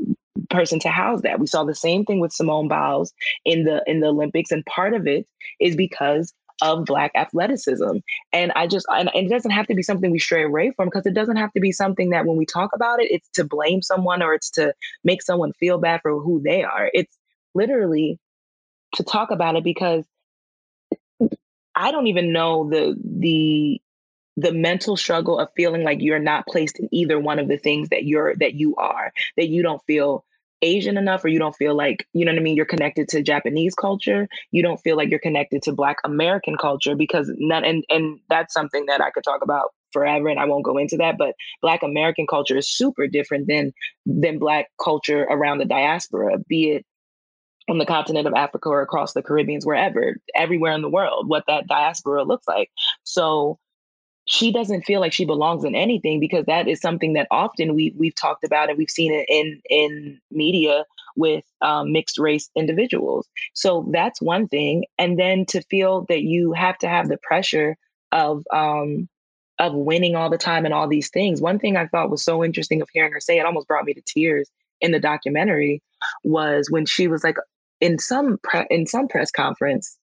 person 0.50 0.78
to 0.80 0.88
house 0.88 1.22
that. 1.22 1.40
We 1.40 1.46
saw 1.46 1.64
the 1.64 1.74
same 1.74 2.04
thing 2.04 2.20
with 2.20 2.32
Simone 2.32 2.68
Biles 2.68 3.12
in 3.44 3.64
the 3.64 3.82
in 3.86 4.00
the 4.00 4.08
Olympics, 4.08 4.50
and 4.50 4.64
part 4.66 4.94
of 4.94 5.06
it 5.06 5.26
is 5.60 5.76
because 5.76 6.32
of 6.62 6.84
black 6.84 7.12
athleticism. 7.14 7.98
And 8.32 8.52
I 8.52 8.66
just 8.66 8.86
and 8.88 9.10
it 9.14 9.28
doesn't 9.28 9.50
have 9.50 9.66
to 9.66 9.74
be 9.74 9.82
something 9.82 10.10
we 10.10 10.18
stray 10.18 10.44
away 10.44 10.72
from 10.74 10.88
because 10.88 11.06
it 11.06 11.14
doesn't 11.14 11.36
have 11.36 11.52
to 11.52 11.60
be 11.60 11.72
something 11.72 12.10
that 12.10 12.26
when 12.26 12.36
we 12.36 12.46
talk 12.46 12.70
about 12.74 13.00
it, 13.00 13.10
it's 13.10 13.28
to 13.34 13.44
blame 13.44 13.82
someone 13.82 14.22
or 14.22 14.34
it's 14.34 14.50
to 14.52 14.74
make 15.04 15.22
someone 15.22 15.52
feel 15.54 15.78
bad 15.78 16.00
for 16.02 16.20
who 16.20 16.40
they 16.42 16.62
are. 16.62 16.90
It's 16.92 17.16
literally 17.54 18.18
to 18.94 19.04
talk 19.04 19.30
about 19.30 19.56
it 19.56 19.64
because 19.64 20.04
I 21.74 21.90
don't 21.90 22.06
even 22.06 22.32
know 22.32 22.68
the 22.68 22.96
the 23.04 23.80
the 24.36 24.52
mental 24.52 24.96
struggle 24.96 25.38
of 25.38 25.48
feeling 25.56 25.82
like 25.82 26.00
you're 26.00 26.18
not 26.18 26.46
placed 26.46 26.78
in 26.78 26.88
either 26.92 27.18
one 27.18 27.38
of 27.38 27.48
the 27.48 27.56
things 27.56 27.88
that 27.88 28.04
you're 28.04 28.34
that 28.36 28.54
you 28.54 28.76
are 28.76 29.12
that 29.36 29.48
you 29.48 29.62
don't 29.62 29.82
feel 29.86 30.24
Asian 30.62 30.96
enough 30.96 31.24
or 31.24 31.28
you 31.28 31.38
don't 31.38 31.54
feel 31.56 31.74
like, 31.74 32.06
you 32.12 32.24
know 32.24 32.32
what 32.32 32.40
I 32.40 32.42
mean, 32.42 32.56
you're 32.56 32.64
connected 32.64 33.08
to 33.08 33.22
Japanese 33.22 33.74
culture, 33.74 34.26
you 34.52 34.62
don't 34.62 34.80
feel 34.80 34.96
like 34.96 35.10
you're 35.10 35.18
connected 35.18 35.62
to 35.62 35.72
Black 35.72 35.98
American 36.04 36.56
culture 36.56 36.94
because 36.94 37.30
none 37.36 37.64
and 37.64 37.84
and 37.90 38.18
that's 38.28 38.54
something 38.54 38.86
that 38.86 39.00
I 39.00 39.10
could 39.10 39.24
talk 39.24 39.42
about 39.42 39.72
forever 39.92 40.28
and 40.28 40.40
I 40.40 40.44
won't 40.44 40.64
go 40.64 40.78
into 40.78 40.96
that, 40.98 41.18
but 41.18 41.34
Black 41.62 41.82
American 41.82 42.26
culture 42.26 42.56
is 42.56 42.68
super 42.68 43.06
different 43.06 43.48
than 43.48 43.72
than 44.04 44.38
Black 44.38 44.68
culture 44.82 45.24
around 45.24 45.58
the 45.58 45.64
diaspora, 45.64 46.38
be 46.48 46.70
it 46.70 46.86
on 47.68 47.78
the 47.78 47.86
continent 47.86 48.26
of 48.26 48.34
Africa 48.34 48.68
or 48.68 48.80
across 48.80 49.12
the 49.12 49.22
Caribbeans, 49.22 49.66
wherever, 49.66 50.16
everywhere 50.36 50.72
in 50.72 50.82
the 50.82 50.88
world, 50.88 51.28
what 51.28 51.44
that 51.48 51.66
diaspora 51.66 52.22
looks 52.22 52.46
like. 52.46 52.70
So 53.02 53.58
she 54.26 54.52
doesn't 54.52 54.82
feel 54.82 55.00
like 55.00 55.12
she 55.12 55.24
belongs 55.24 55.64
in 55.64 55.74
anything 55.74 56.20
because 56.20 56.44
that 56.46 56.68
is 56.68 56.80
something 56.80 57.14
that 57.14 57.28
often 57.30 57.74
we 57.74 57.94
we've 57.96 58.14
talked 58.14 58.44
about 58.44 58.68
and 58.68 58.76
we've 58.76 58.90
seen 58.90 59.12
it 59.12 59.26
in 59.28 59.60
in 59.70 60.20
media 60.30 60.84
with 61.16 61.44
um, 61.62 61.92
mixed 61.92 62.18
race 62.18 62.50
individuals. 62.54 63.26
So 63.54 63.88
that's 63.92 64.20
one 64.20 64.48
thing, 64.48 64.84
and 64.98 65.18
then 65.18 65.46
to 65.46 65.62
feel 65.62 66.04
that 66.08 66.22
you 66.22 66.52
have 66.52 66.76
to 66.78 66.88
have 66.88 67.08
the 67.08 67.18
pressure 67.22 67.76
of 68.12 68.44
um, 68.52 69.08
of 69.58 69.72
winning 69.74 70.16
all 70.16 70.28
the 70.28 70.38
time 70.38 70.64
and 70.64 70.74
all 70.74 70.88
these 70.88 71.08
things. 71.08 71.40
One 71.40 71.58
thing 71.58 71.76
I 71.76 71.86
thought 71.86 72.10
was 72.10 72.24
so 72.24 72.44
interesting 72.44 72.82
of 72.82 72.88
hearing 72.92 73.12
her 73.12 73.20
say 73.20 73.38
it 73.38 73.46
almost 73.46 73.68
brought 73.68 73.84
me 73.84 73.94
to 73.94 74.02
tears 74.02 74.50
in 74.80 74.90
the 74.90 75.00
documentary 75.00 75.82
was 76.24 76.68
when 76.70 76.84
she 76.84 77.08
was 77.08 77.24
like 77.24 77.36
in 77.80 77.98
some 77.98 78.38
pre- 78.42 78.66
in 78.70 78.86
some 78.86 79.06
press 79.06 79.30
conference. 79.30 79.96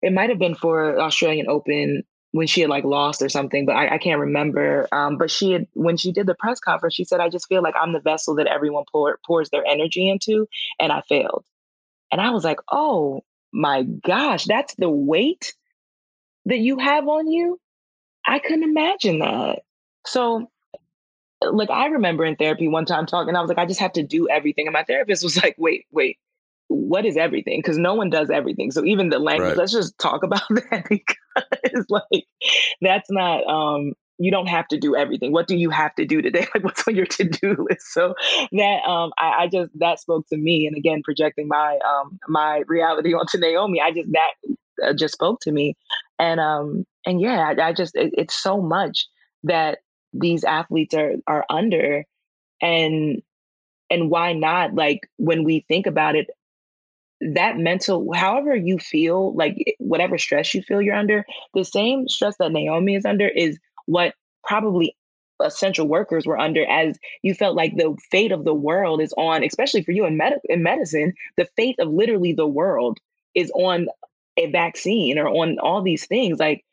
It 0.00 0.12
might 0.12 0.30
have 0.30 0.38
been 0.38 0.54
for 0.54 0.98
Australian 1.00 1.48
Open 1.48 2.02
when 2.32 2.46
she 2.46 2.62
had 2.62 2.70
like 2.70 2.84
lost 2.84 3.22
or 3.22 3.28
something, 3.28 3.66
but 3.66 3.76
I, 3.76 3.94
I 3.94 3.98
can't 3.98 4.20
remember. 4.20 4.88
Um, 4.90 5.16
but 5.18 5.30
she 5.30 5.52
had 5.52 5.66
when 5.74 5.96
she 5.96 6.12
did 6.12 6.26
the 6.26 6.34
press 6.34 6.60
conference, 6.60 6.94
she 6.94 7.04
said, 7.04 7.20
"I 7.20 7.28
just 7.28 7.46
feel 7.46 7.62
like 7.62 7.74
I'm 7.80 7.92
the 7.92 8.00
vessel 8.00 8.34
that 8.36 8.46
everyone 8.46 8.84
pour, 8.90 9.18
pours 9.26 9.50
their 9.50 9.64
energy 9.66 10.08
into, 10.08 10.48
and 10.80 10.92
I 10.92 11.02
failed." 11.08 11.44
And 12.10 12.20
I 12.20 12.30
was 12.30 12.44
like, 12.44 12.58
"Oh 12.70 13.22
my 13.52 13.84
gosh, 13.84 14.46
that's 14.46 14.74
the 14.76 14.90
weight 14.90 15.54
that 16.46 16.58
you 16.58 16.78
have 16.78 17.06
on 17.08 17.28
you." 17.28 17.60
I 18.26 18.38
couldn't 18.38 18.64
imagine 18.64 19.20
that. 19.20 19.60
So, 20.06 20.50
like, 21.42 21.70
I 21.70 21.86
remember 21.86 22.24
in 22.24 22.36
therapy 22.36 22.68
one 22.68 22.86
time 22.86 23.06
talking, 23.06 23.36
I 23.36 23.40
was 23.40 23.48
like, 23.48 23.58
"I 23.58 23.66
just 23.66 23.80
have 23.80 23.92
to 23.94 24.02
do 24.02 24.28
everything," 24.28 24.66
and 24.66 24.74
my 24.74 24.84
therapist 24.84 25.24
was 25.24 25.42
like, 25.42 25.56
"Wait, 25.58 25.86
wait." 25.92 26.18
What 26.72 27.04
is 27.04 27.16
everything? 27.16 27.58
Because 27.58 27.78
no 27.78 27.94
one 27.94 28.10
does 28.10 28.30
everything. 28.30 28.70
So 28.70 28.84
even 28.84 29.10
the 29.10 29.18
language, 29.18 29.50
right. 29.50 29.58
let's 29.58 29.72
just 29.72 29.98
talk 29.98 30.22
about 30.22 30.42
that 30.48 30.86
because 30.88 31.86
like 31.88 32.26
that's 32.80 33.10
not 33.10 33.46
um 33.46 33.92
you 34.18 34.30
don't 34.30 34.46
have 34.46 34.68
to 34.68 34.78
do 34.78 34.94
everything. 34.94 35.32
What 35.32 35.48
do 35.48 35.56
you 35.56 35.70
have 35.70 35.94
to 35.96 36.04
do 36.04 36.22
today? 36.22 36.46
Like 36.54 36.64
what's 36.64 36.86
on 36.86 36.94
your 36.94 37.06
to-do 37.06 37.56
list? 37.70 37.92
So 37.92 38.14
that 38.52 38.80
um 38.86 39.12
I, 39.18 39.44
I 39.44 39.48
just 39.48 39.70
that 39.78 40.00
spoke 40.00 40.26
to 40.28 40.36
me. 40.36 40.66
And 40.66 40.76
again, 40.76 41.02
projecting 41.04 41.48
my 41.48 41.78
um 41.78 42.18
my 42.28 42.62
reality 42.66 43.14
onto 43.14 43.38
Naomi, 43.38 43.80
I 43.80 43.92
just 43.92 44.08
that 44.12 44.32
uh, 44.84 44.92
just 44.94 45.14
spoke 45.14 45.40
to 45.42 45.52
me. 45.52 45.76
And 46.18 46.40
um 46.40 46.84
and 47.06 47.20
yeah, 47.20 47.52
I, 47.58 47.68
I 47.68 47.72
just 47.72 47.96
it, 47.96 48.14
it's 48.16 48.34
so 48.34 48.60
much 48.60 49.06
that 49.44 49.78
these 50.12 50.44
athletes 50.44 50.94
are 50.94 51.14
are 51.26 51.44
under 51.48 52.04
and 52.60 53.22
and 53.90 54.10
why 54.10 54.32
not 54.32 54.74
like 54.74 55.00
when 55.18 55.44
we 55.44 55.64
think 55.68 55.86
about 55.86 56.16
it 56.16 56.28
that 57.34 57.56
mental, 57.56 58.12
however 58.14 58.54
you 58.54 58.78
feel, 58.78 59.34
like 59.34 59.56
eh, 59.66 59.72
whatever 59.78 60.18
stress 60.18 60.54
you 60.54 60.62
feel 60.62 60.82
you're 60.82 60.94
under, 60.94 61.24
the 61.54 61.64
same 61.64 62.08
stress 62.08 62.36
that 62.38 62.52
Naomi 62.52 62.96
is 62.96 63.04
under 63.04 63.28
is 63.28 63.58
what 63.86 64.14
probably 64.44 64.96
essential 65.42 65.86
workers 65.86 66.26
were 66.26 66.38
under 66.38 66.64
as 66.64 66.98
you 67.22 67.34
felt 67.34 67.56
like 67.56 67.76
the 67.76 67.96
fate 68.10 68.32
of 68.32 68.44
the 68.44 68.54
world 68.54 69.00
is 69.00 69.12
on, 69.16 69.42
especially 69.44 69.82
for 69.82 69.92
you 69.92 70.04
in, 70.04 70.16
med- 70.16 70.40
in 70.48 70.62
medicine, 70.62 71.14
the 71.36 71.48
fate 71.56 71.76
of 71.78 71.88
literally 71.88 72.32
the 72.32 72.46
world 72.46 72.98
is 73.34 73.50
on 73.54 73.86
a 74.36 74.50
vaccine 74.50 75.18
or 75.18 75.28
on 75.28 75.58
all 75.58 75.82
these 75.82 76.06
things. 76.06 76.38
Like, 76.38 76.64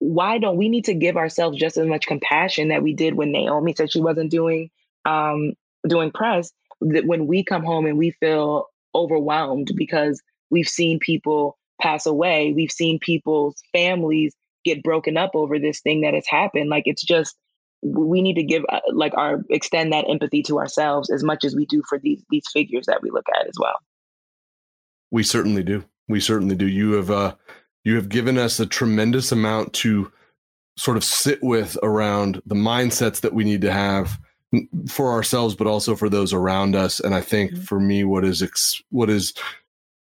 why 0.00 0.38
don't 0.38 0.56
we 0.56 0.68
need 0.68 0.84
to 0.86 0.94
give 0.94 1.16
ourselves 1.16 1.58
just 1.58 1.76
as 1.76 1.86
much 1.86 2.06
compassion 2.06 2.68
that 2.68 2.82
we 2.82 2.94
did 2.94 3.14
when 3.14 3.32
Naomi 3.32 3.74
said 3.74 3.90
she 3.90 4.00
wasn't 4.00 4.30
doing 4.30 4.70
um, 5.04 5.54
doing 5.86 6.12
press? 6.12 6.52
That 6.80 7.06
when 7.06 7.26
we 7.26 7.42
come 7.42 7.64
home 7.64 7.86
and 7.86 7.98
we 7.98 8.12
feel 8.12 8.66
overwhelmed 8.98 9.70
because 9.76 10.20
we've 10.50 10.68
seen 10.68 10.98
people 10.98 11.56
pass 11.80 12.06
away. 12.06 12.52
We've 12.52 12.72
seen 12.72 12.98
people's 12.98 13.62
families 13.72 14.34
get 14.64 14.82
broken 14.82 15.16
up 15.16 15.30
over 15.34 15.58
this 15.58 15.80
thing 15.80 16.02
that 16.02 16.14
has 16.14 16.26
happened. 16.26 16.68
Like 16.68 16.84
it's 16.86 17.04
just 17.04 17.36
we 17.82 18.20
need 18.20 18.34
to 18.34 18.42
give 18.42 18.64
uh, 18.68 18.80
like 18.92 19.14
our 19.16 19.44
extend 19.50 19.92
that 19.92 20.08
empathy 20.08 20.42
to 20.42 20.58
ourselves 20.58 21.10
as 21.10 21.22
much 21.22 21.44
as 21.44 21.54
we 21.54 21.64
do 21.66 21.82
for 21.88 21.98
these 21.98 22.22
these 22.30 22.44
figures 22.52 22.86
that 22.86 23.02
we 23.02 23.10
look 23.10 23.26
at 23.34 23.46
as 23.46 23.54
well. 23.58 23.78
We 25.10 25.22
certainly 25.22 25.62
do. 25.62 25.84
We 26.08 26.20
certainly 26.20 26.56
do. 26.56 26.66
You 26.66 26.92
have 26.92 27.10
uh 27.10 27.34
you 27.84 27.94
have 27.96 28.08
given 28.08 28.36
us 28.36 28.58
a 28.58 28.66
tremendous 28.66 29.30
amount 29.30 29.72
to 29.74 30.12
sort 30.76 30.96
of 30.96 31.04
sit 31.04 31.42
with 31.42 31.76
around 31.82 32.42
the 32.46 32.54
mindsets 32.54 33.20
that 33.20 33.32
we 33.32 33.44
need 33.44 33.62
to 33.62 33.72
have 33.72 34.18
for 34.88 35.12
ourselves, 35.12 35.54
but 35.54 35.66
also 35.66 35.94
for 35.94 36.08
those 36.08 36.32
around 36.32 36.74
us. 36.74 37.00
And 37.00 37.14
I 37.14 37.20
think 37.20 37.56
for 37.56 37.78
me, 37.78 38.04
what 38.04 38.24
is 38.24 38.42
ex- 38.42 38.82
what 38.90 39.10
is 39.10 39.34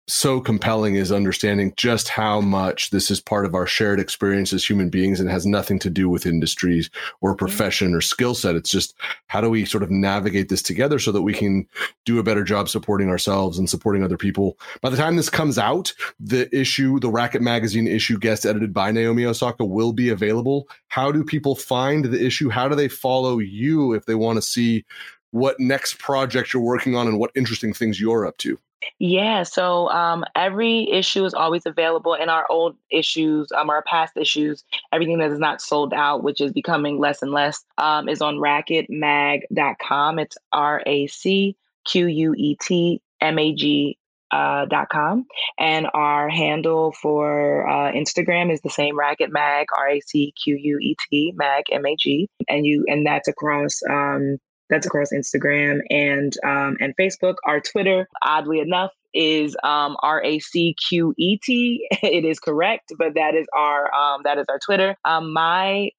so 0.06 0.38
compelling 0.40 0.96
is 0.96 1.10
understanding 1.10 1.72
just 1.76 2.08
how 2.08 2.40
much 2.40 2.90
this 2.90 3.10
is 3.10 3.20
part 3.20 3.46
of 3.46 3.54
our 3.54 3.66
shared 3.66 3.98
experience 3.98 4.52
as 4.52 4.64
human 4.64 4.90
beings 4.90 5.18
and 5.18 5.30
has 5.30 5.46
nothing 5.46 5.78
to 5.78 5.88
do 5.88 6.10
with 6.10 6.26
industries 6.26 6.90
or 7.22 7.30
mm-hmm. 7.30 7.38
profession 7.38 7.94
or 7.94 8.00
skill 8.00 8.34
set. 8.34 8.54
It's 8.54 8.70
just 8.70 8.94
how 9.28 9.40
do 9.40 9.48
we 9.48 9.64
sort 9.64 9.82
of 9.82 9.90
navigate 9.90 10.50
this 10.50 10.62
together 10.62 10.98
so 10.98 11.10
that 11.12 11.22
we 11.22 11.32
can 11.32 11.66
do 12.04 12.18
a 12.18 12.22
better 12.22 12.44
job 12.44 12.68
supporting 12.68 13.08
ourselves 13.08 13.58
and 13.58 13.68
supporting 13.68 14.04
other 14.04 14.18
people. 14.18 14.58
By 14.82 14.90
the 14.90 14.96
time 14.96 15.16
this 15.16 15.30
comes 15.30 15.58
out, 15.58 15.94
the 16.20 16.54
issue, 16.54 17.00
the 17.00 17.10
Racquet 17.10 17.40
Magazine 17.40 17.86
issue 17.86 18.18
guest 18.18 18.44
edited 18.44 18.74
by 18.74 18.90
Naomi 18.90 19.24
Osaka 19.24 19.64
will 19.64 19.92
be 19.92 20.10
available. 20.10 20.68
How 20.88 21.12
do 21.12 21.24
people 21.24 21.56
find 21.56 22.04
the 22.04 22.24
issue? 22.24 22.50
How 22.50 22.68
do 22.68 22.74
they 22.74 22.88
follow 22.88 23.38
you 23.38 23.94
if 23.94 24.04
they 24.04 24.14
want 24.14 24.36
to 24.36 24.42
see 24.42 24.84
what 25.30 25.58
next 25.58 25.98
project 25.98 26.52
you're 26.52 26.62
working 26.62 26.94
on 26.94 27.08
and 27.08 27.18
what 27.18 27.32
interesting 27.34 27.72
things 27.72 27.98
you're 27.98 28.26
up 28.26 28.36
to? 28.38 28.58
Yeah, 28.98 29.42
so 29.42 29.88
um, 29.90 30.24
every 30.34 30.90
issue 30.90 31.24
is 31.24 31.34
always 31.34 31.66
available 31.66 32.14
in 32.14 32.28
our 32.28 32.46
old 32.50 32.76
issues, 32.90 33.48
um, 33.52 33.70
our 33.70 33.82
past 33.82 34.16
issues. 34.16 34.64
Everything 34.92 35.18
that 35.18 35.30
is 35.30 35.38
not 35.38 35.60
sold 35.60 35.92
out, 35.92 36.22
which 36.22 36.40
is 36.40 36.52
becoming 36.52 36.98
less 36.98 37.22
and 37.22 37.32
less, 37.32 37.64
um, 37.78 38.08
is 38.08 38.20
on 38.20 38.36
racquetmag.com. 38.36 40.18
It's 40.18 40.36
R 40.52 40.82
A 40.86 41.06
C 41.06 41.56
Q 41.84 42.06
U 42.06 42.34
E 42.36 42.56
T 42.60 43.00
M 43.20 43.38
A 43.38 43.54
G 43.54 43.98
uh, 44.34 44.64
dot 44.66 44.88
com 44.88 45.24
and 45.58 45.86
our 45.94 46.28
handle 46.28 46.92
for 47.00 47.68
uh, 47.68 47.92
Instagram 47.92 48.52
is 48.52 48.60
the 48.62 48.70
same 48.70 48.98
racquet 48.98 49.30
mag 49.30 49.66
R 49.76 49.90
A 49.90 50.00
C 50.00 50.34
Q 50.42 50.56
U 50.56 50.78
E 50.80 50.96
T 51.08 51.32
mag 51.36 51.64
M 51.70 51.86
A 51.86 51.94
G 51.96 52.28
and 52.48 52.66
you 52.66 52.84
and 52.88 53.06
that's 53.06 53.28
across 53.28 53.80
um, 53.88 54.38
that's 54.70 54.86
across 54.86 55.12
Instagram 55.12 55.80
and 55.90 56.32
um, 56.44 56.76
and 56.80 56.94
Facebook. 56.96 57.36
Our 57.46 57.60
Twitter, 57.60 58.08
oddly 58.22 58.60
enough, 58.60 58.92
is 59.12 59.56
um, 59.62 59.96
R 60.02 60.22
A 60.24 60.38
C 60.38 60.74
Q 60.88 61.14
E 61.16 61.38
T. 61.42 61.88
It 62.02 62.24
is 62.24 62.38
correct, 62.38 62.92
but 62.98 63.14
that 63.14 63.34
is 63.34 63.46
our 63.56 63.92
um, 63.94 64.22
that 64.24 64.38
is 64.38 64.46
our 64.48 64.58
Twitter. 64.58 64.96
Um, 65.04 65.32
my 65.32 65.90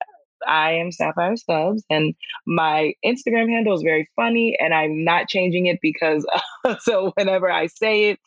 I 0.47 0.73
am 0.73 0.91
Sapphire 0.91 1.37
Stubbs, 1.37 1.83
and 1.89 2.13
my 2.45 2.93
Instagram 3.05 3.49
handle 3.49 3.75
is 3.75 3.81
very 3.81 4.09
funny, 4.15 4.57
and 4.59 4.73
I'm 4.73 5.03
not 5.03 5.27
changing 5.27 5.65
it 5.67 5.79
because 5.81 6.25
so 6.79 7.11
whenever 7.15 7.51
I 7.51 7.67
say 7.67 8.09
it, 8.09 8.19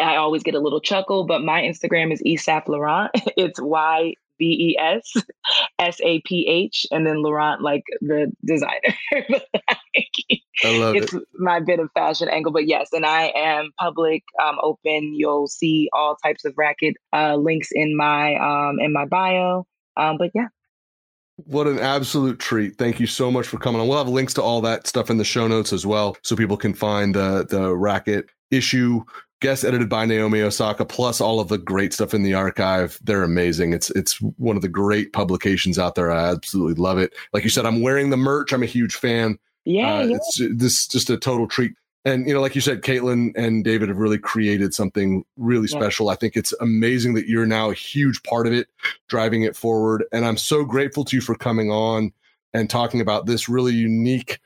I 0.00 0.16
always 0.16 0.42
get 0.42 0.54
a 0.54 0.60
little 0.60 0.80
chuckle, 0.80 1.24
but 1.26 1.42
my 1.42 1.62
Instagram 1.62 2.12
is 2.12 2.22
Esaph 2.24 2.68
Laurent. 2.68 3.10
It's 3.36 3.60
Y 3.60 4.14
B 4.42 4.74
E 4.74 4.76
S 4.76 5.12
S 5.78 6.00
A 6.02 6.20
P 6.22 6.48
H, 6.48 6.84
and 6.90 7.06
then 7.06 7.22
Laurent, 7.22 7.62
like 7.62 7.84
the 8.00 8.32
designer. 8.44 8.96
I 10.64 10.78
love 10.78 10.96
it. 10.96 11.04
it's 11.04 11.14
it. 11.14 11.22
my 11.34 11.60
bit 11.60 11.78
of 11.78 11.90
fashion 11.94 12.28
angle, 12.28 12.50
but 12.50 12.66
yes, 12.66 12.88
and 12.92 13.06
I 13.06 13.32
am 13.36 13.70
public, 13.78 14.24
um, 14.42 14.56
open. 14.60 15.14
You'll 15.14 15.46
see 15.46 15.88
all 15.92 16.16
types 16.16 16.44
of 16.44 16.54
racquet 16.56 16.96
uh, 17.12 17.36
links 17.36 17.68
in 17.70 17.96
my 17.96 18.34
um, 18.34 18.80
in 18.80 18.92
my 18.92 19.04
bio. 19.04 19.64
Um, 19.96 20.18
but 20.18 20.30
yeah, 20.34 20.48
What 21.36 21.68
an 21.68 21.78
absolute 21.78 22.40
treat. 22.40 22.78
Thank 22.78 22.98
you 22.98 23.06
so 23.06 23.30
much 23.30 23.46
for 23.46 23.58
coming 23.58 23.80
on. 23.80 23.86
We'll 23.86 23.98
have 23.98 24.08
links 24.08 24.34
to 24.34 24.42
all 24.42 24.60
that 24.62 24.88
stuff 24.88 25.08
in 25.08 25.18
the 25.18 25.24
show 25.24 25.46
notes 25.46 25.72
as 25.72 25.86
well 25.86 26.16
so 26.22 26.34
people 26.34 26.56
can 26.56 26.74
find 26.74 27.14
the 27.14 27.46
the 27.48 27.76
racquet 27.76 28.24
issue 28.50 29.04
guest 29.42 29.64
edited 29.64 29.88
by 29.90 30.06
Naomi 30.06 30.40
Osaka 30.40 30.84
plus 30.86 31.20
all 31.20 31.38
of 31.40 31.48
the 31.48 31.58
great 31.58 31.92
stuff 31.92 32.14
in 32.14 32.22
the 32.22 32.32
archive. 32.34 32.98
They're 33.02 33.22
amazing. 33.24 33.74
It's 33.74 33.90
it's 33.90 34.18
one 34.38 34.56
of 34.56 34.62
the 34.62 34.68
great 34.68 35.12
publications 35.12 35.78
out 35.78 35.94
there. 35.96 36.10
I 36.10 36.30
absolutely 36.30 36.74
love 36.82 36.96
it. 36.98 37.12
Like 37.34 37.44
you 37.44 37.50
said, 37.50 37.66
I'm 37.66 37.82
wearing 37.82 38.08
the 38.10 38.16
merch. 38.16 38.52
I'm 38.54 38.62
a 38.62 38.66
huge 38.66 38.94
fan. 38.94 39.38
yeah, 39.66 39.96
Uh, 39.96 40.02
yeah. 40.04 40.16
It's 40.16 40.40
this 40.54 40.86
just 40.86 41.10
a 41.10 41.18
total 41.18 41.46
treat. 41.46 41.72
And 42.04 42.26
you 42.26 42.34
know, 42.34 42.40
like 42.40 42.54
you 42.56 42.60
said, 42.60 42.82
Caitlin 42.82 43.30
and 43.36 43.62
David 43.62 43.88
have 43.88 43.98
really 43.98 44.18
created 44.18 44.74
something 44.74 45.24
really 45.36 45.68
Yeah. 45.70 45.78
special. 45.78 46.08
I 46.08 46.16
think 46.16 46.36
it's 46.36 46.52
amazing 46.60 47.14
that 47.14 47.28
you're 47.28 47.46
now 47.46 47.70
a 47.70 47.74
huge 47.74 48.22
part 48.24 48.46
of 48.46 48.52
it, 48.52 48.68
driving 49.08 49.42
it 49.42 49.54
forward. 49.54 50.04
And 50.12 50.24
I'm 50.24 50.36
so 50.36 50.64
grateful 50.64 51.04
to 51.04 51.16
you 51.16 51.20
for 51.22 51.34
coming 51.36 51.70
on 51.70 52.12
and 52.54 52.68
talking 52.68 53.00
about 53.00 53.26
this 53.26 53.48
really 53.48 53.72
unique 53.72 54.40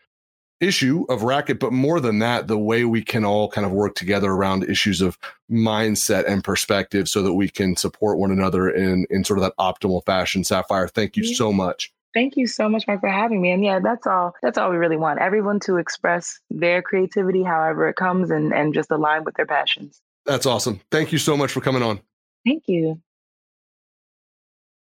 issue 0.61 1.05
of 1.09 1.23
racquet, 1.23 1.59
but 1.59 1.73
more 1.73 2.01
than 2.01 2.19
that, 2.21 2.47
the 2.49 2.59
way 2.59 2.85
we 2.85 3.03
can 3.03 3.25
all 3.25 3.49
kind 3.49 3.67
of 3.67 3.73
work 3.73 3.95
together 3.95 4.31
around 4.31 4.65
issues 4.65 5.01
of 5.01 5.19
mindset 5.51 6.27
and 6.27 6.43
perspective 6.43 7.09
so 7.09 7.23
that 7.23 7.35
we 7.35 7.49
can 7.49 7.77
support 7.77 8.19
one 8.19 8.31
another 8.31 8.69
in 8.71 9.07
in 9.11 9.25
sort 9.25 9.39
of 9.39 9.43
that 9.45 9.55
optimal 9.59 10.05
fashion. 10.05 10.45
Sapphire, 10.45 10.89
thank 10.89 11.17
you 11.17 11.25
Yeah. 11.25 11.37
so 11.37 11.53
much. 11.53 11.93
Thank 12.15 12.37
you 12.39 12.47
so 12.47 12.67
much, 12.69 12.87
Mark, 12.87 13.01
for 13.01 13.11
having 13.11 13.43
me. 13.43 13.51
And 13.51 13.63
yeah, 13.63 13.79
that's 13.79 14.07
all. 14.07 14.35
That's 14.43 14.57
all 14.57 14.71
we 14.71 14.77
really 14.79 14.97
want. 14.97 15.21
Everyone 15.21 15.61
to 15.61 15.77
express 15.77 16.41
their 16.49 16.81
creativity, 16.81 17.43
however 17.43 17.89
it 17.89 17.97
comes, 17.97 18.31
and 18.31 18.55
and 18.55 18.73
just 18.73 18.91
align 18.91 19.25
with 19.25 19.35
their 19.35 19.45
passions. 19.47 20.01
That's 20.25 20.47
awesome. 20.47 20.81
Thank 20.91 21.13
you 21.13 21.19
so 21.19 21.37
much 21.37 21.53
for 21.53 21.61
coming 21.61 21.83
on. 21.83 22.01
Thank 22.47 22.65
you. 22.69 23.01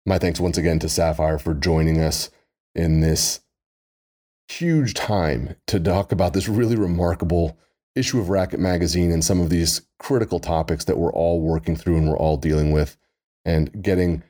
My 0.05 0.17
thanks 0.17 0.39
once 0.39 0.57
again 0.57 0.79
to 0.79 0.89
Sapphire 0.89 1.39
for 1.39 1.53
joining 1.53 2.01
us 2.01 2.29
in 2.75 2.99
this 2.99 3.39
huge 4.49 4.93
time 4.93 5.55
to 5.67 5.79
talk 5.79 6.11
about 6.11 6.33
this 6.33 6.47
really 6.47 6.75
remarkable 6.75 7.57
issue 7.95 8.19
of 8.19 8.29
Racquet 8.29 8.59
Magazine 8.59 9.11
and 9.11 9.23
some 9.23 9.39
of 9.39 9.49
these 9.49 9.81
critical 9.99 10.39
topics 10.39 10.85
that 10.85 10.97
we're 10.97 11.13
all 11.13 11.41
working 11.41 11.75
through 11.75 11.97
and 11.97 12.09
we're 12.09 12.17
all 12.17 12.37
dealing 12.37 12.71
with, 12.71 12.97
and 13.45 13.83
getting 13.83 14.23